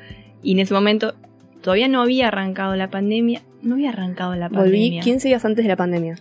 Y 0.44 0.54
en 0.54 0.60
ese 0.60 0.74
momento, 0.74 1.14
todavía 1.62 1.88
no 1.88 2.02
había 2.02 2.28
arrancado 2.30 2.76
la 2.76 2.90
pandemia, 2.90 3.42
no 3.62 3.76
había 3.76 3.90
arrancado 3.90 4.36
la 4.36 4.48
Volví 4.48 4.62
pandemia. 4.72 5.02
15 5.02 5.28
días 5.28 5.44
antes 5.46 5.64
de 5.66 5.70
la 5.70 5.76
pandemia. 5.76 6.16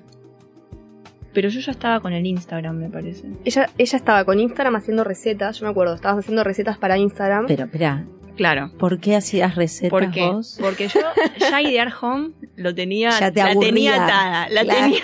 Pero 1.39 1.51
yo 1.51 1.61
ya 1.61 1.71
estaba 1.71 2.01
con 2.01 2.13
el 2.13 2.27
Instagram, 2.27 2.75
me 2.77 2.91
parece. 2.91 3.29
Ella, 3.45 3.71
ella 3.79 3.97
estaba 3.97 4.25
con 4.25 4.41
Instagram 4.41 4.75
haciendo 4.75 5.05
recetas, 5.05 5.61
yo 5.61 5.67
me 5.67 5.71
acuerdo, 5.71 5.95
estabas 5.95 6.19
haciendo 6.25 6.43
recetas 6.43 6.79
para 6.79 6.99
Instagram. 6.99 7.47
Pero, 7.47 7.67
espera, 7.67 8.05
Claro. 8.37 8.73
¿por 8.77 8.99
qué 8.99 9.15
hacías 9.15 9.55
recetas 9.55 9.91
Porque, 9.91 10.27
vos? 10.27 10.59
porque 10.61 10.89
yo 10.89 10.99
ya 11.39 11.63
Idear 11.63 11.93
Home 12.01 12.31
lo 12.57 12.75
tenía, 12.75 13.11
Ya 13.21 13.31
te 13.31 13.39
la 13.41 13.53
aburría. 13.53 13.69
tenía 13.73 14.05
atada, 14.05 14.49
la 14.49 14.63
Claro. 14.65 14.81
tenía 14.81 15.01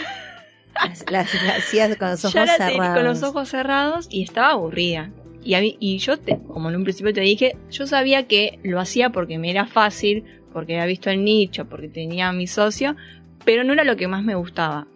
las 1.13 1.29
hacías 1.57 1.97
con 1.97 2.11
los 2.11 2.25
ojos 2.25 2.35
ya 2.35 2.45
la 2.47 2.57
tenía 2.57 2.73
cerrados. 2.73 2.97
con 2.97 3.05
los 3.05 3.23
ojos 3.23 3.49
cerrados 3.49 4.09
y 4.11 4.25
estaba 4.25 4.51
aburrida. 4.51 5.13
Y, 5.45 5.55
a 5.55 5.61
mí, 5.61 5.77
y 5.79 5.99
yo, 5.99 6.19
te- 6.19 6.39
como 6.49 6.69
en 6.71 6.75
un 6.75 6.83
principio 6.83 7.13
te 7.13 7.21
dije, 7.21 7.57
yo 7.71 7.87
sabía 7.87 8.27
que 8.27 8.59
lo 8.65 8.81
hacía 8.81 9.11
porque 9.11 9.39
me 9.39 9.51
era 9.53 9.67
fácil, 9.67 10.25
porque 10.53 10.75
había 10.75 10.87
visto 10.87 11.11
el 11.11 11.23
nicho, 11.23 11.67
porque 11.69 11.87
tenía 11.89 12.29
a 12.29 12.33
mi 12.33 12.49
socio, 12.49 12.97
pero 13.45 13.65
no 13.65 13.73
era 13.73 13.85
lo 13.85 13.97
que 13.97 14.09
más 14.09 14.23
me 14.25 14.35
gustaba. 14.35 14.87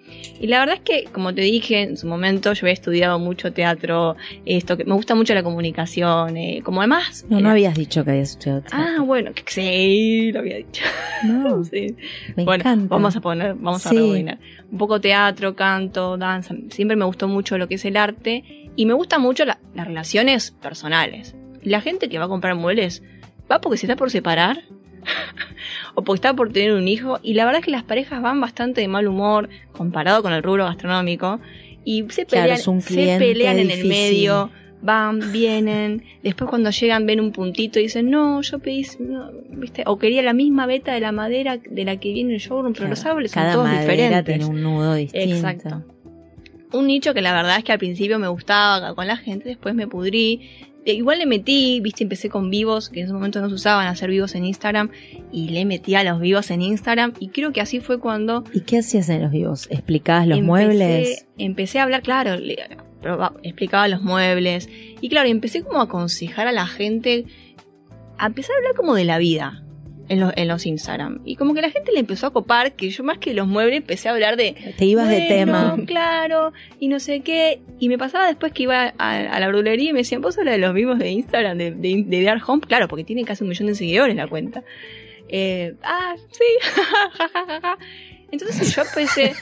Y 0.41 0.47
la 0.47 0.61
verdad 0.61 0.77
es 0.77 0.81
que, 0.83 1.05
como 1.13 1.35
te 1.35 1.43
dije 1.43 1.83
en 1.83 1.97
su 1.97 2.07
momento, 2.07 2.53
yo 2.53 2.61
había 2.65 2.73
estudiado 2.73 3.19
mucho 3.19 3.53
teatro, 3.53 4.17
esto, 4.47 4.77
que 4.77 4.85
me 4.85 4.95
gusta 4.95 5.15
mucho 5.15 5.35
la 5.35 5.43
comunicación, 5.43 6.37
eh, 6.37 6.61
como 6.65 6.81
además... 6.81 7.25
No, 7.29 7.37
no 7.37 7.41
era- 7.41 7.51
habías 7.53 7.75
dicho 7.75 8.05
que 8.05 8.11
habías 8.13 8.31
estudiado 8.31 8.63
Ah, 8.73 8.85
teatro. 8.87 9.05
bueno, 9.05 9.33
que 9.35 9.43
sí, 9.47 10.33
lo 10.33 10.41
había 10.41 10.57
dicho. 10.57 10.83
no, 11.25 11.63
Sí. 11.71 11.95
me 12.37 12.45
bueno, 12.45 12.63
encanta. 12.63 12.87
vamos 12.89 13.17
a 13.17 13.21
poner, 13.21 13.55
vamos 13.55 13.85
a 13.87 13.91
Sí. 13.91 13.97
rebobinar. 13.97 14.39
Un 14.71 14.79
poco 14.79 15.01
teatro, 15.01 15.55
canto, 15.55 16.17
danza. 16.17 16.55
Siempre 16.71 16.97
me 16.97 17.05
gustó 17.05 17.29
mucho 17.29 17.59
lo 17.59 17.69
que 17.69 17.75
es 17.75 17.85
el 17.85 17.97
arte 17.97 18.45
y 18.77 18.87
me 18.87 18.95
gustan 18.95 19.21
mucho 19.21 19.45
la- 19.45 19.59
las 19.75 19.87
relaciones 19.87 20.53
personales. 20.53 21.35
La 21.63 21.81
gente 21.81 22.09
que 22.09 22.19
va 22.19 22.25
a 22.27 22.29
comprar 22.29 22.55
muebles 22.55 23.03
va 23.51 23.61
porque 23.61 23.77
se 23.79 23.87
está 23.87 23.97
por 23.97 24.11
separar 24.11 24.63
o 25.95 26.03
porque 26.03 26.19
está 26.19 26.35
por 26.35 26.53
tener 26.53 26.73
un 26.73 26.89
hijo 26.89 27.19
y 27.23 27.35
la 27.35 27.45
verdad 27.45 27.61
es 27.61 27.65
que 27.65 27.71
las 27.71 27.83
parejas 27.85 28.23
van 28.23 28.41
bastante 28.41 28.81
de 28.81 28.89
mal 28.89 29.07
humor 29.09 29.49
comparado 29.73 30.23
con 30.23 30.33
el 30.33 30.43
rubro 30.43 30.65
gastronómico 30.65 31.41
y 31.85 32.05
se 32.11 32.27
pelean, 32.27 32.59
se 32.59 33.17
pelean 33.19 33.59
en 33.59 33.71
el 33.71 33.87
medio. 33.87 34.51
Van, 34.81 35.33
vienen, 35.33 36.05
después 36.23 36.49
cuando 36.49 36.71
llegan 36.71 37.05
ven 37.05 37.19
un 37.19 37.33
puntito 37.33 37.81
y 37.81 37.85
dicen, 37.85 38.11
no, 38.11 38.41
yo 38.43 38.61
pedí, 38.61 38.87
no", 39.01 39.29
¿viste? 39.51 39.83
O 39.87 39.99
quería 39.99 40.23
la 40.23 40.33
misma 40.33 40.67
beta 40.67 40.93
de 40.93 41.01
la 41.01 41.11
madera 41.11 41.59
de 41.59 41.85
la 41.85 41.97
que 41.97 42.13
viene 42.13 42.35
el 42.35 42.39
showroom, 42.39 42.75
pero 42.75 42.85
Claro, 42.85 42.91
los 42.91 43.05
árboles 43.05 43.33
son 43.33 43.43
Cada 43.43 43.53
todos 43.55 43.65
madera 43.67 43.81
diferentes. 43.93 44.25
tiene 44.37 44.45
un 44.45 44.63
nudo 44.63 44.95
distinto. 44.95 45.35
Exacto. 45.35 45.83
Un 46.73 46.87
nicho 46.87 47.13
que 47.13 47.23
la 47.23 47.33
verdad 47.33 47.59
es 47.59 47.65
que 47.65 47.73
al 47.73 47.81
principio 47.81 48.21
me 48.21 48.29
gustaba 48.29 48.95
con 48.95 49.09
la 49.09 49.17
gente, 49.17 49.49
después 49.49 49.75
me 49.75 49.89
pudrí. 49.89 50.43
Eh, 50.91 50.95
Igual 50.95 51.19
le 51.19 51.27
metí, 51.27 51.81
viste, 51.81 52.05
empecé 52.05 52.29
con 52.31 52.49
vivos, 52.51 52.89
que 52.89 53.01
en 53.01 53.05
ese 53.05 53.13
momento 53.13 53.41
no 53.43 53.49
se 53.49 53.55
usaban 53.57 53.87
hacer 53.87 54.09
vivos 54.11 54.35
en 54.35 54.45
Instagram, 54.47 54.91
y 55.31 55.51
le 55.51 55.65
metí 55.67 55.95
a 55.95 56.03
los 56.03 56.19
vivos 56.19 56.51
en 56.51 56.63
Instagram, 56.63 57.13
y 57.21 57.29
creo 57.29 57.53
que 57.53 57.61
así 57.61 57.81
fue 57.81 57.99
cuando 58.01 58.45
¿Y 58.55 58.61
qué 58.61 58.79
hacías 58.79 59.09
en 59.11 59.21
los 59.23 59.31
vivos? 59.31 59.67
¿Explicabas 59.71 60.27
los 60.27 60.39
empecé- 60.39 60.47
muebles? 60.47 61.27
Empecé 61.37 61.79
a 61.79 61.83
hablar, 61.83 62.03
claro, 62.03 62.37
le- 62.37 62.57
explicaba 63.43 63.87
los 63.87 64.03
muebles, 64.03 64.69
y 65.01 65.09
claro, 65.09 65.29
empecé 65.29 65.63
como 65.63 65.81
a 65.81 65.85
aconsejar 65.85 66.49
a 66.49 66.53
la 66.53 66.67
gente, 66.67 67.27
a 68.17 68.27
empezar 68.27 68.55
a 68.55 68.59
hablar 68.59 68.75
como 68.75 68.95
de 68.95 69.05
la 69.05 69.19
vida. 69.19 69.63
En 70.09 70.21
los, 70.21 70.33
en 70.37 70.49
los 70.49 70.65
Instagram. 70.67 71.21
Y 71.25 71.37
como 71.37 71.55
que 71.55 71.63
la 71.63 71.71
gente 71.71 71.93
le 71.93 72.01
empezó 72.01 72.27
a 72.29 72.33
copar, 72.33 72.73
que 72.73 72.91
yo 72.91 73.05
más 73.05 73.19
que 73.19 73.35
los 73.35 73.47
muebles 73.47 73.77
empecé 73.79 74.09
a 74.09 74.13
hablar 74.13 74.37
de... 74.37 74.55
Te 74.77 74.85
ibas 74.85 75.09
de 75.09 75.17
"Bueno, 75.17 75.29
tema. 75.29 75.77
Claro, 75.87 76.53
y 76.81 76.89
no 76.89 76.99
sé 77.01 77.21
qué. 77.21 77.61
Y 77.79 77.89
me 77.89 77.99
pasaba 77.99 78.27
después 78.27 78.53
que 78.53 78.65
iba 78.65 78.95
a, 78.99 79.19
a 79.19 79.41
la 79.41 79.47
verdulería 79.47 79.91
y 79.91 79.93
me 79.93 80.01
decían, 80.01 80.21
¿vos 80.23 80.39
hablas 80.39 80.55
de 80.55 80.59
los 80.59 80.75
mismos 80.75 80.99
de 80.99 81.11
Instagram, 81.11 81.59
de, 81.59 81.71
de, 81.73 82.05
de 82.07 82.23
Dark 82.23 82.43
Home? 82.49 82.63
Claro, 82.67 82.89
porque 82.89 83.05
tiene 83.05 83.25
casi 83.25 83.45
un 83.45 83.51
millón 83.51 83.69
de 83.69 83.75
seguidores 83.75 84.17
la 84.17 84.27
cuenta. 84.27 84.63
Eh, 85.29 85.75
ah, 85.83 86.15
sí, 86.31 86.45
jajajaja. 87.17 87.79
Entonces 88.31 88.75
yo 88.77 88.83
empecé, 88.83 89.33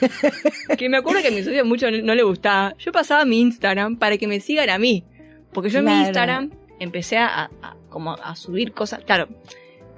que 0.77 0.87
me 0.89 0.97
acuerdo 0.97 1.21
que 1.21 1.27
a 1.27 1.31
mi 1.31 1.43
socio 1.43 1.65
mucho 1.65 1.91
no, 1.91 2.15
le 2.15 2.23
gustaba, 2.23 2.73
yo 2.79 2.91
pasaba 2.93 3.25
mi 3.25 3.41
Instagram 3.41 3.97
para 3.97 4.17
que 4.17 4.27
me 4.27 4.39
sigan 4.39 4.69
a 4.69 4.77
mí. 4.77 5.03
Porque 5.51 5.69
yo 5.69 5.79
en 5.79 5.85
mi. 5.85 5.91
Instagram 5.91 6.51
empecé 6.79 7.17
a, 7.17 7.49
a- 7.61 7.75
como 7.89 8.13
a 8.13 8.35
subir 8.35 8.71
cosas. 8.71 9.03
Claro, 9.03 9.27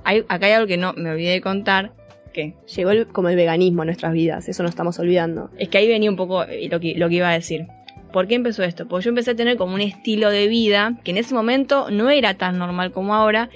hay, 0.04 0.24
acá 0.28 0.46
hay 0.48 0.54
algo 0.54 0.68
que 0.68 0.78
no 0.78 0.94
me 0.94 1.10
olvidé 1.12 1.32
de 1.32 1.42
contar, 1.42 1.92
que 2.34 2.54
Llegó 2.76 2.92
el- 2.92 3.08
como 3.08 3.30
el 3.30 3.36
veganismo 3.36 3.82
a 3.82 3.86
nuestras 3.86 4.14
vidas, 4.14 4.48
eso 4.50 4.62
nos 4.64 4.72
estamos 4.72 5.00
olvidando. 5.00 5.50
es 5.58 5.68
que 5.70 5.78
ahí 5.80 5.88
venía 5.88 6.10
un 6.10 6.16
poco 6.16 6.44
eh, 6.44 6.68
lo 6.70 6.80
que, 6.80 6.94
lo 6.96 7.10
que 7.10 7.16
iba 7.16 7.30
a 7.30 7.34
decir. 7.34 7.66
¿Por 8.14 8.28
qué 8.28 8.36
empezó 8.36 8.64
esto? 8.64 8.88
Porque 8.88 9.06
yo 9.06 9.10
empecé 9.10 9.32
a 9.32 9.36
tener 9.36 9.58
como 9.58 9.74
un 9.76 9.82
estilo 9.82 10.30
de 10.32 10.48
vida 10.48 11.00
que 11.04 11.12
en 11.12 11.18
ese 11.18 11.34
momento 11.34 11.90
no 11.92 12.10
era 12.10 12.36
tan 12.36 12.58
normal 12.58 12.92
como 12.92 13.14
ahora, 13.16 13.50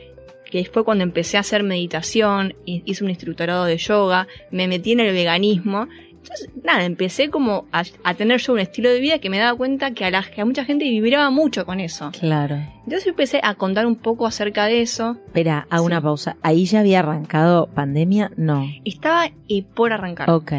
que 0.50 0.66
fue 0.66 0.84
cuando 0.84 1.04
empecé 1.04 1.38
a 1.38 1.40
hacer 1.40 1.64
meditación, 1.64 2.54
hi- 2.66 2.84
hice 2.86 3.04
un 3.04 3.10
instructorado 3.10 3.66
de 3.66 3.78
yoga, 3.78 4.28
me 4.52 4.68
metí 4.68 4.92
en 4.92 5.00
el 5.00 5.12
veganismo. 5.14 5.88
Entonces, 6.24 6.50
nada, 6.64 6.86
empecé 6.86 7.30
como 7.30 7.66
a, 7.74 7.84
a 8.04 8.14
tener 8.14 8.40
yo 8.40 8.54
un 8.54 8.60
estilo 8.60 8.90
de 8.90 9.00
vida 9.02 9.20
que 9.20 9.30
me 9.30 9.38
daba 9.38 9.58
cuenta 9.58 9.92
que 9.92 10.06
a, 10.06 10.10
la, 10.12 10.24
que 10.24 10.40
a 10.42 10.46
mucha 10.46 10.64
gente 10.66 10.86
vibraba 10.86 11.30
mucho 11.30 11.66
con 11.66 11.80
eso. 11.82 12.12
Claro. 12.18 12.56
Entonces 12.86 13.06
yo 13.06 13.10
empecé 13.12 13.42
a 13.44 13.56
contar 13.56 13.86
un 13.86 13.96
poco 13.98 14.26
acerca 14.26 14.66
de 14.66 14.82
eso. 14.82 15.18
Espera, 15.28 15.68
hago 15.70 15.84
Sí. 15.84 15.88
una 15.88 16.02
pausa. 16.02 16.38
¿Ahí 16.42 16.66
ya 16.66 16.80
había 16.80 17.00
arrancado 17.00 17.68
pandemia? 17.68 18.32
No. 18.38 18.66
Estaba 18.86 19.28
eh, 19.50 19.64
por 19.74 19.92
arrancar. 19.92 20.30
Ok. 20.30 20.54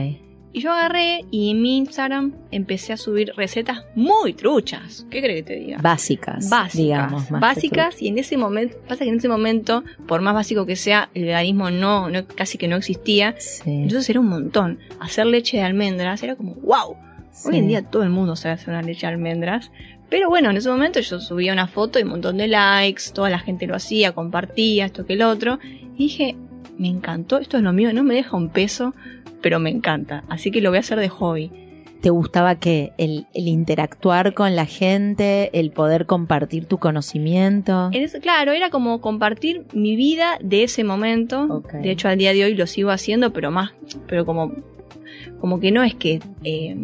Y 0.54 0.60
yo 0.60 0.70
agarré 0.70 1.24
y 1.32 1.50
en 1.50 1.62
mi 1.62 1.78
Instagram 1.78 2.32
empecé 2.52 2.92
a 2.92 2.96
subir 2.96 3.32
recetas 3.36 3.82
muy 3.96 4.34
truchas. 4.34 5.04
¿Qué 5.10 5.20
crees 5.20 5.42
que 5.42 5.42
te 5.42 5.58
diga? 5.58 5.78
Básicas. 5.82 6.48
básicas. 6.48 6.76
Digamos, 6.76 7.28
más 7.32 7.40
básicas 7.40 8.00
y 8.00 8.06
en 8.06 8.18
ese 8.18 8.36
momento, 8.36 8.76
pasa 8.86 9.02
que 9.02 9.10
en 9.10 9.16
ese 9.16 9.28
momento, 9.28 9.82
por 10.06 10.20
más 10.20 10.32
básico 10.32 10.64
que 10.64 10.76
sea, 10.76 11.10
el 11.12 11.24
veganismo 11.24 11.72
no, 11.72 12.08
no 12.08 12.24
casi 12.28 12.56
que 12.56 12.68
no 12.68 12.76
existía. 12.76 13.34
Sí. 13.36 13.62
Entonces 13.68 14.08
era 14.08 14.20
un 14.20 14.28
montón. 14.28 14.78
Hacer 15.00 15.26
leche 15.26 15.56
de 15.56 15.64
almendras 15.64 16.22
era 16.22 16.36
como, 16.36 16.54
wow. 16.54 16.96
Hoy 17.46 17.58
en 17.58 17.66
día 17.66 17.82
todo 17.82 18.04
el 18.04 18.10
mundo 18.10 18.36
sabe 18.36 18.54
hacer 18.54 18.68
una 18.68 18.82
leche 18.82 19.08
de 19.08 19.12
almendras. 19.12 19.72
Pero 20.08 20.28
bueno, 20.28 20.50
en 20.50 20.56
ese 20.56 20.68
momento 20.68 21.00
yo 21.00 21.18
subía 21.18 21.52
una 21.52 21.66
foto 21.66 21.98
y 21.98 22.04
un 22.04 22.10
montón 22.10 22.36
de 22.36 22.46
likes, 22.46 23.10
toda 23.12 23.28
la 23.28 23.40
gente 23.40 23.66
lo 23.66 23.74
hacía, 23.74 24.12
compartía 24.12 24.86
esto 24.86 25.04
que 25.04 25.14
el 25.14 25.22
otro. 25.22 25.58
Y 25.96 26.04
dije, 26.04 26.36
me 26.78 26.86
encantó, 26.86 27.38
esto 27.38 27.56
es 27.56 27.64
lo 27.64 27.72
mío, 27.72 27.92
no 27.92 28.04
me 28.04 28.14
deja 28.14 28.36
un 28.36 28.50
peso, 28.50 28.94
pero 29.44 29.61
me 29.61 29.68
encanta. 29.68 30.24
Así 30.30 30.50
que 30.50 30.62
lo 30.62 30.70
voy 30.70 30.78
a 30.78 30.80
hacer 30.80 30.98
de 30.98 31.11
hobby. 31.11 31.50
¿Te 32.00 32.09
gustaba 32.09 32.54
que 32.54 32.92
el, 32.96 33.26
el 33.35 33.46
interactuar 33.46 34.33
con 34.33 34.57
la 34.57 34.64
gente, 34.64 35.50
el 35.59 35.70
poder 35.70 36.07
compartir 36.07 36.64
tu 36.64 36.78
conocimiento? 36.78 37.90
En 37.92 38.02
ese- 38.02 38.20
claro, 38.20 38.52
era 38.52 38.70
como 38.70 39.02
compartir 39.02 39.64
mi 39.74 39.96
vida 39.96 40.38
de 40.42 40.64
ese 40.64 40.83
momento. 40.83 41.62
De 41.83 41.90
hecho, 41.90 42.09
al 42.09 42.16
día 42.16 42.33
de 42.33 42.44
hoy 42.44 42.54
lo 42.54 42.66
sigo 42.66 42.90
haciendo, 42.90 43.35
pero 43.35 43.50
más, 43.50 43.72
pero 44.09 44.24
como, 44.24 44.52
como 45.40 45.61
que 45.61 45.70
no 45.70 45.83
es 45.83 45.94
que 45.94 46.20
eh, 46.42 46.74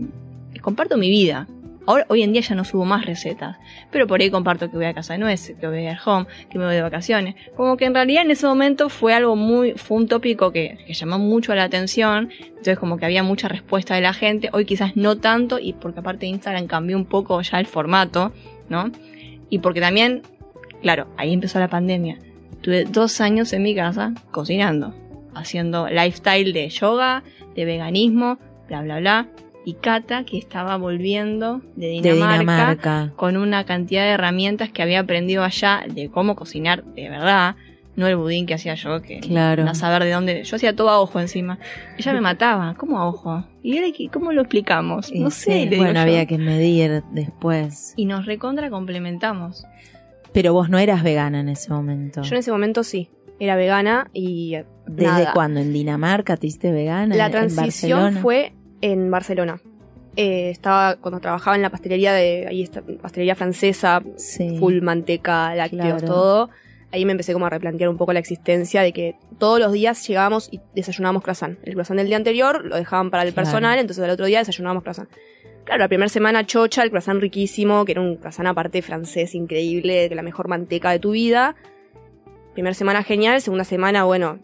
comparto 0.61 0.99
mi 0.99 1.09
vida. 1.09 1.49
Ahora, 1.87 2.05
hoy 2.09 2.23
en 2.23 2.33
día 2.33 2.43
ya 2.43 2.55
no 2.55 2.65
subo 2.65 2.85
más 2.85 3.07
recetas, 3.07 3.57
pero 3.91 4.07
por 4.07 4.21
ahí 4.21 4.31
comparto 4.31 4.71
que 4.71 4.77
voy 4.77 4.87
a 4.87 4.95
casa 4.95 5.15
de 5.15 5.19
nueces, 5.19 5.57
que 5.59 5.67
voy 5.67 5.87
al 5.87 5.99
home, 6.05 6.27
que 6.51 6.59
me 6.59 6.67
voy 6.67 6.75
de 6.75 6.83
vacaciones. 6.83 7.35
Como 7.57 7.77
que 7.77 7.87
en 7.87 7.95
realidad 7.95 8.23
en 8.23 8.31
ese 8.31 8.47
momento 8.47 8.89
fue 8.89 9.15
algo 9.15 9.35
muy, 9.35 9.73
fue 9.73 9.97
un 9.97 10.07
tópico 10.07 10.53
que, 10.53 10.79
que 10.87 10.93
llamó 10.93 11.19
mucho 11.19 11.55
la 11.55 11.65
atención. 11.65 12.31
Entonces 12.49 12.79
como 12.79 12.99
que 12.99 13.07
había 13.07 13.23
mucha 13.23 13.49
respuesta 13.49 13.95
de 13.95 14.03
la 14.03 14.13
gente. 14.13 14.51
Hoy 14.53 14.67
quizás 14.67 14.95
no 14.95 15.17
tanto, 15.17 15.59
y 15.59 15.73
porque 15.73 16.01
aparte 16.01 16.27
Instagram 16.27 16.67
cambió 16.67 16.97
un 16.97 17.07
poco 17.07 17.41
ya 17.41 17.59
el 17.59 17.67
formato, 17.67 18.33
¿no? 18.69 18.91
Y 19.49 19.59
porque 19.59 19.81
también, 19.81 20.23
claro, 20.83 21.09
ahí 21.17 21.33
empezó 21.33 21.59
la 21.59 21.69
pandemia. 21.69 22.19
Tuve 22.61 22.85
dos 22.85 23.21
años 23.21 23.53
en 23.53 23.63
mi 23.63 23.75
casa 23.75 24.13
cocinando, 24.31 24.95
haciendo 25.35 25.89
lifestyle 25.89 26.53
de 26.53 26.69
yoga, 26.69 27.25
de 27.55 27.65
veganismo, 27.65 28.39
bla, 28.69 28.83
bla, 28.83 29.01
bla. 29.01 29.29
Que 29.81 30.39
estaba 30.39 30.77
volviendo 30.77 31.61
de 31.77 32.01
de 32.01 32.13
Dinamarca, 32.13 33.13
con 33.17 33.37
una 33.37 33.65
cantidad 33.65 34.03
de 34.05 34.11
herramientas 34.11 34.71
que 34.71 34.83
había 34.83 35.01
aprendido 35.01 35.45
allá 35.45 35.85
de 35.93 36.11
cómo 36.11 36.35
cocinar 36.37 36.85
de 36.85 37.09
verdad. 37.09 37.57
No 37.97 38.07
el 38.07 38.17
budín 38.17 38.47
que 38.47 38.55
hacía 38.55 38.75
yo, 38.77 39.03
que 39.03 39.19
Claro. 39.21 39.65
no 39.65 39.75
saber 39.75 40.05
de 40.05 40.13
dónde. 40.13 40.45
Yo 40.45 40.57
hacía 40.57 40.75
todo 40.75 40.89
a 40.91 41.01
ojo 41.01 41.21
encima. 41.21 41.59
Ella 41.99 42.13
me 42.15 42.21
mataba. 42.31 42.75
¿Cómo 42.79 42.99
a 42.99 43.07
ojo? 43.07 43.45
¿Y 43.63 43.77
ahora 43.77 43.93
qué- 43.95 44.09
cómo 44.09 44.33
lo 44.33 44.41
explicamos? 44.43 45.11
Y 45.13 45.19
No 45.21 45.31
sí, 45.31 45.41
sé. 45.45 45.51
le 45.51 45.67
digo 45.71 45.83
bueno, 45.83 45.95
yo. 45.95 46.01
había 46.01 46.25
que 46.27 46.39
medir 46.39 47.03
después. 47.13 47.93
Y 47.97 48.07
nos 48.07 48.25
recontra 48.27 48.71
complementamos. 48.71 49.67
Pero 50.33 50.53
vos 50.53 50.71
no 50.71 50.79
eras 50.79 51.03
vegana 51.03 51.41
en 51.41 51.49
ese 51.49 51.71
momento. 51.73 52.23
Yo 52.23 52.35
en 52.35 52.39
ese 52.39 52.53
momento 52.53 52.85
sí, 52.85 53.11
era 53.41 53.57
vegana 53.57 54.09
y 54.15 54.57
¿Desde 54.87 55.11
nada. 55.11 55.33
cuándo? 55.35 55.61
¿En 55.61 55.73
Dinamarca 55.73 56.37
te 56.37 56.47
hiciste 56.47 56.71
vegana? 56.73 57.17
La 57.17 57.27
¿En 57.27 57.33
transición 57.33 58.15
fue 58.19 58.53
en 58.81 59.11
Barcelona. 59.11 59.61
Eh, 60.17 60.51
estaba 60.51 60.97
cuando 60.97 61.21
trabajaba 61.21 61.55
en 61.57 61.63
la 61.63 61.71
pastelería 61.71 62.13
de 62.13 62.47
ahí 62.49 62.63
está, 62.63 62.83
pastelería 63.01 63.37
francesa, 63.37 64.03
Sí. 64.17 64.57
full 64.59 64.81
manteca, 64.83 65.55
lácteos, 65.55 65.99
Claro. 66.03 66.07
todo. 66.07 66.51
Ahí 66.93 67.05
me 67.05 67.13
empecé 67.13 67.33
como 67.33 67.47
a 67.47 67.51
replantear 67.51 67.89
un 67.89 67.97
poco 67.97 68.13
la 68.13 68.19
existencia 68.19 68.83
de 68.83 68.93
que 68.93 69.15
todos 69.39 69.61
los 69.61 69.71
días 69.73 70.05
llegábamos 70.09 70.49
y 70.53 70.61
desayunábamos 70.75 71.23
croissant. 71.23 71.57
El 71.63 71.75
croissant 71.75 71.97
del 71.97 72.09
día 72.09 72.17
anterior 72.17 72.65
lo 72.65 72.75
dejaban 72.77 73.11
para 73.11 73.23
el 73.23 73.33
Claro. 73.33 73.45
personal, 73.45 73.79
entonces 73.79 74.03
el 74.05 74.11
otro 74.11 74.27
día 74.27 74.41
desayunábamos 74.41 74.83
croissant. 74.83 75.09
Claro, 75.65 75.79
la 75.85 75.89
primera 75.89 76.09
semana 76.09 76.45
chocha, 76.45 76.83
el 76.83 76.91
croissant 76.91 77.21
riquísimo, 77.21 77.85
que 77.85 77.93
era 77.93 78.01
un 78.01 78.17
croissant 78.17 78.49
aparte 78.49 78.83
francés 78.83 79.37
increíble, 79.37 80.09
de 80.09 80.15
la 80.17 80.23
mejor 80.23 80.49
manteca 80.49 80.91
de 80.91 80.99
tu 80.99 81.13
vida. 81.13 81.55
Primera 82.55 82.75
semana 82.75 83.05
genial, 83.05 83.41
segunda 83.41 83.63
semana, 83.65 84.03
bueno, 84.03 84.41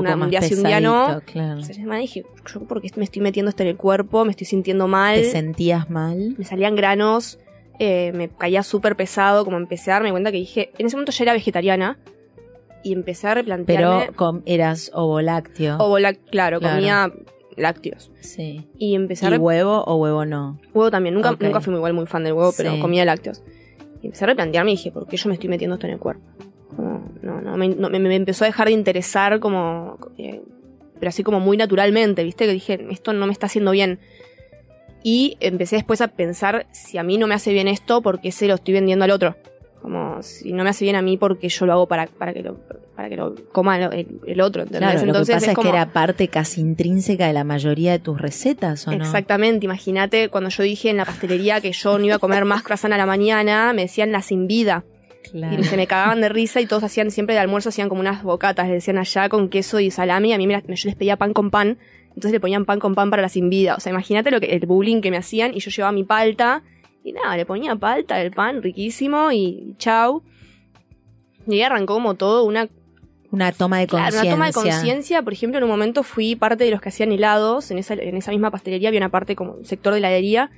una, 0.00 0.14
un 0.16 0.30
día 0.30 0.42
sí, 0.42 0.54
un 0.54 0.62
día 0.64 0.80
no. 0.80 1.20
Claro. 1.26 1.60
Dije, 1.62 2.24
yo 2.52 2.60
porque 2.68 2.90
me 2.96 3.04
estoy 3.04 3.22
metiendo 3.22 3.50
esto 3.50 3.62
en 3.62 3.70
el 3.70 3.76
cuerpo, 3.76 4.24
me 4.24 4.30
estoy 4.30 4.46
sintiendo 4.46 4.86
mal, 4.88 5.16
¿Te 5.16 5.30
sentías 5.30 5.90
mal? 5.90 6.34
me 6.38 6.44
salían 6.44 6.74
granos, 6.76 7.38
eh, 7.78 8.12
me 8.14 8.28
caía 8.28 8.62
súper 8.62 8.96
pesado, 8.96 9.44
como 9.44 9.56
empecé 9.56 9.90
a 9.90 9.94
darme 9.94 10.10
cuenta 10.10 10.30
que 10.32 10.38
dije, 10.38 10.70
en 10.78 10.86
ese 10.86 10.96
momento 10.96 11.12
ya 11.12 11.24
era 11.24 11.32
vegetariana 11.32 11.98
y 12.82 12.92
empecé 12.92 13.26
a 13.28 13.34
replantearme. 13.34 14.00
Pero 14.06 14.16
com- 14.16 14.42
eras 14.46 14.90
ovo 14.94 15.20
lácteo. 15.20 15.76
ovo 15.78 15.98
láct- 15.98 16.20
claro, 16.30 16.60
Claro. 16.60 16.76
comía 16.76 17.12
lácteos. 17.56 18.10
Sí. 18.20 18.68
Y 18.78 18.94
empecé 18.94 19.26
¿Y 19.28 19.38
huevo 19.38 19.82
o 19.84 19.96
huevo 19.96 20.24
no? 20.24 20.60
huevo 20.74 20.90
también, 20.90 21.14
nunca, 21.14 21.36
nunca 21.40 21.60
fui 21.60 21.74
igual 21.74 21.94
muy 21.94 22.06
fan 22.06 22.22
del 22.24 22.34
huevo, 22.34 22.52
pero 22.56 22.78
comía 22.80 23.04
lácteos. 23.04 23.42
Y 24.02 24.06
empecé 24.06 24.24
a 24.24 24.28
replantearme 24.28 24.72
y 24.72 24.76
dije, 24.76 24.92
¿por 24.92 25.06
qué 25.08 25.16
yo 25.16 25.28
me 25.28 25.34
estoy 25.34 25.48
metiendo 25.48 25.74
esto 25.74 25.86
en 25.86 25.94
el 25.94 25.98
cuerpo? 25.98 26.22
Como, 26.74 27.10
no, 27.22 27.40
no, 27.40 27.56
me, 27.56 27.68
no, 27.68 27.88
me- 27.90 27.98
me 28.00 28.16
empezó 28.16 28.44
a 28.44 28.48
dejar 28.48 28.66
de 28.68 28.72
interesar 28.74 29.38
como, 29.40 29.98
eh, 30.18 30.42
pero 30.98 31.08
así 31.10 31.22
como 31.22 31.40
muy 31.40 31.56
naturalmente, 31.56 32.24
¿viste? 32.24 32.46
Que 32.46 32.52
dije, 32.52 32.86
esto 32.90 33.12
no 33.12 33.26
me 33.26 33.32
está 33.32 33.46
haciendo 33.46 33.70
bien. 33.70 33.98
Y 35.02 35.36
empecé 35.40 35.76
después 35.76 36.00
a 36.00 36.08
pensar, 36.08 36.66
si 36.72 36.98
a 36.98 37.02
mí 37.02 37.16
no 37.18 37.26
me 37.26 37.34
hace 37.34 37.52
bien 37.52 37.68
esto, 37.68 38.02
¿por 38.02 38.20
qué 38.20 38.32
se 38.32 38.48
lo 38.48 38.54
estoy 38.54 38.74
vendiendo 38.74 39.04
al 39.04 39.12
otro? 39.12 39.36
Como, 39.80 40.20
si 40.22 40.52
no 40.52 40.64
me 40.64 40.70
hace 40.70 40.84
bien 40.84 40.96
a 40.96 41.02
mí, 41.02 41.16
porque 41.16 41.48
yo 41.48 41.64
lo 41.66 41.72
hago 41.74 41.86
para, 41.86 42.06
para, 42.08 42.32
que, 42.32 42.42
lo, 42.42 42.56
para 42.96 43.08
que 43.08 43.16
lo 43.16 43.34
coma 43.52 43.76
el, 43.78 44.18
el 44.26 44.40
otro, 44.40 44.62
¿entendés? 44.62 44.80
Claro, 44.80 45.00
lo 45.02 45.06
Entonces 45.06 45.28
que 45.28 45.32
pasa 45.40 45.50
es, 45.52 45.54
como- 45.54 45.70
que 45.70 45.76
era 45.76 45.92
parte 45.92 46.26
casi 46.26 46.60
intrínseca 46.60 47.28
de 47.28 47.34
la 47.34 47.44
mayoría 47.44 47.92
de 47.92 48.00
tus 48.00 48.20
recetas, 48.20 48.88
¿o 48.88 48.90
no? 48.90 48.96
Exactamente, 48.96 49.64
imagínate 49.66 50.28
cuando 50.28 50.50
yo 50.50 50.64
dije 50.64 50.90
en 50.90 50.96
la 50.96 51.04
pastelería 51.04 51.60
que 51.60 51.70
yo 51.70 51.98
no 51.98 52.04
iba 52.06 52.16
a 52.16 52.18
comer 52.18 52.44
más 52.44 52.64
croissant 52.64 52.92
a 52.92 52.96
la 52.96 53.06
mañana, 53.06 53.72
me 53.74 53.82
decían 53.82 54.10
la 54.10 54.22
sin 54.22 54.48
vida. 54.48 54.82
Claro. 55.30 55.60
Y 55.60 55.64
se 55.64 55.76
me 55.76 55.86
cagaban 55.86 56.20
de 56.20 56.28
risa 56.28 56.60
y 56.60 56.66
todos 56.66 56.82
hacían 56.84 57.10
siempre 57.10 57.34
de 57.34 57.40
almuerzo, 57.40 57.68
hacían 57.70 57.88
como 57.88 58.00
unas 58.00 58.22
bocatas, 58.22 58.66
le 58.68 58.74
decían 58.74 58.98
allá 58.98 59.28
con 59.28 59.48
queso 59.48 59.80
y 59.80 59.90
salami. 59.90 60.32
A 60.32 60.38
mí 60.38 60.46
me 60.46 60.54
las- 60.54 60.64
yo 60.64 60.74
les 60.88 60.94
pedía 60.94 61.16
pan 61.16 61.32
con 61.32 61.50
pan, 61.50 61.78
entonces 62.08 62.32
le 62.32 62.40
ponían 62.40 62.64
pan 62.64 62.78
con 62.80 62.94
pan 62.94 63.10
para 63.10 63.22
la 63.22 63.28
sin 63.28 63.50
vida. 63.50 63.74
O 63.76 63.80
sea, 63.80 63.90
imagínate 63.90 64.30
lo 64.30 64.40
que, 64.40 64.46
el 64.46 64.66
bullying 64.66 65.00
que 65.00 65.10
me 65.10 65.16
hacían 65.16 65.54
y 65.54 65.60
yo 65.60 65.70
llevaba 65.70 65.92
mi 65.92 66.04
palta 66.04 66.62
y 67.04 67.12
nada, 67.12 67.36
le 67.36 67.46
ponía 67.46 67.76
palta, 67.76 68.20
el 68.20 68.30
pan 68.32 68.62
riquísimo 68.62 69.30
y 69.32 69.74
chau. 69.78 70.22
Y 71.46 71.54
ahí 71.54 71.62
arrancó 71.62 71.94
como 71.94 72.14
todo 72.14 72.44
una 72.44 72.68
Una 73.32 73.52
toma 73.52 73.78
de 73.78 73.86
Claro, 73.86 74.04
conciencia. 74.04 74.22
una 74.34 74.36
toma 74.36 74.46
de 74.46 74.52
conciencia. 74.52 75.22
Por 75.22 75.32
ejemplo, 75.32 75.58
en 75.58 75.64
un 75.64 75.70
momento 75.70 76.02
fui 76.04 76.36
parte 76.36 76.64
de 76.64 76.70
los 76.70 76.80
que 76.80 76.88
hacían 76.88 77.12
helados. 77.12 77.70
En 77.70 77.78
esa, 77.78 77.94
en 77.94 78.16
esa 78.16 78.30
misma 78.30 78.50
pastelería 78.50 78.88
había 78.88 79.00
una 79.00 79.10
parte 79.10 79.34
como 79.36 79.52
un 79.54 79.64
sector 79.64 79.92
de 79.92 79.98
heladería. 79.98 80.50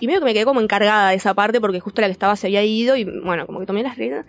Y 0.00 0.06
medio 0.06 0.18
que 0.20 0.26
me 0.26 0.34
quedé 0.34 0.44
como 0.44 0.60
encargada 0.60 1.10
de 1.10 1.16
esa 1.16 1.34
parte 1.34 1.60
porque 1.60 1.80
justo 1.80 2.00
la 2.02 2.08
que 2.08 2.12
estaba 2.12 2.36
se 2.36 2.46
había 2.48 2.62
ido. 2.64 2.96
Y 2.96 3.04
bueno, 3.04 3.46
como 3.46 3.60
que 3.60 3.66
tomé 3.66 3.82
las 3.82 3.96
reglas. 3.96 4.26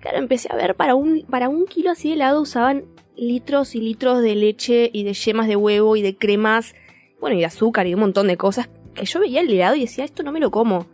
Claro, 0.00 0.18
empecé 0.18 0.48
a 0.50 0.56
ver, 0.56 0.74
para 0.74 0.94
un, 0.94 1.22
para 1.30 1.48
un 1.48 1.66
kilo 1.66 1.90
así 1.90 2.08
de 2.08 2.14
helado 2.14 2.40
usaban 2.40 2.84
litros 3.16 3.74
y 3.74 3.80
litros 3.80 4.22
de 4.22 4.34
leche 4.34 4.90
y 4.92 5.04
de 5.04 5.12
yemas 5.12 5.46
de 5.48 5.56
huevo 5.56 5.96
y 5.96 6.02
de 6.02 6.16
cremas. 6.16 6.74
Bueno, 7.20 7.36
y 7.36 7.40
de 7.40 7.46
azúcar 7.46 7.86
y 7.86 7.90
de 7.90 7.94
un 7.96 8.00
montón 8.00 8.26
de 8.26 8.36
cosas. 8.36 8.68
Que 8.94 9.04
yo 9.04 9.20
veía 9.20 9.40
el 9.40 9.50
helado 9.50 9.76
y 9.76 9.80
decía, 9.82 10.04
esto 10.04 10.22
no 10.22 10.32
me 10.32 10.40
lo 10.40 10.50
como. 10.50 10.86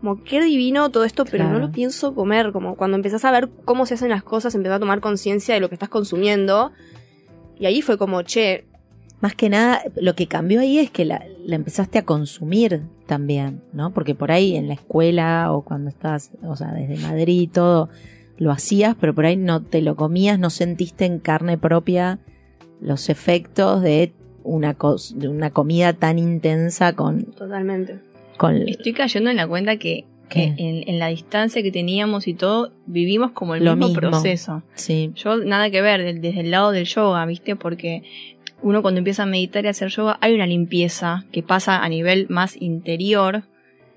como 0.00 0.22
qué 0.24 0.42
divino 0.42 0.90
todo 0.90 1.04
esto, 1.04 1.24
pero 1.24 1.44
Claro. 1.44 1.52
no 1.58 1.66
lo 1.66 1.72
pienso 1.72 2.14
comer. 2.14 2.50
Como 2.52 2.76
cuando 2.76 2.96
empezás 2.96 3.24
a 3.24 3.30
ver 3.30 3.48
cómo 3.64 3.86
se 3.86 3.94
hacen 3.94 4.08
las 4.10 4.22
cosas, 4.22 4.54
empezás 4.54 4.76
a 4.76 4.80
tomar 4.80 5.00
conciencia 5.00 5.54
de 5.54 5.60
lo 5.60 5.68
que 5.68 5.74
estás 5.74 5.88
consumiendo. 5.88 6.72
Y 7.58 7.66
ahí 7.66 7.82
fue 7.82 7.96
como, 7.98 8.20
che, 8.22 8.64
Más 9.20 9.34
que 9.34 9.48
nada, 9.48 9.82
lo 9.96 10.14
que 10.14 10.26
cambió 10.26 10.60
ahí 10.60 10.78
es 10.78 10.90
que 10.90 11.04
la, 11.04 11.24
la 11.46 11.56
empezaste 11.56 11.98
a 11.98 12.04
consumir 12.04 12.82
también, 13.06 13.62
¿no? 13.72 13.92
Porque 13.92 14.14
por 14.14 14.30
ahí 14.30 14.54
en 14.56 14.68
la 14.68 14.74
escuela 14.74 15.50
o 15.52 15.62
cuando 15.62 15.88
estabas, 15.88 16.30
o 16.42 16.56
sea, 16.56 16.72
desde 16.72 16.96
Madrid 16.98 17.40
y 17.42 17.46
todo, 17.46 17.88
lo 18.36 18.50
hacías, 18.50 18.96
pero 19.00 19.14
por 19.14 19.24
ahí 19.26 19.36
no 19.36 19.62
te 19.62 19.80
lo 19.80 19.96
comías, 19.96 20.38
no 20.38 20.50
sentiste 20.50 21.04
en 21.06 21.20
carne 21.20 21.56
propia 21.56 22.18
los 22.80 23.08
efectos 23.08 23.80
de 23.80 24.12
una, 24.42 24.76
de 25.14 25.28
una 25.28 25.50
comida 25.50 25.94
tan 25.94 26.18
intensa 26.18 26.92
con... 26.94 27.24
totalmente. 27.32 28.00
con 28.36 28.56
Estoy 28.68 28.92
cayendo 28.92 29.30
en 29.30 29.36
la 29.36 29.46
cuenta 29.46 29.76
que, 29.78 30.04
en, 30.30 30.88
en 30.88 30.98
la 30.98 31.06
distancia 31.08 31.62
que 31.62 31.70
teníamos 31.70 32.26
y 32.26 32.34
todo, 32.34 32.72
vivimos 32.86 33.30
como 33.30 33.54
el 33.54 33.64
Lo 33.64 33.76
mismo, 33.76 33.88
mismo. 33.88 34.00
proceso. 34.10 34.62
sí, 34.74 35.12
Yo 35.14 35.36
nada 35.36 35.70
que 35.70 35.80
ver 35.80 36.02
de- 36.02 36.14
desde 36.14 36.40
el 36.40 36.50
lado 36.50 36.72
del 36.72 36.84
yoga, 36.86 37.24
¿viste? 37.24 37.54
Porque 37.56 38.02
uno 38.64 38.82
cuando 38.82 38.98
empieza 38.98 39.22
a 39.22 39.26
meditar 39.26 39.64
y 39.64 39.68
a 39.68 39.70
hacer 39.70 39.88
yoga 39.88 40.18
hay 40.20 40.34
una 40.34 40.46
limpieza 40.46 41.24
que 41.32 41.42
pasa 41.42 41.82
a 41.84 41.88
nivel 41.88 42.26
más 42.28 42.56
interior 42.60 43.44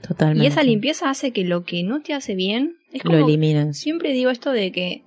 totalmente. 0.02 0.44
y 0.44 0.48
esa 0.48 0.62
limpieza 0.62 1.10
hace 1.10 1.32
que 1.32 1.44
lo 1.46 1.64
que 1.64 1.82
no 1.84 2.02
te 2.02 2.14
hace 2.14 2.36
bien 2.36 2.76
es 2.92 3.04
lo 3.04 3.12
como 3.12 3.26
eliminas. 3.26 3.78
siempre 3.78 4.12
digo 4.12 4.30
esto 4.30 4.52
de 4.52 4.72
que 4.72 5.04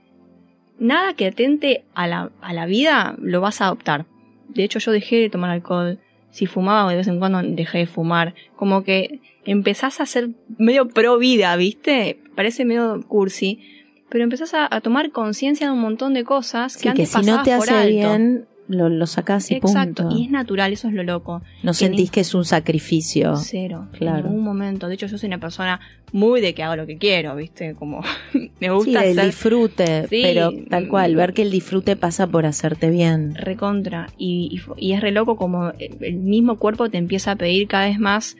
nada 0.79 1.15
que 1.15 1.27
atente 1.27 1.85
a 1.95 2.07
la, 2.09 2.31
a 2.41 2.53
la 2.53 2.67
vida 2.67 3.15
lo 3.21 3.41
vas 3.41 3.61
a 3.61 3.67
adoptar. 3.67 4.07
De 4.49 4.65
hecho, 4.65 4.79
yo 4.81 4.91
dejé 4.93 5.17
de 5.17 5.31
tomar 5.31 5.51
alcohol. 5.51 5.99
Si 6.31 6.47
fumaba 6.47 6.91
de 6.91 6.97
vez 6.97 7.07
en 7.07 7.19
cuando 7.19 7.43
dejé 7.43 7.79
de 7.79 7.87
fumar. 7.87 8.35
Como 8.57 8.83
que 8.83 9.21
empezás 9.45 10.01
a 10.01 10.07
ser 10.07 10.31
medio 10.59 10.89
pro 10.89 11.19
vida, 11.19 11.55
¿viste? 11.57 12.19
Parece 12.35 12.65
medio 12.65 13.05
cursi. 13.07 13.61
Pero 14.09 14.25
empezás 14.25 14.55
a, 14.55 14.67
a 14.75 14.81
tomar 14.81 15.11
conciencia 15.13 15.67
de 15.69 15.73
un 15.73 15.81
montón 15.81 16.15
de 16.15 16.25
cosas 16.25 16.75
que 16.77 16.79
Sí, 16.79 16.85
que 16.85 16.89
antes 16.91 17.09
si 17.11 17.19
no 17.19 17.37
pasabas 17.37 17.45
te 17.45 17.57
por 17.57 17.63
hace 17.63 17.75
alto. 17.75 17.89
bien, 18.19 18.47
lo, 18.71 18.89
lo 18.89 19.07
sacás 19.07 19.51
y 19.51 19.55
Exacto, 19.57 20.05
punto. 20.05 20.17
y 20.19 20.25
es 20.25 20.31
natural, 20.31 20.73
eso 20.73 20.89
es 20.89 20.95
lo 20.95 21.03
loco. 21.03 21.43
no 21.63 21.73
que 21.73 21.77
sentís 21.79 22.01
ni- 22.01 22.09
que 22.09 22.21
es 22.21 22.35
un 22.35 22.45
sacrificio. 22.45 23.37
Cero. 23.37 23.89
claro. 23.93 24.21
En 24.21 24.25
ningún 24.27 24.45
momento. 24.45 24.89
De 24.89 24.95
hecho, 24.95 25.07
yo 25.07 25.19
soy 25.19 25.27
una 25.27 25.39
persona 25.39 25.81
muy 26.13 26.41
de 26.41 26.55
que 26.55 26.63
hago 26.63 26.77
lo 26.77 26.87
que 26.87 26.97
quiero, 26.99 27.37
¿viste? 27.37 27.75
Como 27.75 28.01
me 28.33 28.49
Sí, 28.61 28.69
gusta 28.69 29.05
el 29.05 29.19
hacer 29.19 29.27
disfrute, 29.27 30.07
Sí. 30.09 30.21
pero 30.23 30.53
tal 30.69 30.89
cual, 30.89 31.15
ver 31.17 31.35
que 31.35 31.43
el 31.43 31.51
disfrute 31.51 31.97
pasa 31.97 32.27
por 32.27 32.47
hacerte 32.47 32.91
bien. 32.91 33.35
recontra. 33.35 34.09
Y, 34.19 34.61
y 34.77 34.93
es 34.93 35.01
re 35.01 35.11
loco 35.13 35.37
como 35.37 35.71
el 35.79 35.97
el 36.01 36.17
mismo 36.17 36.57
cuerpo 36.59 36.89
te 36.89 36.99
empieza 36.99 37.33
a 37.33 37.37
pedir 37.37 37.67
cada 37.69 37.87
vez 37.87 37.99
más. 37.99 38.37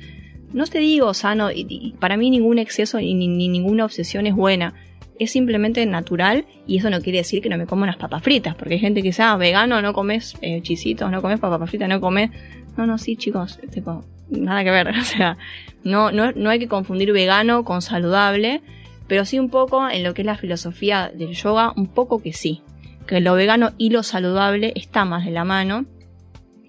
No 0.53 0.65
te 0.67 0.79
digo 0.81 1.15
sano, 1.15 1.51
y, 1.53 1.67
y 1.69 1.93
para 2.01 2.17
mí 2.17 2.29
ningún 2.31 2.59
exceso 2.59 2.99
y 2.99 3.15
ni, 3.15 3.29
ni 3.29 3.49
ninguna 3.49 3.85
obsesión 3.85 4.27
es 4.27 4.35
buena. 4.35 4.75
Es 5.21 5.33
simplemente 5.33 5.85
natural 5.87 6.47
y 6.67 6.79
eso 6.79 6.91
no 6.91 7.01
quiere 7.01 7.19
decir 7.19 7.43
que 7.43 7.49
no 7.49 7.59
me 7.59 7.67
como 7.67 7.85
unas 7.85 7.97
papas 7.97 8.23
fritas, 8.23 8.55
porque 8.57 8.75
hay 8.75 8.81
gente 8.81 9.03
que 9.03 9.09
dice, 9.09 9.23
ah, 9.23 9.37
vegano, 9.37 9.83
no 9.83 9.93
comes 9.93 10.35
eh, 10.41 10.63
chisitos, 10.63 11.11
no 11.11 11.21
comes 11.23 11.39
papas 11.39 11.69
fritas, 11.69 11.89
no 11.89 12.01
comes... 12.01 12.31
No, 12.77 12.87
no, 12.87 12.97
sí, 12.97 13.17
chicos, 13.17 13.61
tipo, 13.71 14.05
nada 14.31 14.65
que 14.65 14.71
ver. 14.71 14.89
O 14.99 15.05
sea, 15.05 15.37
no, 15.85 16.11
no, 16.11 16.33
no 16.33 16.51
hay 16.51 16.59
que 16.59 16.69
confundir 16.69 17.13
vegano 17.13 17.65
con 17.65 17.83
saludable, 17.83 18.63
pero 19.07 19.25
sí 19.27 19.39
un 19.39 19.51
poco 19.51 19.89
en 19.89 20.05
lo 20.05 20.15
que 20.15 20.23
es 20.23 20.27
la 20.27 20.37
filosofía 20.37 21.13
del 21.15 21.35
yoga, 21.35 21.73
un 21.77 21.87
poco 21.87 22.23
que 22.23 22.33
sí. 22.33 22.63
Que 23.07 23.21
lo 23.21 23.35
vegano 23.35 23.73
y 23.77 23.91
lo 23.91 24.03
saludable 24.03 24.73
está 24.75 25.05
más 25.05 25.27
de 25.27 25.33
la 25.33 25.45
mano. 25.45 25.85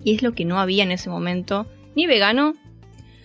Y 0.03 0.13
es 0.15 0.23
lo 0.23 0.33
que 0.33 0.43
no 0.43 0.59
había 0.59 0.83
en 0.83 0.91
ese 0.91 1.09
momento, 1.09 1.67
ni 1.95 2.05
vegano 2.05 2.55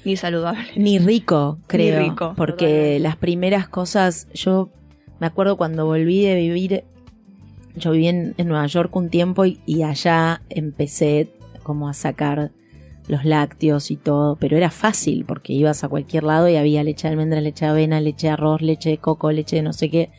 ni 0.05 0.17
saludable. 0.17 0.69
Ni 0.77 1.01
rico, 1.01 1.59
creo. 1.67 1.99
rico, 1.99 2.35
porque 2.37 2.67
totalmente. 2.67 3.01
las 3.01 3.17
primeras 3.17 3.69
cosas, 3.69 4.29
yo 4.33 4.71
me 5.19 5.27
acuerdo 5.27 5.57
cuando 5.57 5.87
volví 5.87 6.23
de 6.23 6.35
vivir, 6.35 6.85
yo 7.75 7.91
viví 7.91 8.09
en, 8.09 8.35
Nueva 8.39 8.67
York 8.67 8.95
un 8.97 9.09
tiempo 9.09 9.45
y, 9.45 9.61
y 9.67 9.83
allá 9.83 10.43
empecé 10.49 11.29
como 11.63 11.89
a 11.89 11.95
sacar 11.95 12.51
los 13.09 13.25
lácteos 13.25 13.91
y 13.91 13.97
todo, 13.97 14.37
pero 14.37 14.57
era 14.57 14.71
fácil 14.71 15.25
porque 15.25 15.53
ibas 15.53 15.85
a 15.85 15.89
cualquier 15.89 16.25
lado 16.25 16.49
y 16.49 16.57
había 16.57 16.83
leche 16.83 17.07
de 17.07 17.13
almendra, 17.13 17.41
leche 17.41 17.65
de 17.65 17.71
avena, 17.71 18.01
leche 18.01 18.27
de 18.27 18.33
arroz, 18.33 18.63
leche 18.63 18.91
de 18.91 18.99
coco, 18.99 19.31
leche 19.31 19.57
de 19.57 19.63
no 19.63 19.73
sé 19.73 19.91
qué. 19.91 20.11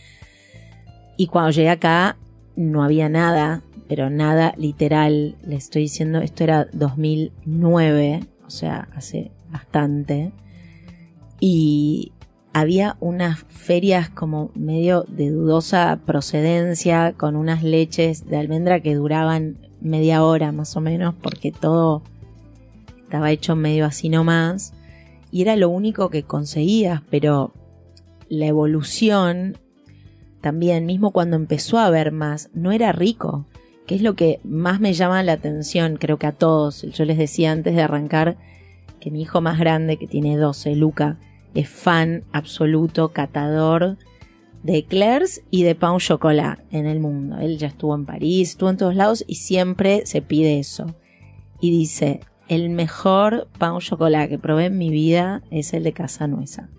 Y 1.18 1.28
cuando 1.28 1.52
llegué 1.52 1.70
acá 1.70 2.18
no 2.56 2.84
había 2.84 3.10
nada, 3.10 3.64
pero 3.88 4.10
nada 4.10 4.54
literal, 4.58 5.36
le 5.46 5.56
estoy 5.56 5.84
diciendo, 5.84 6.20
esto 6.20 6.44
era 6.44 6.68
2009, 6.74 8.22
o 8.46 8.50
sea, 8.50 8.88
hace 8.96 9.32
bastante. 9.50 10.32
Y 11.40 12.14
había 12.54 12.98
unas 13.00 13.44
ferias 13.44 14.10
como 14.10 14.52
medio 14.56 15.06
de 15.08 15.30
dudosa 15.30 16.00
procedencia, 16.06 17.14
con 17.16 17.36
unas 17.36 17.64
leches 17.64 18.28
de 18.28 18.38
almendra 18.38 18.80
que 18.80 18.96
duraban 18.96 19.58
media 19.82 20.24
hora 20.24 20.52
más 20.52 20.76
o 20.76 20.82
menos, 20.82 21.14
porque 21.22 21.52
todo 21.52 22.02
estaba 23.04 23.32
hecho 23.32 23.56
medio 23.56 23.86
así 23.86 24.10
nomás. 24.10 24.74
Y 25.32 25.42
era 25.42 25.56
lo 25.56 25.70
único 25.70 26.10
que 26.10 26.24
conseguías, 26.24 27.02
pero 27.10 27.54
la 28.30 28.48
evolución 28.48 29.58
también, 30.42 30.86
mismo 30.86 31.12
cuando 31.12 31.36
empezó 31.36 31.78
a 31.78 31.88
haber 31.88 32.12
más, 32.12 32.50
no 32.54 32.72
era 32.72 32.92
rico, 32.92 33.46
que 33.86 33.96
es 33.96 34.02
lo 34.02 34.16
que 34.16 34.40
más 34.44 34.80
me 34.80 34.94
llama 34.94 35.24
la 35.24 35.34
atención, 35.34 35.98
creo 35.98 36.18
que 36.18 36.28
a 36.28 36.32
todos. 36.32 36.84
Yo 36.84 37.06
les 37.06 37.18
decía 37.18 37.52
antes 37.52 37.76
de 37.76 37.82
arrancar 37.82 38.38
que 39.00 39.12
mi 39.12 39.22
hijo 39.22 39.42
más 39.42 39.60
grande, 39.60 39.98
que 39.98 40.08
tiene 40.08 40.38
12, 40.38 40.76
Luca, 40.76 41.18
es 41.58 41.70
fan 41.70 42.24
absoluto, 42.32 43.10
catador 43.10 43.98
de 44.62 44.78
eclairs 44.78 45.42
y 45.50 45.64
de 45.64 45.76
pain 45.76 45.98
chocolat 45.98 46.60
en 46.72 46.86
el 46.86 47.00
mundo. 47.00 47.38
Él 47.40 47.58
ya 47.58 47.68
estuvo 47.68 47.96
en 47.96 48.06
París, 48.06 48.52
estuvo 48.52 48.70
en 48.70 48.78
todos 48.78 48.96
lados 48.96 49.24
y 49.28 49.36
siempre 49.36 50.06
se 50.06 50.22
pide 50.22 50.60
eso. 50.60 50.96
Y 51.60 51.72
dice, 51.72 52.20
el 52.48 52.70
mejor 52.70 53.48
pain 53.58 53.80
chocolat 53.80 54.30
que 54.30 54.38
probé 54.38 54.66
en 54.66 54.78
mi 54.78 54.90
vida 54.90 55.42
es 55.50 55.74
el 55.74 55.84
de 55.84 55.94
Casa 55.94 56.28
Nuesa. 56.28 56.70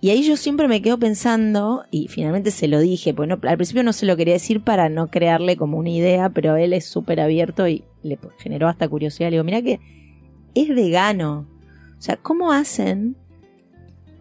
Y 0.00 0.10
ahí 0.10 0.22
yo 0.22 0.36
siempre 0.36 0.66
me 0.66 0.80
quedo 0.80 0.98
pensando, 0.98 1.84
y 1.90 2.08
finalmente 2.08 2.50
se 2.50 2.68
lo 2.68 2.80
dije, 2.80 3.12
pues 3.12 3.30
al 3.30 3.56
principio 3.56 3.82
no 3.82 3.92
se 3.92 4.06
lo 4.06 4.16
quería 4.16 4.32
decir 4.32 4.62
para 4.62 4.88
no 4.88 5.08
crearle 5.08 5.58
como 5.58 5.76
una 5.76 5.90
idea, 5.90 6.30
pero 6.30 6.56
él 6.56 6.72
es 6.72 6.86
súper 6.86 7.20
abierto 7.20 7.68
y 7.68 7.84
le 8.02 8.18
generó 8.38 8.66
hasta 8.66 8.88
curiosidad. 8.88 9.28
Le 9.28 9.32
digo, 9.32 9.44
mira 9.44 9.60
que 9.60 9.78
es 10.54 10.68
vegano. 10.74 11.46
O 11.98 12.02
sea, 12.02 12.16
¿cómo 12.16 12.50
hacen 12.50 13.14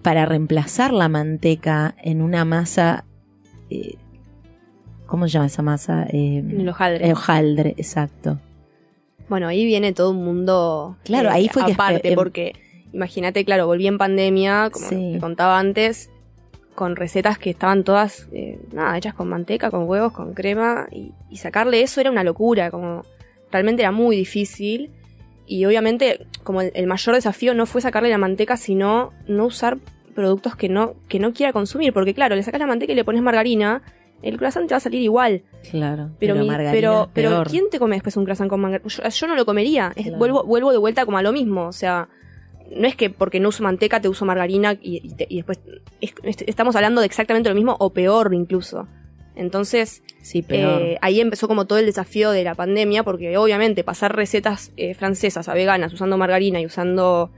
para 0.01 0.25
reemplazar 0.25 0.93
la 0.93 1.09
manteca 1.09 1.95
en 2.01 2.21
una 2.21 2.45
masa? 2.45 3.05
eh, 3.69 3.95
¿Cómo 5.05 5.27
se 5.27 5.33
llama 5.33 5.47
esa 5.47 5.61
masa? 5.63 6.03
Eh, 6.11 6.37
En 6.39 6.61
el 6.61 6.69
hojaldre. 6.69 7.05
el 7.05 7.11
hojaldre, 7.13 7.73
exacto. 7.77 8.39
Bueno, 9.27 9.47
ahí 9.47 9.65
viene 9.65 9.91
todo 9.93 10.11
un 10.11 10.23
mundo 10.23 10.97
eh, 10.99 11.05
Claro, 11.05 11.29
ahí 11.31 11.49
fue 11.49 11.65
que 11.65 11.73
aparte, 11.73 12.01
espe- 12.03 12.09
em- 12.11 12.15
porque 12.15 12.53
imagínate, 12.93 13.43
claro, 13.45 13.65
volví 13.67 13.87
en 13.87 13.97
pandemia, 13.97 14.69
como 14.71 14.87
Sí. 14.87 15.11
te 15.13 15.19
contaba 15.19 15.59
antes, 15.59 16.09
con 16.75 16.95
recetas 16.95 17.37
que 17.37 17.49
estaban 17.49 17.83
todas, 17.83 18.27
eh, 18.31 18.59
nada, 18.71 18.97
hechas 18.97 19.13
con 19.13 19.27
manteca, 19.29 19.69
con 19.69 19.83
huevos, 19.87 20.13
con 20.13 20.33
crema, 20.33 20.87
y, 20.91 21.11
y 21.29 21.37
sacarle 21.37 21.81
eso 21.81 21.99
era 22.01 22.09
una 22.11 22.23
locura, 22.23 22.71
como 22.71 23.03
realmente 23.51 23.81
era 23.81 23.91
muy 23.91 24.15
difícil. 24.15 24.91
Y 25.45 25.65
obviamente, 25.65 26.25
como 26.43 26.61
el, 26.61 26.71
el 26.73 26.87
mayor 26.87 27.15
desafío 27.15 27.53
no 27.53 27.65
fue 27.65 27.81
sacarle 27.81 28.09
la 28.09 28.17
manteca, 28.17 28.57
sino 28.57 29.11
no 29.27 29.45
usar 29.45 29.77
productos 30.15 30.55
que 30.55 30.69
no, 30.69 30.95
que 31.07 31.19
no 31.19 31.33
quiera 31.33 31.53
consumir, 31.53 31.93
porque 31.93 32.13
claro, 32.13 32.35
le 32.35 32.43
sacas 32.43 32.59
la 32.59 32.67
manteca 32.67 32.91
y 32.91 32.95
le 32.95 33.05
pones 33.05 33.21
margarina, 33.21 33.81
el 34.21 34.37
croissant 34.37 34.67
te 34.67 34.73
va 34.73 34.77
a 34.77 34.81
salir 34.81 35.01
igual. 35.01 35.43
Claro. 35.71 36.09
Pero, 36.19 36.35
mi- 36.35 36.47
margarina 36.47 36.71
pero, 36.73 37.03
es 37.03 37.09
pero 37.13 37.29
peor. 37.29 37.47
¿quién 37.49 37.69
te 37.69 37.79
come 37.79 37.95
después 37.95 38.17
un 38.17 38.25
croissant 38.25 38.49
con 38.49 38.59
margarina? 38.59 38.89
Yo, 38.89 39.07
yo 39.07 39.27
no 39.27 39.35
lo 39.35 39.45
comería. 39.45 39.93
Es- 39.95 40.15
vuelvo, 40.17 40.43
vuelvo 40.43 40.71
de 40.71 40.77
vuelta 40.77 41.05
como 41.05 41.17
a 41.17 41.21
lo 41.21 41.31
mismo. 41.31 41.67
O 41.67 41.71
sea, 41.71 42.09
no 42.75 42.85
es 42.87 42.95
que 42.97 43.09
porque 43.09 43.39
no 43.39 43.49
uso 43.49 43.63
manteca 43.63 44.01
te 44.01 44.09
uso 44.09 44.25
margarina 44.25 44.73
y, 44.73 45.01
y 45.07 45.13
te- 45.15 45.27
y 45.29 45.37
después 45.37 45.59
es- 46.01 46.13
es- 46.23 46.43
estamos 46.47 46.75
hablando 46.75 46.99
de 47.01 47.05
exactamente 47.07 47.47
lo 47.49 47.55
mismo 47.55 47.75
o 47.79 47.91
peor 47.91 48.33
incluso. 48.33 48.87
Entonces, 49.39 50.03
Sí, 50.21 50.43
eh, 50.49 50.97
ahí 51.01 51.21
empezó 51.21 51.47
como 51.47 51.65
todo 51.65 51.79
el 51.79 51.85
desafío 51.85 52.31
de 52.31 52.43
la 52.43 52.53
pandemia, 52.53 53.03
porque 53.03 53.37
obviamente 53.37 53.83
pasar 53.83 54.15
recetas 54.15 54.71
eh, 54.75 54.93
francesas 54.93 55.47
a 55.47 55.53
veganas 55.53 55.93
usando 55.93 56.17
margarina 56.17 56.59
y 56.59 56.65
usando, 56.65 57.31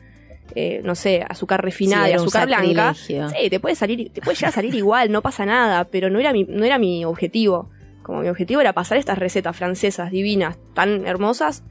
eh, 0.55 0.81
no 0.83 0.95
sé, 0.95 1.23
azúcar 1.29 1.63
refinada 1.63 2.05
Sí, 2.07 2.11
y 2.11 2.15
azúcar 2.15 2.47
blanca, 2.47 2.95
sí, 2.95 3.17
te 3.49 3.59
puede 3.59 3.75
salir, 3.75 4.11
te 4.11 4.21
puede 4.21 4.35
llegar 4.35 4.49
a 4.49 4.53
salir 4.53 4.73
igual, 4.73 5.11
no 5.11 5.21
pasa 5.21 5.45
nada, 5.45 5.85
pero 5.85 6.09
no 6.09 6.19
era 6.19 6.33
mi, 6.33 6.43
no 6.43 6.65
era 6.65 6.79
mi 6.79 7.05
objetivo. 7.05 7.69
Como 8.01 8.21
mi 8.21 8.29
objetivo 8.29 8.61
era 8.61 8.73
pasar 8.73 8.97
estas 8.97 9.19
recetas 9.19 9.55
francesas 9.55 10.09
divinas, 10.09 10.57
tan 10.73 11.05
hermosas, 11.05 11.63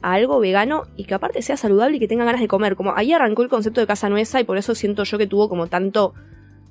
a 0.00 0.14
algo 0.14 0.40
vegano 0.40 0.84
y 0.96 1.04
que 1.04 1.14
aparte 1.14 1.42
sea 1.42 1.58
saludable 1.58 1.98
y 1.98 2.00
que 2.00 2.08
tenga 2.08 2.24
ganas 2.24 2.40
de 2.40 2.48
comer. 2.48 2.74
Como 2.74 2.96
ahí 2.96 3.12
arrancó 3.12 3.42
el 3.42 3.50
concepto 3.50 3.82
de 3.82 3.86
casa 3.86 4.08
nuesa 4.08 4.40
y 4.40 4.44
por 4.44 4.56
eso 4.56 4.74
siento 4.74 5.04
yo 5.04 5.18
que 5.18 5.26
tuvo 5.26 5.50
como 5.50 5.66
tanto, 5.66 6.14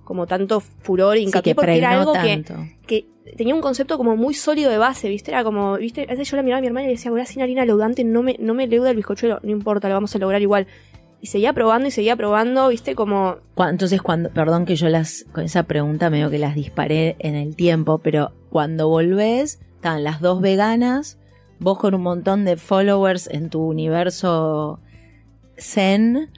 como 0.03 0.27
tanto 0.27 0.59
furor 0.59 1.17
Sí, 1.17 1.23
hincapié 1.23 1.51
que 1.51 1.55
porque 1.55 1.77
era 1.77 1.91
algo 1.91 2.13
que, 2.13 2.19
tanto. 2.19 2.55
que 2.85 3.07
tenía 3.37 3.55
un 3.55 3.61
concepto 3.61 3.97
como 3.97 4.15
muy 4.15 4.33
sólido 4.33 4.69
de 4.69 4.77
base, 4.77 5.09
¿viste? 5.09 5.31
Era 5.31 5.43
como, 5.43 5.77
¿viste? 5.77 6.03
A 6.03 6.07
veces 6.07 6.29
yo 6.29 6.37
la 6.37 6.43
miraba 6.43 6.59
a 6.59 6.61
mi 6.61 6.67
hermana 6.67 6.85
y 6.85 6.89
le 6.89 6.95
decía, 6.95 7.11
voy 7.11 7.25
sin 7.25 7.41
harina 7.41 7.65
leudante, 7.65 8.03
no 8.03 8.23
me, 8.23 8.35
no 8.39 8.53
me 8.53 8.67
leuda 8.67 8.89
el 8.89 8.97
bizcochuelo, 8.97 9.39
no 9.43 9.51
importa, 9.51 9.87
lo 9.87 9.95
vamos 9.95 10.15
a 10.15 10.19
lograr 10.19 10.41
igual. 10.41 10.67
Y 11.21 11.27
seguía 11.27 11.53
probando 11.53 11.87
y 11.87 11.91
seguía 11.91 12.17
probando, 12.17 12.67
viste, 12.67 12.95
como... 12.95 13.37
Entonces, 13.57 14.01
cuando, 14.01 14.29
perdón 14.29 14.65
que 14.65 14.75
yo 14.75 14.89
las, 14.89 15.25
con 15.31 15.45
esa 15.45 15.63
pregunta 15.63 16.09
medio 16.09 16.29
que 16.29 16.37
las 16.37 16.53
disparé 16.53 17.15
en 17.19 17.35
el 17.35 17.55
tiempo, 17.55 17.99
pero 17.99 18.33
cuando 18.49 18.89
volvés, 18.89 19.61
están 19.75 20.03
las 20.03 20.19
dos 20.19 20.41
veganas, 20.41 21.17
vos 21.59 21.79
con 21.79 21.95
un 21.95 22.01
montón 22.01 22.43
de 22.43 22.57
followers 22.57 23.27
en 23.27 23.49
tu 23.49 23.61
universo 23.65 24.81
zen, 25.57 26.29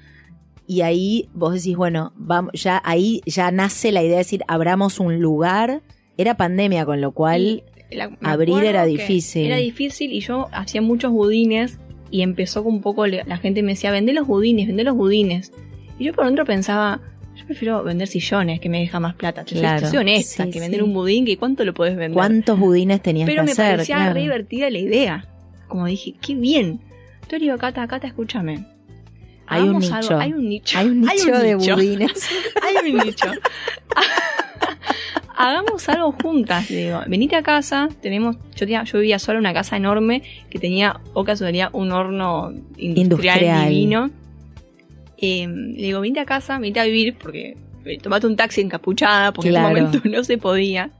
y 0.67 0.81
ahí 0.81 1.29
vos 1.33 1.53
decís, 1.53 1.75
bueno, 1.77 2.11
vamos, 2.15 2.51
ya 2.53 2.81
ahí 2.85 3.21
ya 3.25 3.51
nace 3.51 3.91
la 3.91 4.01
idea 4.01 4.13
de 4.13 4.17
decir, 4.19 4.43
abramos 4.47 4.99
un 4.99 5.19
lugar. 5.21 5.81
Era 6.17 6.37
pandemia, 6.37 6.85
con 6.85 7.01
lo 7.01 7.11
cual, 7.11 7.63
La- 7.91 8.09
me 8.09 8.17
Abrir 8.23 8.63
era 8.63 8.85
difícil. 8.85 9.45
Era 9.47 9.57
difícil 9.57 10.11
y 10.13 10.21
yo 10.21 10.47
hacía 10.51 10.81
muchos 10.81 11.11
budines 11.11 11.77
y 12.11 12.21
empezó 12.21 12.63
con 12.63 12.75
un 12.75 12.81
poco, 12.81 13.05
la 13.07 13.37
gente 13.37 13.61
me 13.63 13.73
decía, 13.73 13.91
vende 13.91 14.13
los 14.13 14.25
budines, 14.27 14.67
vende 14.67 14.83
los 14.83 14.95
budines. 14.95 15.51
Y 15.99 16.05
yo 16.05 16.13
por 16.13 16.25
dentro 16.25 16.45
pensaba, 16.45 17.01
yo 17.35 17.45
prefiero 17.45 17.83
vender 17.83 18.07
sillones 18.07 18.59
que 18.61 18.69
me 18.69 18.79
deja 18.79 18.99
más 19.01 19.15
plata. 19.15 19.41
Yo 19.43 19.49
soy- 19.55 19.59
Claro, 19.59 19.87
soy 19.89 19.97
honesta, 19.97 20.45
sí, 20.45 20.51
que 20.51 20.59
vender 20.61 20.79
sí. 20.79 20.85
un 20.85 20.93
budín, 20.93 21.25
que 21.25 21.37
cuánto 21.37 21.65
lo 21.65 21.73
podés 21.73 21.95
vender. 21.97 22.13
¿cuántos 22.13 22.57
budines 22.59 23.01
tenías 23.01 23.27
Pero 23.27 23.41
que 23.41 23.45
me 23.47 23.51
hacer? 23.51 23.71
parecía 23.73 23.95
Claro. 23.97 24.13
re 24.13 24.21
divertida 24.21 24.69
la 24.69 24.79
idea. 24.79 25.27
Como 25.67 25.85
dije, 25.85 26.13
qué 26.21 26.33
bien. 26.35 26.79
Entonces 27.15 27.39
le 27.39 27.45
digo, 27.47 27.57
Cata, 27.57 27.85
Cata, 27.87 28.07
escúchame. 28.07 28.65
Hay 29.47 29.61
un 29.63 29.79
nicho. 29.79 30.17
hay 30.19 30.33
un 30.33 30.49
nicho. 30.49 30.79
Hay 30.79 30.87
un 30.87 31.01
nicho 31.01 31.31
de 31.37 31.55
budines. 31.55 32.27
Hay 32.63 32.91
un 32.91 32.97
nicho. 33.05 33.27
Hagamos 35.37 35.87
algo 35.89 36.13
juntas, 36.13 36.69
le 36.71 36.85
digo. 36.85 37.01
Venite 37.07 37.35
a 37.35 37.43
casa, 37.43 37.89
tenemos, 38.01 38.37
yo 38.55 38.59
tenía, 38.59 38.83
yo 38.85 38.99
vivía 38.99 39.19
sola 39.19 39.37
en 39.37 39.41
una 39.41 39.53
casa 39.53 39.75
enorme 39.75 40.23
que 40.49 40.59
tenía, 40.59 41.01
o 41.13 41.25
casualidad, 41.25 41.69
un 41.73 41.91
horno 41.91 42.53
industrial, 42.77 43.41
Industrial. 43.41 43.69
divino. 43.69 44.09
Eh, 45.17 45.45
le 45.47 45.83
digo, 45.83 45.99
venite 45.99 46.21
a 46.21 46.25
casa, 46.25 46.57
venite 46.57 46.79
a 46.79 46.85
vivir, 46.85 47.17
porque 47.17 47.57
eh, 47.83 47.97
tomate 48.01 48.27
un 48.27 48.37
taxi 48.37 48.61
encapuchada, 48.61 49.33
porque 49.33 49.49
Claro. 49.49 49.69
en 49.69 49.77
ese 49.77 49.83
momento 49.85 50.09
no 50.17 50.23
se 50.23 50.37
podía. 50.37 50.91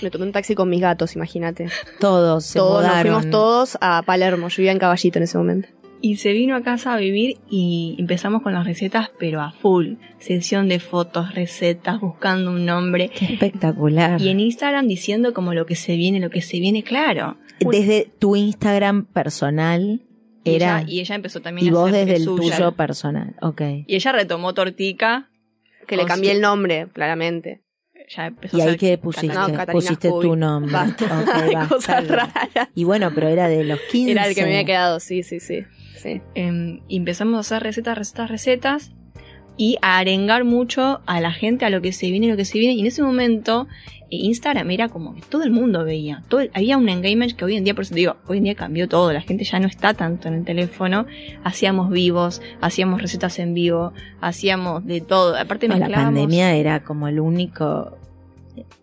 Me 0.00 0.10
tomé 0.10 0.24
un 0.24 0.32
taxi 0.32 0.54
con 0.54 0.70
mis 0.70 0.80
gatos, 0.80 1.14
imagínate. 1.14 1.68
Todos 2.00 2.46
se 2.46 2.58
Todos, 2.58 2.82
nos 2.86 3.00
fuimos 3.02 3.28
todos 3.28 3.78
a 3.82 4.02
Palermo. 4.06 4.48
Yo 4.48 4.56
vivía 4.58 4.72
en 4.72 4.78
Caballito 4.78 5.18
en 5.18 5.24
ese 5.24 5.36
momento. 5.36 5.68
Y 6.00 6.16
se 6.16 6.32
vino 6.32 6.54
a 6.54 6.62
casa 6.62 6.94
a 6.94 6.96
vivir 6.98 7.38
y 7.50 7.96
empezamos 7.98 8.42
con 8.42 8.52
las 8.54 8.64
recetas, 8.66 9.10
pero 9.18 9.40
a 9.40 9.52
full. 9.52 9.94
Sesión 10.18 10.68
de 10.68 10.78
fotos, 10.78 11.34
recetas, 11.34 12.00
buscando 12.00 12.50
un 12.50 12.64
nombre. 12.66 13.10
Qué 13.10 13.24
espectacular. 13.24 14.20
Y 14.20 14.28
en 14.28 14.40
Instagram 14.40 14.86
diciendo 14.86 15.34
como 15.34 15.54
lo 15.54 15.66
que 15.66 15.74
se 15.74 15.96
viene, 15.96 16.20
lo 16.20 16.30
que 16.30 16.40
se 16.42 16.60
viene, 16.60 16.82
claro. 16.84 17.36
Desde 17.60 18.10
tu 18.18 18.36
Instagram 18.36 19.06
personal 19.06 20.02
Y 20.44 20.54
era... 20.54 20.80
ella, 20.82 20.88
y 20.90 21.00
ella 21.00 21.14
empezó 21.16 21.40
también 21.40 21.66
Y 21.66 21.70
a 21.70 21.72
vos 21.72 21.88
hacer 21.90 22.06
desde 22.06 22.16
el 22.18 22.24
suya. 22.24 22.56
tuyo 22.56 22.72
personal. 22.72 23.34
Ok. 23.42 23.62
Y 23.86 23.94
ella 23.96 24.12
retomó 24.12 24.54
Tortica. 24.54 25.30
Que 25.86 25.96
le 25.96 26.04
cambié 26.04 26.30
su- 26.30 26.36
el 26.36 26.42
nombre, 26.42 26.86
claramente. 26.92 27.62
Ya 28.14 28.26
empezó 28.26 28.56
¿Y 28.56 28.60
a 28.60 28.64
ahí 28.64 28.76
qué 28.76 28.96
pusiste? 28.98 29.34
No, 29.34 29.48
pusiste 29.72 30.08
tu 30.08 30.36
nombre. 30.36 30.72
Basta. 30.72 31.04
Ok, 31.20 31.26
basta. 31.54 31.68
Cosas 31.74 32.08
raras. 32.08 32.68
Y 32.74 32.84
bueno, 32.84 33.10
pero 33.14 33.28
era 33.28 33.48
de 33.48 33.64
los 33.64 33.80
15. 33.90 34.12
Era 34.12 34.26
el 34.26 34.34
que 34.34 34.42
me 34.42 34.48
había 34.48 34.64
quedado, 34.64 35.00
sí, 35.00 35.22
sí, 35.22 35.40
sí. 35.40 35.64
Sí. 35.98 36.20
Em, 36.34 36.80
y 36.88 36.96
empezamos 36.96 37.36
a 37.36 37.40
hacer 37.40 37.62
recetas, 37.62 37.98
recetas, 37.98 38.30
recetas. 38.30 38.92
Y 39.60 39.76
a 39.82 39.98
arengar 39.98 40.44
mucho 40.44 41.00
a 41.04 41.20
la 41.20 41.32
gente 41.32 41.64
a 41.64 41.70
lo 41.70 41.82
que 41.82 41.90
se 41.92 42.08
viene, 42.12 42.28
lo 42.28 42.36
que 42.36 42.44
se 42.44 42.60
viene. 42.60 42.74
Y 42.74 42.80
en 42.80 42.86
ese 42.86 43.02
momento, 43.02 43.66
eh, 44.02 44.06
Instagram 44.10 44.70
era 44.70 44.88
como 44.88 45.16
que 45.16 45.20
todo 45.22 45.42
el 45.42 45.50
mundo 45.50 45.82
veía. 45.84 46.22
Todo, 46.28 46.42
había 46.54 46.76
un 46.78 46.88
engagement 46.88 47.32
que 47.32 47.44
hoy 47.44 47.56
en 47.56 47.64
día, 47.64 47.74
por 47.74 47.82
eso 47.82 47.92
te 47.92 47.98
digo, 47.98 48.14
hoy 48.28 48.38
en 48.38 48.44
día 48.44 48.54
cambió 48.54 48.86
todo. 48.88 49.12
La 49.12 49.20
gente 49.20 49.42
ya 49.42 49.58
no 49.58 49.66
está 49.66 49.94
tanto 49.94 50.28
en 50.28 50.34
el 50.34 50.44
teléfono. 50.44 51.06
Hacíamos 51.42 51.90
vivos, 51.90 52.40
hacíamos 52.60 53.02
recetas 53.02 53.40
en 53.40 53.52
vivo, 53.54 53.92
hacíamos 54.20 54.86
de 54.86 55.00
todo. 55.00 55.36
Aparte 55.36 55.66
No, 55.66 55.76
la 55.76 55.88
pandemia 55.88 56.54
era 56.54 56.84
como 56.84 57.08
el 57.08 57.18
único. 57.18 57.98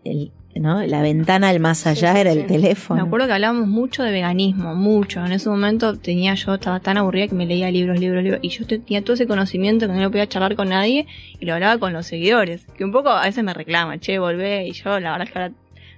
el- 0.03 0.33
¿no? 0.55 0.81
La 0.85 1.01
ventana 1.01 1.49
al 1.49 1.59
más 1.59 1.85
allá 1.85 2.13
sí, 2.13 2.19
era 2.19 2.31
sí. 2.33 2.39
el 2.39 2.47
teléfono. 2.47 3.01
Me 3.01 3.07
acuerdo 3.07 3.27
que 3.27 3.33
hablábamos 3.33 3.67
mucho 3.67 4.03
de 4.03 4.11
veganismo, 4.11 4.73
mucho. 4.75 5.23
En 5.25 5.31
ese 5.33 5.49
momento 5.49 5.97
tenía 5.97 6.33
yo, 6.35 6.55
estaba 6.55 6.79
tan 6.79 6.97
aburrida 6.97 7.27
que 7.27 7.35
me 7.35 7.45
leía 7.45 7.69
libros, 7.71 7.99
libros, 7.99 8.23
libros. 8.23 8.39
Y 8.41 8.49
yo 8.49 8.65
te- 8.65 8.79
tenía 8.79 9.01
todo 9.03 9.13
ese 9.13 9.27
conocimiento 9.27 9.87
que 9.87 9.93
no 9.93 10.01
lo 10.01 10.09
podía 10.11 10.27
charlar 10.27 10.55
con 10.55 10.69
nadie 10.69 11.05
y 11.39 11.45
lo 11.45 11.53
hablaba 11.53 11.77
con 11.77 11.93
los 11.93 12.05
seguidores. 12.07 12.65
Que 12.77 12.83
un 12.85 12.91
poco 12.91 13.09
a 13.09 13.23
veces 13.25 13.43
me 13.43 13.53
reclaman, 13.53 13.99
che, 13.99 14.17
volvé. 14.19 14.67
Y 14.67 14.71
yo, 14.71 14.99
la 14.99 15.11
verdad 15.11 15.27
es 15.27 15.33
que 15.33 15.39
ahora 15.39 15.53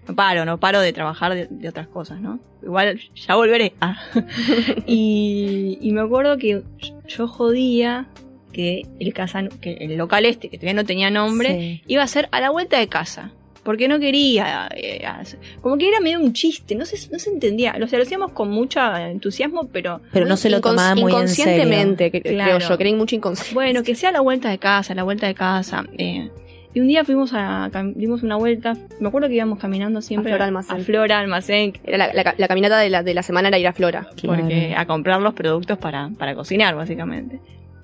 no 0.08 0.16
paro, 0.16 0.46
no 0.46 0.58
paro 0.60 0.80
de 0.82 0.94
trabajar 0.94 1.34
de, 1.36 1.48
de 1.50 1.70
otras 1.70 1.88
cosas, 1.88 2.20
¿no? 2.22 2.40
Igual 2.64 3.00
ya 3.16 3.36
volveré. 3.36 3.74
Ah. 3.82 3.98
y, 4.86 5.78
y 5.82 5.92
me 5.92 6.02
acuerdo 6.02 6.38
que 6.38 6.64
yo 7.08 7.28
jodía 7.28 8.08
que 8.52 8.88
el, 9.00 9.14
casa, 9.14 9.44
que 9.62 9.74
el 9.74 9.98
local 9.98 10.26
este, 10.26 10.50
que 10.50 10.58
todavía 10.58 10.82
no 10.82 10.86
tenía 10.86 11.12
nombre, 11.12 11.84
iba 11.88 12.02
a 12.04 12.08
ser 12.08 12.28
a 12.32 12.40
la 12.40 12.50
vuelta 12.50 12.80
de 12.80 12.88
casa. 12.88 13.32
Porque 13.68 13.90
no 13.90 14.00
quería. 14.00 14.70
eh, 14.74 15.04
como 15.60 15.78
que 15.78 15.90
era 15.90 16.00
medio 16.00 16.22
un 16.22 16.32
chiste, 16.32 16.74
no 16.74 16.86
se, 16.86 16.96
no 17.12 17.20
se 17.20 17.30
entendía. 17.32 17.76
O 17.84 17.88
sea, 17.88 18.00
lo 18.00 18.04
hacíamos 18.06 18.32
con 18.32 18.50
mucho 18.50 18.80
entusiasmo, 18.96 19.68
pero. 19.74 20.00
Pero 20.14 20.26
no 20.26 20.38
se 20.38 20.50
lo 20.50 20.62
tomaba 20.62 20.96
muy 20.96 21.12
en 21.14 21.28
serio. 21.28 21.52
Inconscientemente, 21.52 22.10
que, 22.10 22.22
Claro. 22.22 22.56
creo 22.60 22.70
yo, 22.70 22.78
creí 22.78 22.96
mucho 22.96 23.16
inconsciente. 23.18 23.54
Bueno, 23.54 23.84
que 23.84 23.94
sea 23.94 24.14
la 24.14 24.22
vuelta 24.22 24.50
de 24.50 24.58
casa, 24.58 24.94
a 24.94 24.96
la 24.96 25.04
vuelta 25.04 25.28
de 25.28 25.36
casa. 25.36 25.84
eh. 25.98 26.30
Y 26.74 26.80
un 26.80 26.88
día 26.88 27.04
fuimos 27.04 27.32
a. 27.34 27.70
dimos 27.96 28.24
una 28.24 28.38
vuelta. 28.38 28.78
Me 29.02 29.10
acuerdo 29.10 29.28
que 29.28 29.34
íbamos 29.36 29.60
caminando 29.60 30.02
siempre. 30.02 30.32
A 30.32 30.36
Flora 30.36 30.46
Almacén. 30.46 30.78
A 30.78 30.80
Flora 30.80 31.20
Almacén. 31.20 31.74
Era 31.84 31.98
la, 31.98 32.14
la- 32.14 32.36
la 32.38 32.48
caminata 32.48 32.80
de 32.80 32.90
la, 32.90 33.04
de 33.04 33.14
la 33.14 33.22
semana 33.22 33.50
era 33.50 33.60
ir 33.60 33.68
a 33.68 33.74
Flora. 33.74 34.08
Claro. 34.16 34.42
Porque 34.44 34.74
a 34.78 34.86
comprar 34.86 35.20
los 35.22 35.34
productos 35.34 35.78
para, 35.78 36.10
para 36.18 36.36
cocinar, 36.36 36.74
básicamente. 36.76 37.42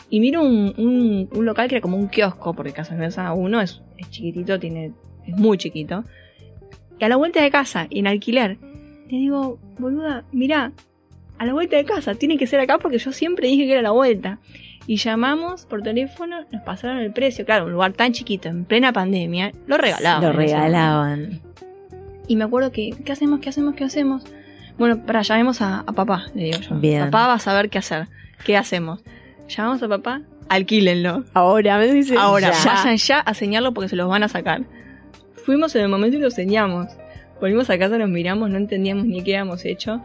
Y 0.09 0.21
miro 0.21 0.43
un, 0.43 0.73
un, 0.77 1.27
un 1.29 1.45
local 1.45 1.67
que 1.67 1.75
era 1.75 1.81
como 1.81 1.97
un 1.97 2.07
kiosco, 2.07 2.53
porque 2.53 2.71
Casa 2.71 2.95
Mesa 2.95 3.33
1 3.33 3.61
es, 3.61 3.81
es 3.97 4.09
chiquitito, 4.11 4.59
tiene, 4.59 4.91
es 5.25 5.37
muy 5.37 5.57
chiquito. 5.57 6.03
Y 6.99 7.03
a 7.03 7.09
la 7.09 7.15
vuelta 7.15 7.41
de 7.41 7.49
casa, 7.51 7.87
en 7.89 8.07
alquiler, 8.07 8.57
le 9.09 9.17
digo, 9.17 9.59
boluda, 9.79 10.23
mirá, 10.31 10.71
a 11.37 11.45
la 11.45 11.53
vuelta 11.53 11.75
de 11.77 11.85
casa, 11.85 12.15
tiene 12.15 12.37
que 12.37 12.47
ser 12.47 12.59
acá 12.59 12.77
porque 12.77 12.97
yo 12.99 13.11
siempre 13.11 13.47
dije 13.47 13.65
que 13.65 13.73
era 13.73 13.81
la 13.81 13.91
vuelta. 13.91 14.39
Y 14.85 14.97
llamamos 14.97 15.65
por 15.65 15.81
teléfono, 15.81 16.37
nos 16.51 16.61
pasaron 16.63 16.97
el 16.97 17.11
precio. 17.13 17.45
Claro, 17.45 17.65
un 17.65 17.71
lugar 17.71 17.93
tan 17.93 18.11
chiquito, 18.11 18.49
en 18.49 18.65
plena 18.65 18.91
pandemia, 18.91 19.53
lo 19.65 19.77
regalaban. 19.77 20.21
Lo 20.23 20.31
regalaban. 20.33 21.39
Y 22.27 22.35
me 22.35 22.43
acuerdo 22.43 22.71
que, 22.71 22.91
¿qué 23.05 23.11
hacemos? 23.13 23.39
¿Qué 23.39 23.49
hacemos? 23.49 23.75
¿Qué 23.75 23.83
hacemos? 23.85 24.23
Bueno, 24.77 25.05
para, 25.05 25.21
llamemos 25.21 25.61
a, 25.61 25.79
a 25.81 25.91
papá, 25.93 26.25
le 26.35 26.45
digo 26.45 26.59
yo. 26.59 26.75
Bien. 26.75 27.05
Papá 27.05 27.27
va 27.27 27.33
a 27.35 27.39
saber 27.39 27.69
qué 27.69 27.77
hacer. 27.77 28.07
¿Qué 28.45 28.57
hacemos? 28.57 29.01
Llamamos 29.47 29.81
a 29.83 29.87
papá, 29.87 30.21
alquílenlo. 30.49 31.23
Ahora, 31.33 31.77
me 31.77 31.91
dice. 31.91 32.15
Ahora, 32.17 32.51
Ya. 32.51 32.73
vayan 32.73 32.97
ya 32.97 33.19
a 33.19 33.33
señarlo 33.33 33.73
porque 33.73 33.89
se 33.89 33.95
los 33.95 34.09
van 34.09 34.23
a 34.23 34.27
sacar. 34.27 34.63
Fuimos 35.45 35.75
en 35.75 35.81
el 35.83 35.89
momento 35.89 36.17
y 36.17 36.19
lo 36.21 36.31
señamos. 36.31 36.87
Volvimos 37.41 37.69
a 37.69 37.77
casa, 37.77 37.97
nos 37.97 38.09
miramos, 38.09 38.49
no 38.49 38.57
entendíamos 38.57 39.05
ni 39.05 39.21
qué 39.23 39.35
habíamos 39.37 39.65
hecho. 39.65 40.01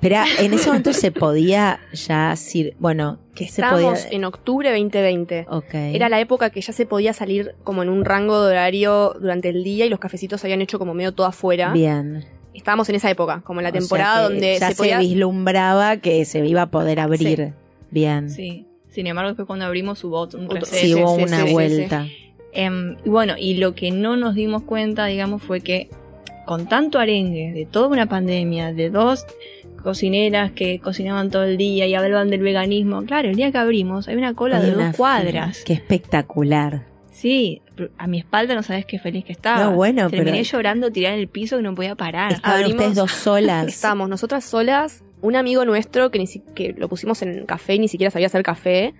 Pero 0.00 0.16
en 0.38 0.52
ese 0.52 0.66
momento 0.66 0.92
se 0.92 1.10
podía 1.10 1.80
ya 1.94 2.30
decir, 2.30 2.74
bueno, 2.78 3.18
que 3.34 3.44
se 3.48 3.62
Estábamos 3.62 4.00
podía. 4.02 4.16
en 4.16 4.24
octubre 4.24 4.70
2020. 4.70 5.46
Ok. 5.48 5.74
Era 5.74 6.10
la 6.10 6.20
época 6.20 6.50
que 6.50 6.60
ya 6.60 6.74
se 6.74 6.84
podía 6.84 7.14
salir 7.14 7.54
como 7.64 7.82
en 7.82 7.88
un 7.88 8.04
rango 8.04 8.44
de 8.44 8.50
horario 8.52 9.14
durante 9.18 9.48
el 9.48 9.64
día 9.64 9.86
y 9.86 9.88
los 9.88 9.98
cafecitos 10.00 10.44
habían 10.44 10.60
hecho 10.60 10.78
como 10.78 10.92
medio 10.92 11.12
todo 11.12 11.26
afuera. 11.26 11.72
Bien. 11.72 12.26
Estábamos 12.52 12.86
en 12.90 12.96
esa 12.96 13.08
época, 13.10 13.40
como 13.46 13.60
en 13.60 13.64
la 13.64 13.70
O 13.70 13.72
temporada 13.72 14.24
donde 14.24 14.58
ya 14.60 14.68
se 14.68 14.74
podía. 14.74 14.98
vislumbraba 14.98 15.96
que 15.96 16.26
se 16.26 16.44
iba 16.46 16.62
a 16.62 16.70
poder 16.70 17.00
abrir. 17.00 17.54
Bien. 17.90 18.28
Sí. 18.28 18.66
Sin 18.90 19.06
embargo, 19.06 19.30
después 19.30 19.46
cuando 19.46 19.64
abrimos 19.64 20.04
hubo 20.04 20.24
un 20.34 20.50
receso. 20.50 20.76
Sí, 20.76 20.94
hubo 20.94 21.16
sí, 21.16 21.22
una 21.22 21.40
sí, 21.40 21.46
sí, 21.46 21.52
vuelta. 21.54 22.06
Em, 22.52 22.96
y 23.04 23.08
bueno, 23.08 23.34
y 23.38 23.54
lo 23.54 23.74
que 23.74 23.90
no 23.90 24.16
nos 24.16 24.34
dimos 24.34 24.62
cuenta, 24.62 25.06
digamos, 25.06 25.42
fue 25.42 25.60
que 25.60 25.88
con 26.46 26.66
tanto 26.68 26.98
arengue 26.98 27.52
de 27.52 27.66
toda 27.66 27.88
una 27.88 28.06
pandemia, 28.06 28.72
de 28.72 28.90
dos 28.90 29.24
cocineras 29.82 30.52
que 30.52 30.78
cocinaban 30.80 31.30
todo 31.30 31.44
el 31.44 31.56
día 31.56 31.86
y 31.86 31.94
hablaban 31.94 32.30
del 32.30 32.40
veganismo, 32.42 33.04
claro, 33.04 33.28
el 33.28 33.36
día 33.36 33.50
que 33.52 33.58
abrimos 33.58 34.08
hay 34.08 34.16
una 34.16 34.34
cola 34.34 34.58
Hay 34.58 34.66
de 34.70 34.74
una 34.76 34.86
dos 34.88 34.96
cuadras. 34.96 35.56
fila. 35.58 35.64
Qué 35.66 35.72
espectacular. 35.72 36.86
Sí, 37.10 37.62
a 37.98 38.06
mi 38.06 38.18
espalda 38.18 38.54
no 38.54 38.62
sabes 38.62 38.84
qué 38.86 38.98
feliz 38.98 39.24
que 39.24 39.32
estaba. 39.32 39.64
No, 39.64 39.72
bueno, 39.74 40.08
Terminé 40.10 40.32
pero- 40.38 40.44
llorando, 40.44 40.90
tirada 40.90 41.14
en 41.14 41.20
el 41.20 41.28
piso 41.28 41.56
que 41.56 41.62
no 41.62 41.74
podía 41.74 41.94
parar. 41.94 42.32
Estaban 42.32 42.60
abrimos- 42.64 42.72
ustedes 42.80 42.94
dos 42.96 43.12
solas. 43.12 43.66
Estábamos 43.68 44.08
nosotras 44.08 44.44
solas, 44.44 45.04
un 45.20 45.36
amigo 45.36 45.64
nuestro 45.64 46.10
que, 46.10 46.18
ni 46.18 46.26
si- 46.26 46.42
que 46.54 46.74
lo 46.76 46.88
pusimos 46.88 47.22
en 47.22 47.44
café 47.46 47.74
y 47.74 47.78
ni 47.78 47.88
siquiera 47.88 48.10
sabía 48.10 48.26
hacer 48.26 48.42
café. 48.42 48.94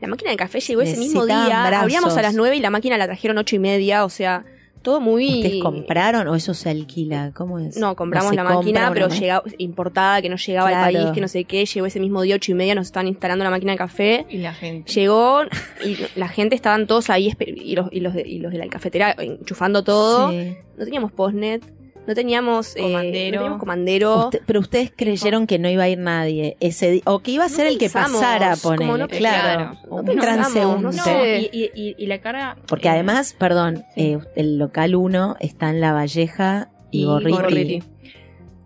La 0.00 0.08
máquina 0.08 0.30
de 0.30 0.36
café 0.36 0.60
llegó 0.60 0.82
ese 0.82 0.96
mismo 0.98 1.24
día. 1.26 1.46
brazos. 1.66 1.82
Abríamos 1.82 2.16
a 2.16 2.22
las 2.22 2.34
nueve 2.34 2.56
y 2.56 2.60
la 2.60 2.70
máquina 2.70 2.98
la 2.98 3.06
trajeron 3.06 3.38
ocho 3.38 3.56
y 3.56 3.58
media. 3.58 4.04
O 4.04 4.08
sea, 4.10 4.44
todo 4.82 5.00
muy. 5.00 5.42
¿Ustedes 5.42 5.62
compraron 5.62 6.28
o 6.28 6.34
eso 6.36 6.54
se 6.54 6.68
alquila? 6.70 7.32
¿Cómo 7.34 7.58
es? 7.58 7.76
No, 7.76 7.96
compramos 7.96 8.34
la 8.34 8.44
máquina, 8.44 8.90
pero 8.92 9.08
llegaba, 9.08 9.42
importada, 9.58 10.20
que 10.22 10.28
no 10.28 10.36
llegaba 10.36 10.68
Claro. 10.68 10.86
al 10.86 10.92
país, 11.04 11.14
que 11.14 11.20
no 11.20 11.28
sé 11.28 11.44
qué. 11.44 11.64
Llegó 11.64 11.86
ese 11.86 11.98
mismo 11.98 12.22
día, 12.22 12.36
ocho 12.36 12.52
y 12.52 12.54
media, 12.54 12.74
nos 12.74 12.86
estaban 12.86 13.08
instalando 13.08 13.42
la 13.42 13.50
máquina 13.50 13.72
de 13.72 13.78
café. 13.78 14.26
Y 14.28 14.36
la 14.38 14.52
gente. 14.52 14.92
Llegó 14.92 15.42
y 15.84 15.96
la 16.14 16.28
gente 16.28 16.54
estaban 16.54 16.86
todos 16.86 17.08
ahí 17.10 17.32
y 17.40 17.74
los, 17.74 17.88
y 17.90 18.00
los, 18.00 18.14
de, 18.14 18.22
y 18.28 18.38
los 18.38 18.52
de 18.52 18.58
la 18.58 18.68
cafetera 18.68 19.14
enchufando 19.18 19.82
todo. 19.82 20.30
Sí. 20.30 20.56
No 20.76 20.84
teníamos 20.84 21.10
postnet. 21.10 21.62
No 22.06 22.14
teníamos 22.14 22.76
eh, 22.76 22.82
Comandero. 22.82 23.36
no 23.36 23.38
teníamos 23.42 23.58
comandero. 23.58 24.24
Usted- 24.26 24.42
pero 24.46 24.60
ustedes 24.60 24.92
creyeron 24.94 25.46
que 25.46 25.58
no 25.58 25.68
iba 25.68 25.84
a 25.84 25.88
ir 25.88 25.98
nadie 25.98 26.56
ese 26.60 27.02
o 27.04 27.18
que 27.20 27.32
iba 27.32 27.44
a 27.44 27.48
ser 27.48 27.66
el 27.66 27.78
que 27.78 27.90
pasara, 27.90 28.54
ponele, 28.56 28.98
no- 28.98 29.08
claro, 29.08 29.76
claro, 29.78 29.78
un 29.88 30.04
transeúnte. 30.18 31.50
y, 31.52 31.60
y- 31.60 31.70
y- 31.74 31.94
y 31.98 32.06
la 32.06 32.18
cara. 32.20 32.56
Porque 32.68 32.88
eh, 32.88 32.92
además, 32.92 33.34
perdón, 33.38 33.84
Sí. 33.94 34.02
eh, 34.12 34.18
el 34.36 34.58
local 34.58 34.94
1 34.94 35.36
está 35.40 35.70
en 35.70 35.80
La 35.80 35.92
Valleja 35.92 36.68
y, 36.90 37.02
Y 37.02 37.04
Gorriti. 37.06 37.32
Gorriti. 37.32 37.82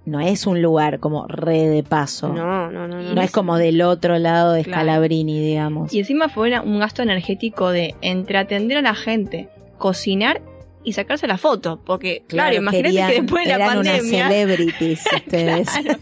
No 0.06 0.18
es 0.20 0.46
un 0.46 0.60
lugar 0.60 0.98
como 0.98 1.26
re 1.28 1.68
de 1.68 1.82
paso. 1.82 2.28
No, 2.30 2.70
No, 2.70 2.88
no, 2.88 3.02
no, 3.02 3.14
no. 3.14 3.22
es 3.22 3.30
como 3.30 3.58
del 3.58 3.80
otro 3.82 4.18
lado 4.18 4.52
de 4.52 4.64
Claro. 4.64 4.80
Scalabrini, 4.82 5.40
digamos. 5.40 5.92
Y 5.92 6.00
encima 6.00 6.28
fue 6.28 6.48
una- 6.48 6.62
un 6.62 6.78
gasto 6.80 7.02
energético 7.02 7.70
de 7.70 7.94
entre 8.00 8.38
atender 8.38 8.78
a 8.78 8.82
la 8.82 8.94
gente, 8.94 9.48
cocinar 9.78 10.40
y 10.84 10.92
sacarse 10.92 11.26
la 11.26 11.38
foto. 11.38 11.80
Porque, 11.84 12.22
claro, 12.26 12.54
imagínate 12.56 12.88
querían- 12.88 13.10
que 13.10 13.20
después 13.22 13.44
de 13.44 13.50
la 13.50 13.54
eran 13.56 13.78
unas 13.78 13.96
pandemia. 13.98 14.28
celebrities 14.28 15.00
ustedes. 15.16 15.68
Claro. 15.70 15.98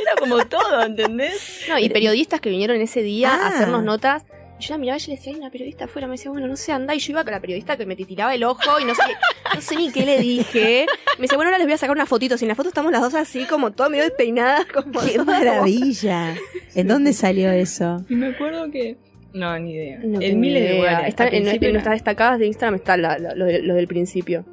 Era 0.00 0.14
como 0.20 0.44
todo, 0.46 0.82
¿entendés? 0.84 1.64
No, 1.68 1.78
y 1.78 1.88
periodistas 1.88 2.40
que 2.40 2.50
vinieron 2.50 2.80
ese 2.80 3.02
día 3.02 3.32
Ah. 3.32 3.46
a 3.46 3.48
hacernos 3.48 3.82
notas. 3.82 4.24
Y 4.58 4.64
yo 4.64 4.72
la 4.74 4.78
miraba 4.78 4.96
y 4.96 5.00
yo 5.00 5.08
le 5.10 5.16
decía, 5.16 5.32
hay 5.34 5.38
una 5.38 5.50
periodista 5.50 5.84
afuera. 5.84 6.06
Me 6.06 6.12
decía, 6.12 6.30
bueno, 6.30 6.46
no 6.46 6.56
sé, 6.56 6.72
anda. 6.72 6.94
Y 6.94 6.98
yo 6.98 7.12
iba 7.12 7.22
con 7.24 7.32
la 7.32 7.40
periodista 7.40 7.76
que 7.76 7.84
me 7.84 7.94
titilaba 7.94 8.34
el 8.34 8.42
ojo 8.42 8.80
y 8.80 8.84
no 8.86 8.94
sé, 8.94 9.02
no 9.54 9.60
sé 9.60 9.76
ni 9.76 9.90
qué 9.92 10.06
le 10.06 10.18
dije. 10.18 10.86
Me 11.18 11.22
dice, 11.22 11.36
bueno, 11.36 11.50
ahora 11.50 11.58
les 11.58 11.66
voy 11.66 11.74
a 11.74 11.78
sacar 11.78 11.94
una 11.94 12.06
fotito. 12.06 12.38
Si 12.38 12.44
en 12.46 12.48
la 12.48 12.54
foto 12.54 12.68
estamos 12.70 12.90
las 12.90 13.02
dos 13.02 13.14
así, 13.14 13.44
como 13.44 13.72
todas 13.72 13.90
medio 13.90 14.04
despeinadas. 14.04 14.64
Como 14.72 15.00
¡Qué 15.02 15.18
maravilla! 15.18 16.36
¿En 16.74 16.88
dónde 16.88 17.12
salió 17.12 17.50
eso? 17.52 18.02
Y 18.08 18.14
me 18.14 18.28
acuerdo 18.28 18.70
que. 18.70 18.96
No, 19.36 19.58
ni 19.58 19.72
idea. 19.72 20.00
No 20.02 20.20
en 20.20 20.40
miles 20.40 20.62
de 20.62 20.68
idea. 20.70 20.76
lugares. 20.78 21.08
Está 21.08 21.24
Al 21.24 21.34
en, 21.34 21.42
principio 21.42 21.68
en 21.68 21.72
nuestras 21.74 21.94
destacadas 21.94 22.38
de 22.38 22.46
Instagram 22.46 22.74
está 22.76 22.96
la- 22.96 23.18
la- 23.18 23.34
lo, 23.34 23.44
de- 23.44 23.62
lo 23.62 23.74
del 23.74 23.86
principio. 23.86 24.44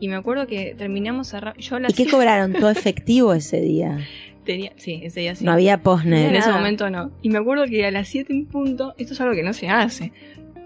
Y 0.00 0.08
me 0.08 0.14
acuerdo 0.14 0.46
que 0.46 0.74
terminamos 0.78 1.28
cerrando. 1.28 1.58
¿Y 1.88 1.92
qué 1.92 2.06
cobraron? 2.08 2.52
¿Todo 2.52 2.70
efectivo 2.70 3.34
ese 3.34 3.60
día? 3.60 3.98
tenía. 4.44 4.72
Sí, 4.76 5.00
ese 5.02 5.20
día 5.20 5.34
sí. 5.34 5.44
No 5.44 5.52
había 5.52 5.74
En 5.74 5.80
postner. 5.80 6.34
ese 6.34 6.50
momento 6.50 6.88
no. 6.88 7.10
Y 7.20 7.28
me 7.28 7.38
acuerdo 7.38 7.66
que 7.66 7.84
a 7.84 7.90
las 7.90 8.08
7 8.08 8.32
en 8.32 8.46
punto, 8.46 8.94
esto 8.96 9.12
es 9.12 9.20
algo 9.20 9.34
que 9.34 9.42
no 9.42 9.52
se 9.52 9.68
hace. 9.68 10.12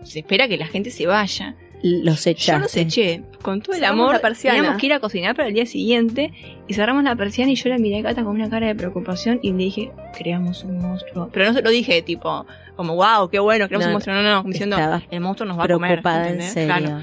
Se 0.04 0.20
espera 0.20 0.46
que 0.46 0.56
la 0.56 0.66
gente 0.66 0.90
se 0.90 1.06
vaya. 1.06 1.56
Los 1.82 2.28
echaste. 2.28 2.52
Yo 2.52 2.58
los 2.62 2.76
eché 2.76 3.22
con 3.42 3.60
todo 3.60 3.74
el 3.74 3.80
Cerramos 3.80 4.08
amor. 4.10 4.20
persiana. 4.20 4.56
Teníamos 4.58 4.80
que 4.80 4.86
ir 4.86 4.92
a 4.92 5.00
cocinar 5.00 5.34
para 5.34 5.48
el 5.48 5.54
día 5.54 5.66
siguiente 5.66 6.30
y 6.68 6.74
cerramos 6.74 7.02
la 7.02 7.16
persiana 7.16 7.50
y 7.50 7.56
yo 7.56 7.70
la 7.70 7.78
miré 7.78 7.98
a 7.98 8.02
Cata 8.04 8.22
con 8.22 8.36
una 8.36 8.48
cara 8.48 8.68
de 8.68 8.76
preocupación 8.76 9.40
y 9.42 9.50
le 9.50 9.56
dije, 9.64 9.90
creamos 10.16 10.62
un 10.62 10.78
monstruo. 10.78 11.30
Pero 11.32 11.46
no 11.46 11.54
se 11.54 11.62
lo 11.62 11.70
dije 11.70 12.02
tipo, 12.02 12.46
como 12.76 12.94
wow, 12.94 13.28
qué 13.30 13.38
bueno, 13.38 13.66
creamos 13.68 13.86
No, 13.86 13.90
un 13.90 13.92
monstruo. 13.94 14.16
No, 14.16 14.22
no, 14.22 14.38
como 14.42 14.52
diciendo, 14.52 14.76
el 15.10 15.20
monstruo 15.20 15.46
nos 15.48 15.58
va 15.58 15.64
a 15.64 15.68
comer. 15.68 15.90
preocupada 16.02 16.28
en 16.28 16.42
serio. 16.42 16.74
Claro. 16.76 17.00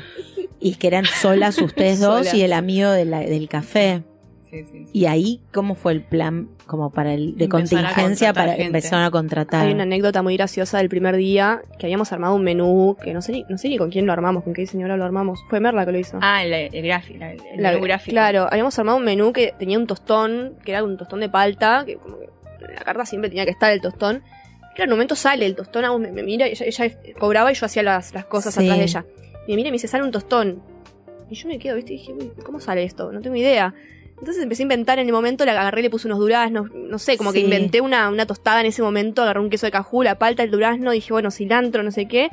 Y 0.59 0.75
que 0.75 0.87
eran 0.87 1.05
solas 1.05 1.57
ustedes 1.59 1.99
dos 2.01 2.19
Solas. 2.19 2.33
y 2.33 2.41
el 2.43 2.53
amigo 2.53 2.89
de 2.91 3.05
la- 3.05 3.19
del 3.21 3.47
café. 3.47 4.03
Sí, 4.49 4.63
sí, 4.63 4.71
sí. 4.71 4.85
Y 4.93 5.05
ahí, 5.05 5.41
¿cómo 5.53 5.75
fue 5.75 5.91
el 5.93 6.01
plan 6.01 6.49
como 6.65 6.89
para 6.89 7.13
el 7.13 7.37
de 7.37 7.43
Empezar 7.45 7.49
contingencia 7.83 8.33
para 8.33 8.53
gente. 8.53 8.65
empezar 8.65 9.03
a 9.03 9.11
contratar? 9.11 9.67
Hay 9.67 9.73
una 9.73 9.83
anécdota 9.83 10.23
muy 10.23 10.35
graciosa 10.37 10.79
del 10.79 10.89
primer 10.89 11.15
día 11.17 11.61
que 11.77 11.85
habíamos 11.85 12.11
armado 12.11 12.33
un 12.33 12.43
menú 12.43 12.97
que 12.99 13.13
no 13.13 13.21
sé 13.21 13.31
ni, 13.31 13.45
no 13.47 13.59
sé 13.59 13.69
ni 13.69 13.77
con 13.77 13.91
quién 13.91 14.07
lo 14.07 14.11
armamos, 14.11 14.43
con 14.43 14.53
qué 14.55 14.65
señora 14.65 14.97
lo 14.97 15.05
armamos. 15.05 15.39
Fue 15.51 15.59
Merla 15.59 15.85
que 15.85 15.91
lo 15.91 15.99
hizo. 15.99 16.17
Ah, 16.23 16.43
el, 16.43 16.51
el 16.51 16.83
gráfico, 16.83 17.23
el, 17.23 17.39
el 17.53 17.61
La- 17.61 17.73
menú 17.73 17.83
gráfico. 17.83 18.11
Claro, 18.11 18.47
habíamos 18.49 18.77
armado 18.79 18.97
un 18.97 19.03
menú 19.03 19.31
que 19.33 19.53
tenía 19.59 19.77
un 19.77 19.85
tostón, 19.85 20.55
que 20.65 20.71
era 20.71 20.83
un 20.83 20.97
tostón 20.97 21.19
de 21.19 21.29
palta, 21.29 21.83
que 21.85 21.97
como 21.97 22.17
que 22.17 22.25
en 22.67 22.73
la 22.75 22.81
carta 22.81 23.05
siempre 23.05 23.29
tenía 23.29 23.45
que 23.45 23.51
estar 23.51 23.71
el 23.71 23.81
tostón. 23.81 24.23
Claro, 24.79 24.91
en 24.91 24.93
un 24.93 24.97
momento 24.99 25.15
sale 25.17 25.45
el 25.45 25.57
tostón, 25.57 25.83
a- 25.83 25.97
me, 25.97 26.09
me 26.13 26.23
mira, 26.23 26.47
ella, 26.47 26.65
ella 26.65 26.95
cobraba 27.19 27.51
y 27.51 27.55
yo 27.55 27.65
hacía 27.65 27.83
las, 27.83 28.13
las 28.13 28.23
cosas 28.23 28.53
Sí. 28.53 28.61
atrás 28.63 28.77
de 28.77 28.83
ella. 28.85 29.05
Me 29.45 29.55
mira 29.57 29.67
y 29.67 29.71
me 29.71 29.75
dice, 29.75 29.89
sale 29.89 30.05
un 30.05 30.11
tostón. 30.11 30.63
Y 31.29 31.35
yo 31.35 31.49
me 31.49 31.59
quedo, 31.59 31.75
¿viste? 31.75 31.95
Y 31.95 31.97
dije, 31.97 32.13
"Uy, 32.13 32.31
¿cómo 32.45 32.61
sale 32.61 32.83
esto? 32.85 33.11
No 33.11 33.19
tengo 33.19 33.35
idea. 33.35 33.73
Entonces 34.19 34.41
empecé 34.41 34.61
a 34.61 34.63
inventar 34.63 34.97
en 34.97 35.07
el 35.07 35.11
momento, 35.11 35.43
le 35.43 35.51
agarré, 35.51 35.81
le 35.81 35.89
puse 35.89 36.07
unos 36.07 36.19
duraznos, 36.19 36.69
no 36.73 36.97
sé, 36.97 37.17
como 37.17 37.33
que 37.33 37.39
inventé 37.39 37.81
una, 37.81 38.07
una 38.09 38.25
tostada 38.25 38.61
en 38.61 38.67
ese 38.67 38.81
momento, 38.81 39.21
agarré 39.21 39.41
un 39.41 39.49
queso 39.49 39.65
de 39.65 39.71
cajú, 39.73 40.01
la 40.01 40.17
palta, 40.17 40.43
el 40.43 40.51
durazno, 40.51 40.91
dije, 40.91 41.11
bueno, 41.11 41.29
cilantro, 41.29 41.83
no 41.83 41.91
sé 41.91 42.05
qué. 42.07 42.29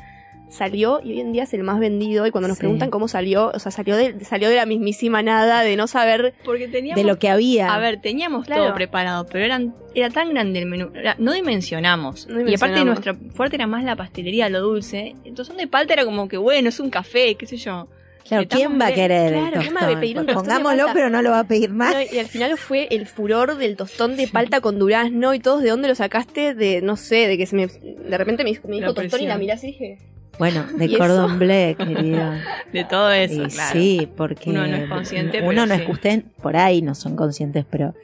Salió 0.49 1.01
y 1.03 1.13
hoy 1.13 1.21
en 1.21 1.33
día 1.33 1.43
es 1.43 1.53
el 1.55 1.63
más 1.65 1.79
vendido. 1.81 2.27
Y 2.27 2.31
cuando 2.31 2.49
nos 2.49 2.57
Sí. 2.57 2.61
preguntan 2.61 2.91
cómo 2.91 3.09
salió, 3.09 3.51
o 3.53 3.59
sea, 3.59 3.73
salió 3.73 3.97
de, 3.97 4.25
salió 4.25 4.49
de 4.49 4.57
la 4.57 4.65
mismísima 4.67 5.23
nada, 5.23 5.63
de 5.63 5.77
no 5.77 5.87
saber 5.87 6.35
Porque 6.45 6.69
teníamos 6.69 7.03
de 7.03 7.09
lo 7.09 7.19
que 7.19 7.29
había. 7.29 7.75
A 7.75 7.79
ver, 7.79 8.01
teníamos 8.01 8.47
Claro. 8.47 8.65
todo 8.65 8.75
preparado, 8.75 9.27
pero 9.27 9.45
eran, 9.45 9.75
era 9.95 10.09
tan 10.11 10.31
grande 10.31 10.61
el 10.61 10.67
menú. 10.67 10.91
era- 10.95 11.17
no 11.19 11.33
dimensionamos. 11.33 12.27
No 12.29 12.49
Y 12.49 12.55
aparte 12.55 12.85
nuestra 12.85 13.15
fuerte 13.35 13.57
era 13.57 13.67
más 13.67 13.85
la 13.85 13.97
pastelería, 13.97 14.49
lo 14.49 14.61
dulce. 14.61 15.15
El 15.25 15.35
tostón 15.35 15.57
de 15.57 15.67
palta 15.67 15.95
era 15.95 16.05
como 16.05 16.29
que, 16.29 16.37
bueno, 16.37 16.69
es 16.69 16.79
un 16.81 16.91
café, 16.91 17.35
qué 17.35 17.47
sé 17.47 17.57
yo. 17.57 17.89
claro, 18.29 18.49
¿quién 18.49 18.81
va 18.81 18.87
a 18.89 18.93
querer 18.93 19.35
el 19.35 19.41
claro, 19.41 19.61
¿quién 19.61 19.75
va 19.77 19.87
a 19.97 20.01
pedir 20.01 20.19
un 20.19 20.27
tostón 20.27 20.45
de 20.47 20.51
Pongámoslo, 20.55 20.87
pero 20.95 21.11
no 21.11 21.23
lo 21.23 21.31
va 21.31 21.39
a 21.41 21.45
pedir 21.45 21.71
más. 21.71 21.95
No, 21.95 22.01
y 22.13 22.19
al 22.19 22.27
final 22.27 22.57
fue 22.59 22.89
el 22.91 23.07
furor 23.07 23.57
del 23.57 23.77
tostón 23.77 24.17
de 24.17 24.27
palta 24.27 24.61
con 24.61 24.81
durazno 24.81 25.33
y 25.33 25.39
todos 25.39 25.63
de 25.63 25.71
dónde 25.71 25.87
lo 25.87 25.95
sacaste 25.95 26.53
de 26.55 26.83
no 26.83 26.97
sé 26.97 27.29
de 27.29 27.39
que 27.39 27.47
se 27.47 27.55
me 27.55 27.67
de 27.69 28.19
repente 28.19 28.43
me, 28.43 28.51
dijo- 28.51 28.67
me 28.67 28.77
dijo 28.77 28.89
La 28.89 28.95
tostón 28.95 29.21
y 29.21 29.27
la 29.27 29.39
miré 29.39 29.53
así 29.53 29.69
y 29.69 29.73
dije 29.73 29.99
Bueno, 30.39 30.65
de 30.77 30.97
cordón 30.99 31.39
bleu, 31.39 31.77
querido. 31.77 32.33
De 32.73 32.85
todo 32.85 33.11
eso, 33.11 33.45
Y 33.45 33.47
claro. 33.49 33.73
Sí, 33.73 34.09
porque 34.17 34.51
Uno 34.51 34.67
no 34.67 34.77
es 34.77 34.89
consciente, 34.89 35.39
Uno 35.39 35.49
pero 35.49 35.67
no 35.67 35.75
es 35.75 35.83
que 35.83 35.93
ustedes 35.93 36.25
por 36.43 36.57
ahí 36.57 36.83
no 36.83 36.95
son 36.95 37.17
conscientes, 37.17 37.65
pero 37.71 37.95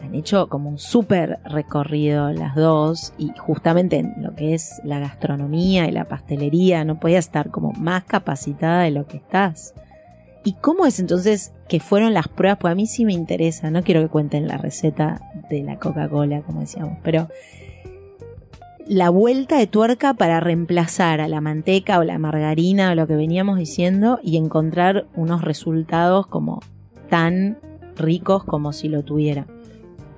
han 0.00 0.14
hecho 0.14 0.48
como 0.48 0.70
un 0.70 0.78
súper 0.78 1.38
recorrido 1.44 2.32
las 2.32 2.54
dos 2.54 3.12
y 3.18 3.32
justamente 3.36 3.98
en 3.98 4.14
lo 4.18 4.34
que 4.34 4.54
es 4.54 4.80
la 4.84 4.98
gastronomía 4.98 5.86
y 5.86 5.92
la 5.92 6.06
pastelería 6.06 6.84
no 6.84 6.98
podías 6.98 7.26
estar 7.26 7.50
como 7.50 7.72
más 7.72 8.04
capacitada 8.04 8.82
de 8.82 8.92
lo 8.92 9.06
que 9.06 9.18
estás. 9.18 9.74
¿Y 10.42 10.54
cómo 10.54 10.86
es 10.86 10.98
entonces 11.00 11.52
que 11.68 11.80
fueron 11.80 12.14
las 12.14 12.28
pruebas? 12.28 12.58
Pues 12.58 12.72
a 12.72 12.74
mí 12.74 12.86
sí 12.86 13.04
me 13.04 13.12
interesa, 13.12 13.70
no 13.70 13.82
quiero 13.82 14.00
que 14.00 14.08
cuenten 14.08 14.48
la 14.48 14.56
receta 14.56 15.20
de 15.50 15.62
la 15.62 15.78
Coca-Cola, 15.78 16.40
como 16.40 16.60
decíamos, 16.60 16.96
pero 17.02 17.28
la 18.92 19.08
vuelta 19.08 19.56
de 19.56 19.68
tuerca 19.68 20.14
para 20.14 20.40
reemplazar 20.40 21.20
a 21.20 21.28
la 21.28 21.40
manteca 21.40 22.00
o 22.00 22.02
la 22.04 22.18
margarina 22.18 22.90
o 22.90 22.94
lo 22.96 23.06
que 23.06 23.14
veníamos 23.14 23.56
diciendo 23.56 24.18
y 24.22 24.36
encontrar 24.36 25.06
unos 25.14 25.42
resultados 25.42 26.26
como 26.26 26.60
tan 27.08 27.58
ricos 27.96 28.42
como 28.42 28.72
si 28.72 28.88
lo 28.88 29.02
tuviera. 29.04 29.46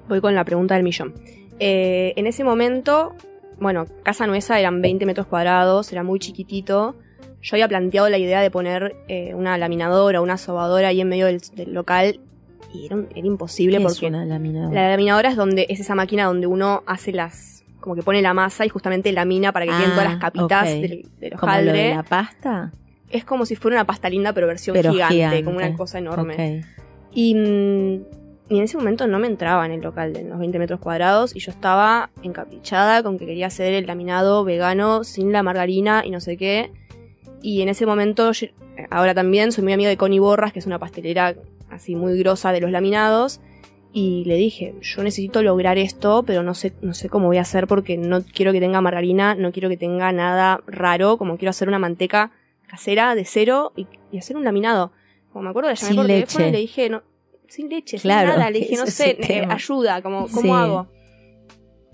voy 0.09 0.21
con 0.23 0.35
la 0.35 0.45
pregunta 0.45 0.75
del 0.75 0.85
millón 0.85 1.13
Eh, 1.61 2.15
en 2.17 2.27
ese 2.27 2.45
momento 2.45 3.13
bueno 3.61 3.85
casa 4.03 4.27
nuesa 4.27 4.59
eran 4.59 4.81
20 4.81 5.05
metros 5.07 5.27
cuadrados 5.27 5.93
era 5.93 6.03
muy 6.03 6.19
chiquitito 6.19 6.97
yo 7.43 7.55
había 7.57 7.69
planteado 7.69 8.09
la 8.09 8.19
idea 8.19 8.41
de 8.41 8.51
poner 8.51 8.97
eh, 9.09 9.35
una 9.35 9.59
laminadora 9.59 10.21
una 10.23 10.39
sobadora 10.39 10.89
ahí 10.89 11.01
en 11.03 11.09
medio 11.11 11.27
del, 11.27 11.41
del 11.55 11.75
local 11.75 12.21
y 12.73 12.87
era, 12.87 12.97
un- 12.97 13.09
era 13.15 13.27
imposible 13.27 13.77
¿Qué 13.79 13.85
es 13.85 13.93
porque 13.93 14.07
una 14.07 14.25
laminadora? 14.25 14.75
La 14.83 14.89
laminadora 14.91 15.29
es 15.29 15.37
donde 15.37 15.67
es 15.69 15.79
esa 15.79 15.95
máquina 15.95 16.25
donde 16.25 16.47
uno 16.47 16.83
hace 16.87 17.13
las 17.13 17.62
como 17.83 17.95
que 17.95 18.03
pone 18.03 18.23
la 18.23 18.33
masa 18.33 18.65
y 18.65 18.71
justamente 18.71 19.13
lamina 19.13 19.53
para 19.53 19.67
que 19.67 19.73
queden 19.73 19.91
Ah, 19.91 19.95
todas 19.95 20.11
las 20.11 20.17
capitas 20.19 20.63
ok. 20.69 20.75
del, 20.81 21.09
del 21.19 21.33
¿Como 21.39 21.53
lo 21.53 21.59
de 21.59 21.63
hojaldre. 21.69 21.95
la 21.97 22.03
pasta? 22.03 22.73
Es 23.11 23.25
como 23.27 23.45
si 23.45 23.57
fuera 23.57 23.77
una 23.77 23.85
pasta 23.85 24.09
linda 24.09 24.33
pero 24.33 24.47
versión 24.47 24.73
Pero 24.75 24.93
gigante, 24.93 25.15
gigante. 25.17 25.45
como 25.45 25.59
una 25.59 25.75
cosa 25.75 25.99
enorme. 25.99 26.63
Y, 27.13 27.35
mm, 27.35 27.95
y 28.49 28.57
en 28.59 28.63
ese 28.65 28.77
momento 28.79 29.07
no 29.07 29.19
me 29.19 29.27
entraba 29.27 29.67
en 29.67 29.73
el 29.73 29.81
local 29.83 30.13
de 30.15 30.25
los 30.25 30.39
20 30.39 30.59
metros 30.59 30.81
cuadrados 30.81 31.37
y 31.37 31.41
yo 31.41 31.51
estaba 31.51 32.09
encaprichada 32.23 33.03
con 33.03 33.19
que 33.19 33.27
quería 33.27 33.49
hacer 33.49 33.75
el 33.75 33.87
laminado 33.87 34.45
vegano 34.45 35.05
sin 35.05 35.31
la 35.33 35.43
margarina 35.43 36.03
y 36.07 36.11
no 36.11 36.21
sé 36.21 36.37
qué. 36.39 36.71
Y 37.43 37.61
en 37.63 37.69
ese 37.69 37.85
momento, 37.87 38.33
yo- 38.33 38.47
ahora 38.91 39.15
también 39.15 39.53
soy 39.53 39.65
muy 39.65 39.73
amiga 39.73 39.91
de 39.91 39.97
Connie 39.97 40.19
Borras, 40.21 40.53
que 40.53 40.59
es 40.61 40.67
una 40.67 40.79
pastelera 40.79 41.35
así 41.71 41.97
muy 41.97 42.19
grosa 42.19 42.53
de 42.53 42.61
los 42.61 42.71
laminados. 42.71 43.41
Y 43.95 44.25
le 44.25 44.37
dije, 44.37 44.75
yo 44.81 45.03
necesito 45.03 45.43
lograr 45.43 45.77
esto, 45.77 46.23
pero 46.23 46.43
no 46.43 46.55
sé, 46.55 46.73
no 46.81 46.95
sé 46.95 47.09
cómo 47.11 47.27
voy 47.27 47.37
a 47.37 47.43
hacer 47.43 47.67
porque 47.67 47.99
no 47.99 48.23
quiero 48.23 48.53
que 48.53 48.61
tenga 48.61 48.81
margarina, 48.81 49.35
no 49.35 49.53
quiero 49.53 49.69
que 49.69 49.77
tenga 49.77 50.11
nada 50.13 50.61
raro, 50.67 51.19
como 51.19 51.37
quiero 51.37 51.51
hacer 51.51 51.69
una 51.69 51.79
manteca 51.79 52.31
casera 52.67 53.15
de 53.15 53.27
cero 53.27 53.73
y, 53.77 53.87
y 54.11 54.17
hacer 54.19 54.37
un 54.37 54.45
laminado. 54.45 54.93
Como 55.31 55.45
me 55.45 55.51
acuerdo, 55.51 55.69
le 55.71 55.77
llamé 55.77 55.89
Sin 55.89 55.97
por 55.97 56.07
leche. 56.07 56.21
teléfono 56.27 56.49
y 56.49 56.53
le 56.53 56.59
dije, 56.59 56.89
no, 56.89 57.03
sin 57.49 57.69
leche, 57.69 57.99
Claro, 57.99 58.31
sin 58.31 58.39
nada. 58.39 58.51
Le 58.51 58.59
dije, 58.61 58.77
no 58.79 58.87
sé, 58.87 59.17
eh, 59.29 59.47
ayuda, 59.47 60.01
como, 60.01 60.23
¿cómo 60.29 60.41
Sí. 60.41 60.51
hago? 60.51 60.87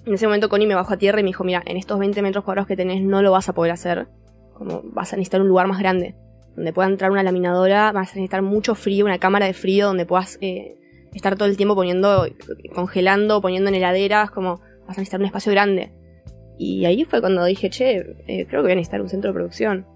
En 0.06 0.14
ese 0.14 0.26
momento 0.26 0.48
Connie 0.48 0.66
me 0.68 0.74
bajó 0.76 0.94
a 0.94 0.96
tierra 0.98 1.18
y 1.18 1.24
me 1.24 1.30
dijo, 1.30 1.42
mira, 1.42 1.62
en 1.66 1.76
estos 1.76 1.98
20 1.98 2.22
metros 2.22 2.44
cuadrados 2.44 2.68
que 2.68 2.76
tenés 2.76 3.02
no 3.02 3.22
lo 3.22 3.32
vas 3.32 3.48
a 3.48 3.54
poder 3.54 3.72
hacer. 3.72 4.06
Como 4.54 4.82
vas 4.84 5.12
a 5.12 5.16
necesitar 5.16 5.40
un 5.42 5.48
lugar 5.48 5.66
más 5.66 5.80
grande, 5.80 6.14
donde 6.54 6.72
pueda 6.72 6.88
entrar 6.88 7.10
una 7.10 7.22
laminadora, 7.24 7.90
vas 7.92 8.10
a 8.12 8.14
necesitar 8.14 8.42
mucho 8.42 8.74
frío, 8.76 9.04
una 9.04 9.18
cámara 9.18 9.46
de 9.46 9.52
frío 9.52 9.86
donde 9.88 10.06
puedas 10.06 10.38
eh, 10.40 10.76
estar 11.18 11.36
todo 11.36 11.48
el 11.48 11.56
tiempo 11.56 11.74
poniendo, 11.74 12.26
congelando, 12.74 13.40
poniendo 13.40 13.68
en 13.68 13.74
heladeras, 13.76 14.30
como 14.30 14.60
vas 14.86 14.96
a 14.96 15.00
necesitar 15.00 15.20
un 15.20 15.26
espacio 15.26 15.52
grande. 15.52 15.92
Y 16.58 16.84
ahí 16.86 17.04
fue 17.04 17.20
cuando 17.20 17.44
dije, 17.44 17.70
che, 17.70 18.16
eh, 18.26 18.46
creo 18.48 18.62
que 18.62 18.66
voy 18.66 18.72
a 18.72 18.74
necesitar 18.74 19.00
un 19.00 19.08
centro 19.08 19.30
de 19.30 19.34
producción. 19.34 19.86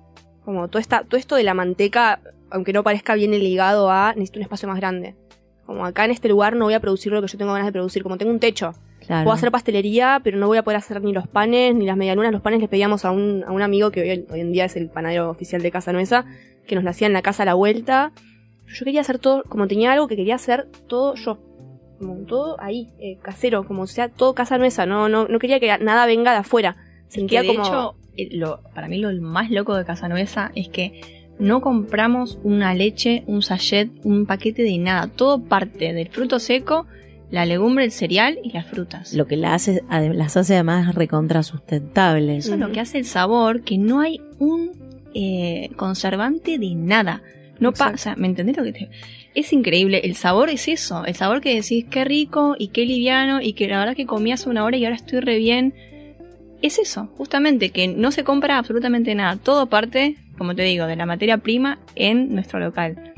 Como 0.45 0.69
todo, 0.69 0.81
esta, 0.81 1.03
todo 1.03 1.19
esto 1.19 1.35
de 1.37 1.43
la 1.43 1.55
manteca, 1.55 2.21
aunque 2.51 2.73
no 2.73 2.83
parezca 2.83 3.15
bien 3.15 3.33
ligado 3.33 3.91
a, 3.91 4.13
necesito 4.15 4.39
un 4.39 4.45
espacio 4.45 4.69
más 4.69 4.79
grande. 4.79 5.17
Como 5.67 5.85
acá 5.85 6.05
en 6.05 6.11
este 6.11 6.29
lugar 6.29 6.55
no 6.57 6.67
voy 6.67 6.75
a 6.75 6.81
producir 6.81 7.13
lo 7.13 7.21
que 7.21 7.29
yo 7.29 7.39
tengo 7.39 7.53
ganas 7.53 7.67
de 7.67 7.73
producir, 7.73 8.03
como 8.03 8.17
tengo 8.17 8.31
un 8.31 8.41
techo. 8.41 8.75
Claro. 9.07 9.25
Puedo 9.25 9.35
hacer 9.35 9.51
pastelería, 9.51 10.21
pero 10.23 10.39
no 10.39 10.47
voy 10.47 10.59
a 10.59 10.63
poder 10.63 10.79
hacer 10.79 11.03
ni 11.03 11.13
los 11.13 11.27
panes, 11.27 11.75
ni 11.75 11.87
las 11.87 11.97
medialunas. 11.97 12.33
Los 12.33 12.43
panes 12.43 12.61
les 12.61 12.69
pedíamos 12.69 13.05
a 13.05 13.11
un, 13.11 13.45
a 13.47 13.51
un 13.51 13.63
amigo 13.63 13.91
que 13.91 14.03
hoy, 14.03 14.27
hoy 14.31 14.41
en 14.41 14.53
día 14.53 14.67
es 14.67 14.77
el 14.77 14.89
panadero 14.89 15.31
oficial 15.31 15.63
de 15.63 15.71
Casa 15.71 15.93
Nuesa, 15.93 16.25
que 16.67 16.77
nos 16.77 16.85
lo 16.85 16.91
hacía 16.91 17.09
en 17.09 17.13
la 17.13 17.23
casa 17.23 17.43
a 17.43 17.47
la 17.47 17.55
vuelta. 17.55 18.13
Yo 18.67 18.85
quería 18.85 19.01
hacer 19.01 19.19
todo, 19.19 19.43
como 19.45 19.67
tenía 19.67 19.93
algo 19.93 20.09
que 20.09 20.17
quería 20.17 20.37
hacer 20.37 20.69
todo 20.87 21.15
yo. 21.15 21.39
Como 21.99 22.17
todo 22.27 22.61
ahí, 22.61 22.91
eh, 22.99 23.19
casero, 23.23 23.65
como 23.65 23.87
sea 23.87 24.09
todo 24.09 24.35
casa 24.35 24.59
nuestra, 24.59 24.87
no, 24.87 25.09
no, 25.09 25.29
no 25.29 25.39
quería 25.39 25.61
que 25.61 25.79
nada 25.79 26.07
venga 26.07 26.33
de 26.33 26.39
afuera. 26.39 26.77
Sentía 27.09 27.43
que 27.43 27.49
de 27.49 27.55
como. 27.55 27.67
hecho, 27.67 27.95
eh, 28.17 28.29
lo, 28.33 28.61
para 28.75 28.89
mí 28.89 28.99
lo 28.99 29.13
más 29.23 29.51
loco 29.51 29.77
de 29.77 29.85
Casanuesa 29.85 30.51
es 30.55 30.69
que 30.69 31.01
no 31.39 31.61
compramos 31.61 32.39
una 32.43 32.75
leche, 32.75 33.25
un 33.27 33.43
sachet, 33.43 33.91
un 34.05 34.27
paquete 34.27 34.63
de 34.63 34.79
nada. 34.79 35.09
Todo 35.09 35.43
parte 35.43 35.93
del 35.93 36.09
fruto 36.09 36.39
seco, 36.39 36.87
la 37.31 37.47
legumbre, 37.47 37.85
el 37.85 37.93
cereal 37.93 38.39
y 38.43 38.53
las 38.53 38.67
frutas. 38.67 39.13
Lo 39.15 39.27
que 39.27 39.37
la 39.37 39.55
hace, 39.55 39.83
las 39.91 40.37
hace 40.37 40.55
además 40.55 40.95
recontra 40.95 41.43
sustentables. 41.43 42.47
Eso 42.47 42.55
es 42.55 42.61
lo 42.61 42.71
que 42.73 42.81
hace 42.81 42.99
el 42.99 43.07
sabor, 43.07 43.63
que 43.63 43.79
no 43.79 44.01
hay 44.01 44.21
un 44.39 44.73
eh, 45.15 45.71
conservante 45.77 46.59
de 46.59 46.75
nada. 46.75 47.23
No 47.63 47.71
Exacto. 47.71 47.93
pasa, 47.93 48.17
¿me 48.17 48.27
entendés 48.27 48.57
lo 48.57 48.65
que 48.65 48.73
te.? 48.73 48.91
Es 49.35 49.53
increíble, 49.53 50.01
el 50.05 50.17
sabor 50.17 50.51
es 50.51 50.67
eso, 50.69 51.05
el 51.07 51.15
sabor 51.15 51.41
que 51.41 51.55
decís 51.55 51.87
qué 51.91 52.05
rico 52.05 52.57
y 52.59 52.69
qué 52.69 52.85
liviano 52.85 53.41
y 53.41 53.53
que 53.55 53.69
la 53.69 53.79
verdad 53.79 53.97
que 53.97 54.05
comí 54.05 54.33
hace 54.33 54.51
una 54.51 54.65
hora 54.65 54.77
y 54.77 54.85
ahora 54.85 54.97
estoy 54.97 55.21
re 55.21 55.39
bien. 55.39 55.73
Es 56.61 56.79
eso, 56.79 57.09
justamente, 57.17 57.71
que 57.71 57.89
no 57.89 58.11
se 58.11 58.25
compra 58.25 58.59
absolutamente 58.59 59.15
nada. 59.15 59.37
Todo 59.37 59.67
parte, 59.67 60.17
como 60.39 60.55
te 60.55 60.63
digo, 60.63 60.87
de 60.87 60.97
la 60.97 61.07
materia 61.07 61.39
prima 61.39 61.79
en 61.95 62.35
nuestro 62.35 62.59
local. 62.59 63.15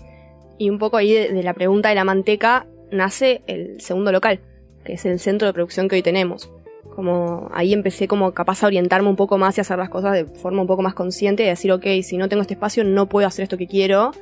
Y 0.58 0.70
un 0.70 0.78
poco 0.78 0.98
ahí 0.98 1.12
de, 1.12 1.32
de 1.32 1.42
la 1.42 1.54
pregunta 1.54 1.88
de 1.88 1.94
la 1.94 2.04
manteca 2.04 2.66
nace 2.92 3.42
el 3.46 3.80
segundo 3.80 4.12
local, 4.12 4.40
que 4.84 4.92
es 4.92 5.04
el 5.04 5.18
centro 5.18 5.46
de 5.46 5.52
producción 5.54 5.88
que 5.88 5.96
hoy 5.96 6.02
tenemos. 6.02 6.50
Como 6.94 7.50
ahí 7.52 7.72
empecé 7.72 8.06
como 8.06 8.32
capaz 8.32 8.62
a 8.62 8.66
orientarme 8.68 9.08
un 9.08 9.16
poco 9.16 9.36
más 9.36 9.58
y 9.58 9.60
a 9.60 9.62
hacer 9.62 9.78
las 9.78 9.88
cosas 9.88 10.12
de 10.12 10.26
forma 10.26 10.60
un 10.60 10.68
poco 10.68 10.82
más 10.82 10.94
consciente 10.94 11.42
y 11.42 11.46
decir, 11.46 11.72
ok, 11.72 11.86
si 12.02 12.16
no 12.18 12.28
tengo 12.28 12.42
este 12.42 12.54
espacio 12.54 12.84
no 12.84 13.08
puedo 13.08 13.26
hacer 13.26 13.42
esto 13.42 13.56
que 13.58 13.66
quiero. 13.66 14.12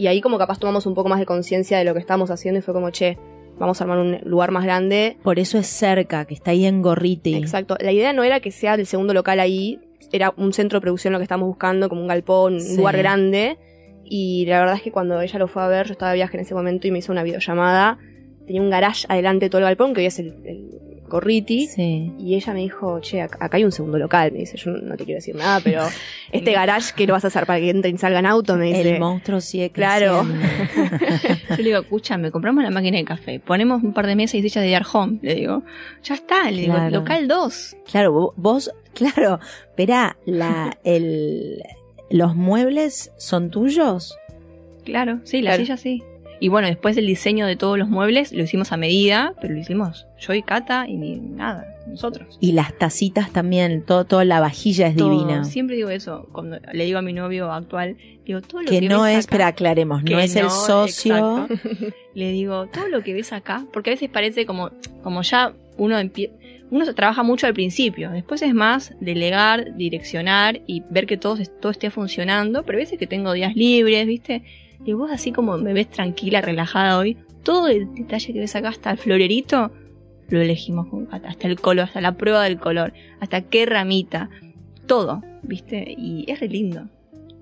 Y 0.00 0.06
ahí 0.06 0.22
como 0.22 0.38
capaz 0.38 0.58
tomamos 0.58 0.86
un 0.86 0.94
poco 0.94 1.10
más 1.10 1.18
de 1.18 1.26
conciencia 1.26 1.76
de 1.76 1.84
lo 1.84 1.92
que 1.92 2.00
estamos 2.00 2.30
haciendo 2.30 2.58
y 2.58 2.62
fue 2.62 2.72
como, 2.72 2.88
che, 2.88 3.18
vamos 3.58 3.78
a 3.80 3.84
armar 3.84 3.98
un 3.98 4.18
lugar 4.24 4.50
más 4.50 4.64
grande. 4.64 5.18
Por 5.22 5.38
eso 5.38 5.58
es 5.58 5.66
cerca, 5.66 6.24
que 6.24 6.32
está 6.32 6.52
ahí 6.52 6.64
en 6.64 6.80
Gorriti. 6.80 7.34
Exacto. 7.34 7.76
La 7.80 7.92
idea 7.92 8.14
no 8.14 8.24
era 8.24 8.40
que 8.40 8.50
sea 8.50 8.76
el 8.76 8.86
segundo 8.86 9.12
local 9.12 9.40
ahí, 9.40 9.78
era 10.10 10.32
un 10.38 10.54
centro 10.54 10.78
de 10.78 10.80
producción 10.80 11.12
lo 11.12 11.18
que 11.18 11.24
estábamos 11.24 11.48
buscando, 11.48 11.90
como 11.90 12.00
un 12.00 12.08
galpón, 12.08 12.54
un 12.54 12.60
Sí. 12.60 12.78
lugar 12.78 12.96
grande. 12.96 13.58
Y 14.02 14.46
la 14.46 14.60
verdad 14.60 14.76
es 14.76 14.82
que 14.82 14.90
cuando 14.90 15.20
ella 15.20 15.38
lo 15.38 15.48
fue 15.48 15.62
a 15.62 15.68
ver, 15.68 15.86
yo 15.86 15.92
estaba 15.92 16.12
de 16.12 16.16
viaje 16.16 16.38
en 16.38 16.44
ese 16.44 16.54
momento 16.54 16.86
y 16.88 16.92
me 16.92 17.00
hizo 17.00 17.12
una 17.12 17.22
videollamada. 17.22 17.98
Tenía 18.46 18.62
un 18.62 18.70
garage 18.70 19.04
adelante 19.10 19.44
de 19.46 19.50
todo 19.50 19.58
el 19.58 19.66
galpón, 19.66 19.92
que 19.92 20.00
hoy 20.00 20.06
es 20.06 20.18
el, 20.18 20.28
el 20.46 20.89
Gorriti. 21.10 21.66
Sí. 21.66 22.10
Y 22.18 22.34
ella 22.36 22.54
me 22.54 22.60
dijo, 22.60 23.00
che, 23.00 23.18
ac- 23.22 23.36
acá 23.38 23.58
hay 23.58 23.64
un 23.64 23.72
segundo 23.72 23.98
local. 23.98 24.32
Me 24.32 24.38
dice, 24.38 24.56
yo 24.56 24.70
no 24.70 24.96
te 24.96 25.04
quiero 25.04 25.18
decir 25.18 25.34
nada, 25.34 25.60
pero 25.62 25.82
este 26.32 26.52
garage, 26.52 26.92
¿qué 26.96 27.06
lo 27.06 27.12
vas 27.12 27.24
a 27.24 27.28
hacer 27.28 27.44
para 27.44 27.60
que 27.60 27.68
entren 27.68 27.94
y 27.96 27.98
salgan 27.98 28.24
autos? 28.24 28.56
Me 28.56 28.66
dice. 28.66 28.94
El 28.94 29.00
monstruo 29.00 29.40
sigue 29.42 29.68
Claro. 29.70 30.24
Yo 31.50 31.56
le 31.56 31.62
digo, 31.62 31.80
escúchame, 31.80 32.30
compramos 32.30 32.62
la 32.64 32.70
máquina 32.70 32.96
de 32.98 33.04
café, 33.04 33.40
ponemos 33.40 33.82
un 33.82 33.92
par 33.92 34.06
de 34.06 34.16
mesas 34.16 34.36
y 34.36 34.42
sillas 34.48 34.64
de 34.64 34.80
Home. 34.92 35.18
Le 35.22 35.34
digo, 35.34 35.62
ya 36.02 36.14
está, 36.14 36.50
le 36.50 36.62
digo, 36.62 36.78
local 36.90 37.28
2. 37.28 37.76
Claro, 37.90 38.12
vo- 38.14 38.32
vos, 38.36 38.70
claro, 38.94 39.40
espera, 39.68 40.16
la, 40.24 40.78
el, 40.84 41.62
los 42.08 42.34
muebles 42.36 43.12
son 43.18 43.50
tuyos. 43.50 44.16
Claro, 44.84 45.20
sí, 45.24 45.42
la 45.42 45.50
Claro. 45.50 45.62
silla 45.64 45.76
sí. 45.76 46.02
Y 46.42 46.48
bueno, 46.48 46.68
después 46.68 46.96
el 46.96 47.06
diseño 47.06 47.46
de 47.46 47.54
todos 47.56 47.78
los 47.78 47.88
muebles 47.88 48.32
lo 48.32 48.42
hicimos 48.42 48.72
a 48.72 48.78
medida, 48.78 49.34
pero 49.42 49.52
lo 49.52 49.60
hicimos 49.60 50.06
yo 50.18 50.32
y 50.32 50.42
Cata 50.42 50.86
y 50.88 50.96
ni 50.96 51.16
nada, 51.16 51.66
nosotros. 51.86 52.38
Y 52.40 52.52
las 52.52 52.72
tacitas 52.78 53.30
también, 53.30 53.84
todo, 53.84 54.04
toda 54.06 54.24
la 54.24 54.40
vajilla 54.40 54.86
es 54.86 54.96
Todo. 54.96 55.10
divina. 55.10 55.44
Siempre 55.44 55.76
digo 55.76 55.90
eso, 55.90 56.28
cuando 56.32 56.58
le 56.72 56.84
digo 56.86 56.98
a 56.98 57.02
mi 57.02 57.12
novio 57.12 57.52
actual, 57.52 57.96
digo, 58.24 58.40
todo 58.40 58.62
lo 58.62 58.70
que, 58.70 58.80
Que 58.80 58.88
no 58.88 59.02
ves 59.02 59.10
es, 59.10 59.16
acá- 59.16 59.20
espera, 59.20 59.46
aclaremos, 59.48 60.02
no 60.02 60.18
es 60.18 60.34
el 60.34 60.48
socio. 60.50 61.46
exacto. 61.46 61.54
Le 62.14 62.32
digo, 62.32 62.66
todo 62.72 62.88
lo 62.88 63.02
que 63.02 63.12
ves 63.14 63.32
acá, 63.32 63.64
porque 63.72 63.90
a 63.90 63.92
veces 63.92 64.08
parece 64.08 64.44
como, 64.46 64.70
como 65.02 65.22
ya 65.22 65.52
uno 65.76 65.96
empie- 66.00 66.30
uno 66.70 66.84
se 66.84 66.94
trabaja 66.94 67.22
mucho 67.22 67.46
al 67.46 67.54
principio, 67.54 68.10
después 68.10 68.42
es 68.42 68.54
más 68.54 68.94
delegar, 69.00 69.76
direccionar 69.76 70.60
y 70.66 70.82
ver 70.90 71.06
que 71.06 71.16
todo, 71.16 71.36
todo 71.60 71.70
esté 71.70 71.90
funcionando, 71.90 72.62
pero 72.64 72.78
a 72.78 72.80
veces 72.80 72.98
que 72.98 73.06
tengo 73.06 73.32
días 73.32 73.54
libres, 73.56 74.06
¿viste? 74.06 74.42
Y 74.84 74.92
vos 74.92 75.10
así 75.10 75.32
como 75.32 75.58
me 75.58 75.72
ves 75.72 75.88
tranquila, 75.90 76.40
relajada 76.40 76.98
hoy, 76.98 77.16
todo 77.42 77.68
el 77.68 77.94
detalle 77.94 78.32
que 78.32 78.40
ves 78.40 78.56
acá, 78.56 78.68
hasta 78.68 78.90
el 78.90 78.98
florerito, 78.98 79.70
lo 80.28 80.40
elegimos 80.40 80.86
hasta 81.10 81.48
el 81.48 81.60
color, 81.60 81.84
hasta 81.86 82.00
la 82.00 82.16
prueba 82.16 82.44
del 82.44 82.58
color, 82.58 82.92
hasta 83.20 83.42
qué 83.42 83.66
ramita, 83.66 84.30
todo, 84.86 85.22
¿viste? 85.42 85.94
Y 85.96 86.24
es 86.30 86.40
re 86.40 86.48
lindo. 86.48 86.88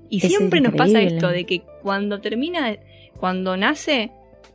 Y 0.09 0.19
Es 0.19 0.29
siempre 0.29 0.61
nos 0.61 0.75
pasa 0.75 1.01
esto 1.03 1.29
de 1.29 1.45
que 1.45 1.63
cuando 1.83 2.21
termina, 2.21 2.77
cuando 3.19 3.57
nace, 3.57 4.11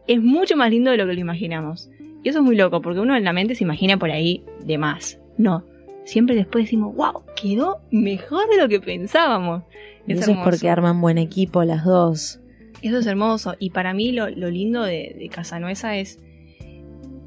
es 0.07 0.21
mucho 0.21 0.57
más 0.57 0.69
lindo 0.71 0.91
de 0.91 0.97
lo 0.97 1.05
que 1.05 1.13
lo 1.13 1.19
imaginamos. 1.19 1.89
Y 2.23 2.29
eso 2.29 2.39
es 2.39 2.45
muy 2.45 2.55
loco, 2.55 2.81
porque 2.81 2.99
uno 2.99 3.15
en 3.15 3.23
la 3.23 3.34
mente 3.34 3.55
se 3.55 3.63
imagina 3.63 3.97
por 3.97 4.09
ahí 4.09 4.43
de 4.65 4.77
más. 4.77 5.19
No. 5.38 5.63
Siempre 6.05 6.36
después 6.36 6.65
decimos, 6.65 6.95
wow, 6.95 7.23
quedó 7.36 7.81
mejor 7.91 8.49
de 8.49 8.57
lo 8.57 8.67
que 8.67 8.79
pensábamos. 8.79 9.63
Y 10.07 10.13
Es 10.13 10.21
eso 10.21 10.31
es 10.31 10.38
porque 10.43 10.69
arman 10.69 10.99
buen 10.99 11.17
equipo 11.17 11.63
las 11.63 11.86
dos. 11.86 12.39
Eso 12.84 12.99
es 12.99 13.07
hermoso. 13.07 13.55
Y 13.59 13.69
para 13.71 13.93
mí 13.93 14.11
lo, 14.11 14.29
lo 14.29 14.49
lindo 14.51 14.84
de, 14.84 15.15
de 15.17 15.29
es, 15.97 16.19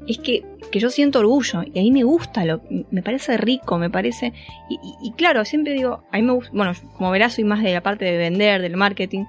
es 0.07 0.17
que, 0.19 0.43
que 0.71 0.79
yo 0.79 0.89
siento 0.89 1.19
orgullo. 1.19 1.63
Y 1.63 1.79
a 1.79 1.81
mí 1.81 1.91
me 1.91 2.03
gusta, 2.03 2.45
lo, 2.45 2.61
me 2.91 3.01
parece 3.01 3.37
rico, 3.37 3.77
me 3.77 3.89
parece... 3.89 4.33
Y, 4.69 4.75
y- 4.75 5.09
y 5.09 5.11
claro, 5.13 5.43
siempre 5.45 5.73
digo, 5.73 6.03
a 6.11 6.17
mí 6.17 6.23
me 6.23 6.33
gusta... 6.33 6.51
Bueno, 6.53 6.73
como 6.97 7.11
verás, 7.11 7.33
soy 7.33 7.43
más 7.43 7.63
de 7.63 7.73
la 7.73 7.81
parte 7.81 8.05
de 8.05 8.17
vender, 8.17 8.61
del 8.61 8.77
marketing. 8.77 9.25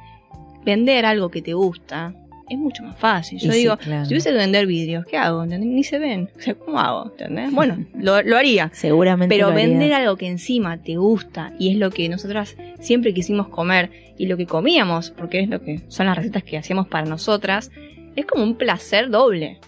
Vender 0.65 1.07
algo 1.07 1.31
que 1.31 1.41
te 1.43 1.55
gusta 1.55 2.15
es 2.49 2.59
mucho 2.59 2.83
más 2.83 2.97
fácil. 2.97 3.39
Yo 3.39 3.49
Y 3.49 3.53
sí, 3.53 3.59
digo, 3.59 3.77
claro. 3.77 4.05
si 4.05 4.15
hubiese 4.15 4.31
que 4.31 4.37
vender 4.37 4.67
vidrios, 4.67 5.05
¿qué 5.07 5.17
hago? 5.17 5.45
Ni 5.47 5.85
se 5.85 5.99
ven. 5.99 6.31
O 6.39 6.41
sea, 6.41 6.55
¿cómo 6.55 6.79
hago? 6.79 7.11
¿Entendés? 7.11 7.53
Bueno, 7.53 7.85
lo, 7.99 8.23
lo 8.23 8.37
haría. 8.37 8.71
Seguramente. 8.73 9.35
Pero 9.35 9.49
lo 9.49 9.55
haría. 9.55 9.69
vender 9.69 9.93
algo 9.93 10.17
que 10.17 10.27
encima 10.27 10.79
te 10.79 10.97
gusta 10.97 11.53
y 11.59 11.71
es 11.71 11.77
lo 11.77 11.91
que 11.91 12.09
nosotras 12.09 12.57
siempre 12.81 13.13
quisimos 13.13 13.49
comer 13.49 13.91
y 14.17 14.27
lo 14.27 14.37
que 14.37 14.47
comíamos, 14.47 15.11
porque 15.11 15.41
es 15.41 15.49
lo 15.49 15.61
que 15.63 15.81
son 15.89 16.07
las 16.07 16.17
recetas 16.17 16.43
que 16.43 16.59
hacíamos 16.59 16.89
para 16.89 17.07
nosotras, 17.07 17.71
es 18.17 18.27
como 18.27 18.43
un 18.43 18.57
placer 18.57 19.11
doble. 19.11 19.59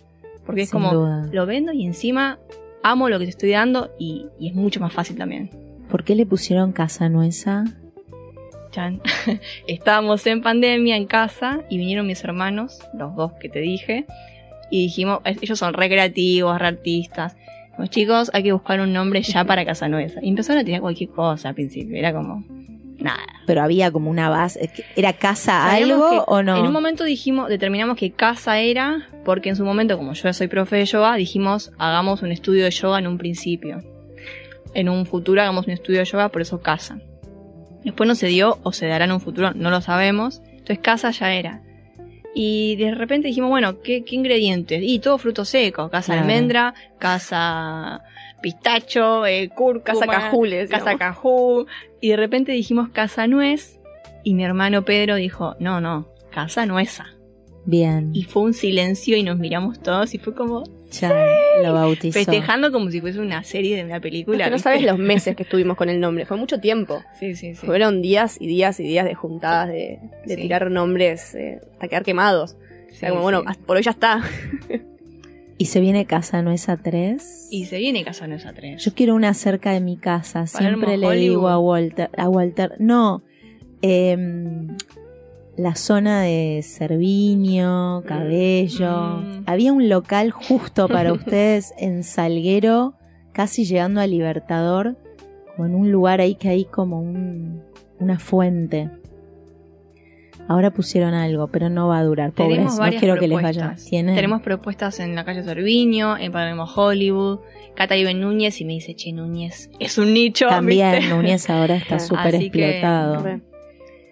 Porque 0.47 0.63
es 0.63 0.71
como, 0.71 0.93
duda. 0.93 1.29
lo 1.33 1.47
vendo 1.47 1.73
y 1.73 1.85
encima 1.87 2.39
amo 2.83 3.09
lo 3.09 3.19
que 3.19 3.27
te 3.27 3.31
estoy 3.31 3.51
dando 3.51 3.91
y, 3.99 4.27
y 4.39 4.49
es 4.49 4.55
mucho 4.55 4.81
más 4.81 4.93
fácil 4.93 5.17
también. 5.17 5.51
¿Por 5.91 6.05
qué 6.05 6.15
le 6.15 6.27
pusieron 6.27 6.73
casa 6.73 7.09
nuesa? 7.09 7.65
Chan. 8.71 9.01
Estábamos 9.67 10.27
en 10.27 10.43
pandemia 10.43 10.97
en 10.97 11.07
casa 11.07 11.61
y 11.69 11.79
vinieron 11.79 12.07
mis 12.07 12.23
hermanos, 12.25 12.79
los 12.95 13.15
dos 13.17 13.33
que 13.35 13.49
te 13.49 13.61
dije, 13.61 14.07
y 14.71 14.83
dijimos, 14.85 15.21
"Es- 15.25 15.39
ellos 15.43 15.59
son 15.59 15.75
recreativos, 15.75 16.59
re 16.59 16.67
artistas. 16.69 17.37
Los 17.79 17.91
chicos, 17.91 18.31
hay 18.35 18.43
que 18.43 18.53
buscar 18.53 18.81
un 18.81 18.93
nombre 18.93 19.23
ya 19.23 19.45
para 19.45 19.65
Casa 19.65 19.89
Nueva. 19.89 20.21
Y 20.23 20.29
empezaron 20.29 20.61
a 20.61 20.65
tirar 20.65 20.81
cualquier 20.81 21.11
cosa 21.11 21.49
al 21.49 21.55
principio, 21.55 21.97
era 21.97 22.13
como, 22.13 22.45
nada. 22.99 23.23
Pero 23.47 23.63
había 23.63 23.91
como 23.91 24.11
una 24.11 24.29
base. 24.29 24.71
¿Era 24.97 25.15
casa 25.15 25.67
Sabíamos 25.71 26.13
algo 26.13 26.25
o 26.27 26.43
no? 26.43 26.57
En 26.59 26.67
un 26.67 26.73
momento 26.73 27.05
dijimos, 27.05 27.49
determinamos 27.49 27.97
que 27.97 28.11
casa 28.13 28.61
era, 28.61 29.09
porque 29.25 29.49
en 29.49 29.57
su 29.57 29.65
momento, 29.65 29.97
como 29.97 30.13
yo 30.13 30.33
soy 30.33 30.49
profe 30.49 30.77
de 30.77 30.85
yoga, 30.85 31.15
dijimos, 31.17 31.73
hagamos 31.79 32.21
un 32.23 32.33
estudio 32.33 32.65
de 32.65 32.71
yoga 32.71 32.99
en 32.99 33.07
un 33.07 33.17
principio. 33.19 33.83
En 34.75 34.89
un 34.89 35.07
futuro 35.07 35.41
hagamos 35.41 35.67
un 35.67 35.73
estudio 35.73 36.01
de 36.01 36.05
yoga, 36.05 36.29
por 36.29 36.43
eso 36.43 36.61
casa. 36.61 37.01
Después 37.85 38.07
no 38.09 38.15
se 38.15 38.27
dio, 38.27 38.59
o 38.63 38.73
se 38.73 38.87
dará 38.87 39.05
en 39.07 39.13
un 39.13 39.21
futuro, 39.21 39.53
no 39.55 39.71
lo 39.71 39.81
sabemos. 39.81 40.43
Entonces 40.51 40.79
casa 40.81 41.11
ya 41.11 41.33
era. 41.35 41.63
Y 42.35 42.77
de 42.77 42.95
repente 42.95 43.29
dijimos, 43.29 43.51
bueno, 43.51 43.81
¿qué, 43.81 44.05
qué 44.05 44.15
ingredientes? 44.15 44.83
Y 44.85 44.99
todo 45.01 45.19
fruto 45.19 45.45
seco, 45.45 45.89
casa 45.91 46.13
Claro. 46.13 46.21
almendra, 46.21 46.75
casa 46.99 48.03
pistacho, 48.41 49.27
eh, 49.27 49.51
cúrcuma, 49.55 49.83
Casa 49.83 50.07
Cajules, 50.07 50.71
casa 50.71 50.97
cajú. 50.97 51.67
Y 52.01 52.11
de 52.11 52.17
repente 52.17 52.53
dijimos 52.53 52.89
casa 52.91 53.27
nuez, 53.27 53.79
y 54.23 54.35
mi 54.35 54.45
hermano 54.45 54.85
Pedro 54.85 55.17
dijo, 55.17 55.57
no, 55.59 55.81
no, 55.81 56.09
casa 56.31 56.67
nueza. 56.67 57.07
Bien. 57.67 58.11
Y 58.15 58.23
fue 58.25 58.43
un 58.43 58.55
silencio 58.55 59.17
y 59.17 59.23
nos 59.23 59.39
miramos 59.39 59.81
todos 59.83 60.15
y 60.15 60.19
fue 60.19 60.35
como 60.35 60.65
Ya 60.91 61.13
lo 61.63 61.75
bautizó. 61.75 62.15
festejando 62.19 62.73
como 62.73 62.91
si 62.91 63.01
fuese 63.01 63.21
una 63.21 63.45
serie 63.45 63.77
de 63.77 63.85
una 63.85 64.01
película. 64.01 64.45
Es 64.45 64.45
que 64.45 64.51
no 64.51 64.59
sabes 64.59 64.83
los 64.83 64.99
meses 64.99 65.37
que 65.37 65.43
estuvimos 65.43 65.77
con 65.77 65.89
el 65.91 66.01
nombre, 66.01 66.25
fue 66.27 66.37
mucho 66.37 66.59
tiempo. 66.59 67.03
Sí, 67.19 67.35
sí, 67.35 67.55
sí. 67.55 67.67
Fueron 67.67 68.01
días 68.03 68.39
y 68.41 68.47
días 68.47 68.81
y 68.81 68.85
días 68.85 69.05
de 69.05 69.15
juntadas, 69.15 69.69
de, 69.69 69.99
de 70.27 70.35
Sí. 70.35 70.41
tirar 70.43 70.71
nombres 70.71 71.35
eh, 71.35 71.61
hasta 71.73 71.89
quedar 71.89 72.03
quemados. 72.03 72.57
O 72.91 72.95
sea, 72.95 73.09
Sí, 73.09 73.13
como, 73.13 73.23
bueno, 73.23 73.45
sí. 73.47 73.59
por 73.67 73.77
hoy 73.77 73.83
ya 73.83 73.91
está. 73.93 74.23
¿Y 75.59 75.67
se 75.67 75.81
viene 75.81 76.07
casa 76.07 76.41
nuesa 76.41 76.79
3? 76.79 77.49
Y 77.51 77.67
se 77.67 77.77
viene 77.77 78.03
Casa 78.03 78.27
Nueza 78.27 78.55
3. 78.55 78.83
Yo 78.83 78.95
quiero 78.95 79.15
una 79.15 79.35
cerca 79.35 79.73
de 79.73 79.81
mi 79.81 79.99
casa. 79.99 80.47
Palermo, 80.51 80.79
Siempre 80.87 80.97
le 80.97 81.07
Hollywood. 81.07 81.21
digo 81.35 81.49
a 81.49 81.59
Walter, 81.59 82.09
a 82.17 82.29
Walter, 82.31 82.77
no, 82.79 83.23
em, 83.83 84.69
la 85.61 85.75
zona 85.75 86.23
de 86.23 86.61
Cerviño, 86.63 88.03
Cabello. 88.07 89.19
Mm. 89.19 89.43
Había 89.47 89.73
un 89.73 89.89
local 89.89 90.31
justo 90.31 90.89
para 90.89 91.13
ustedes 91.13 91.73
en 91.79 92.03
Salguero, 92.03 92.95
casi 93.33 93.65
llegando 93.65 94.01
a 94.01 94.07
Libertador, 94.07 94.97
como 95.55 95.67
en 95.69 95.75
un 95.75 95.93
lugar 95.93 96.21
ahí 96.21 96.35
que 96.35 96.49
hay 96.49 96.65
como 96.65 97.01
un- 97.01 97.63
una 97.99 98.19
fuente. 98.19 98.89
Ahora 100.49 100.73
pusieron 100.73 101.15
algo, 101.15 101.47
pero 101.47 101.69
no 101.69 101.87
va 101.89 101.99
a 101.99 102.03
durar. 102.05 102.33
Pobres, 102.33 102.77
no 102.79 102.91
quiero 102.99 103.17
que 103.19 103.29
les 103.29 103.41
vaya. 103.41 103.77
¿Tienen? 103.89 104.17
Tenemos 104.17 104.43
propuestas 104.43 104.99
en 104.99 105.15
la 105.15 105.25
calle 105.25 105.45
Sorviño, 105.45 106.17
en 106.17 106.33
Palermo 106.33 106.65
Hollywood. 106.65 107.39
Cata 107.77 107.95
vive 107.95 108.11
en 108.11 108.21
Núñez 108.21 108.61
y 108.61 108.65
me 108.65 108.73
dice, 108.73 108.97
che, 108.97 109.13
Núñez 109.13 109.71
es 109.79 109.97
un 109.97 110.13
nicho. 110.13 110.49
También 110.49 110.93
¿viste? 110.99 111.15
Núñez 111.15 111.49
ahora 111.51 111.77
está 111.77 111.99
súper 112.01 112.35
explotado. 112.35 113.41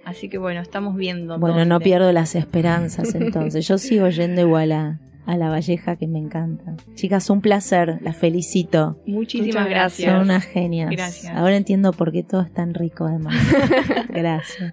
Así 0.09 0.31
que 0.31 0.39
bueno, 0.39 0.63
estamos 0.63 0.97
viendo. 0.97 1.39
Bueno, 1.39 1.67
no 1.67 1.75
dónde. 1.75 1.85
pierdo 1.85 2.13
las 2.13 2.35
esperanzas 2.35 3.15
entonces. 3.15 3.69
Yo 3.69 3.77
sigo 3.77 4.09
yendo 4.09 4.41
igual 4.41 4.73
a, 4.73 5.01
a 5.27 5.37
la 5.37 5.51
Valleja 5.51 5.97
que 5.97 6.07
me 6.07 6.19
encanta. 6.19 6.77
Chicas, 6.95 7.29
un 7.29 7.43
placer, 7.43 7.99
las 8.01 8.17
felicito. 8.17 8.99
Muchísimas 9.07 9.65
Muchas 9.65 9.69
gracias. 9.69 10.11
Son 10.11 10.23
unas 10.23 10.45
genias. 10.47 10.91
Gracias. 10.91 11.37
Ahora 11.37 11.57
entiendo 11.57 11.93
por 11.93 12.11
qué 12.11 12.23
todo 12.23 12.41
es 12.41 12.51
tan 12.55 12.73
rico 12.73 13.05
además. 13.05 13.35
Gracias. 14.09 14.73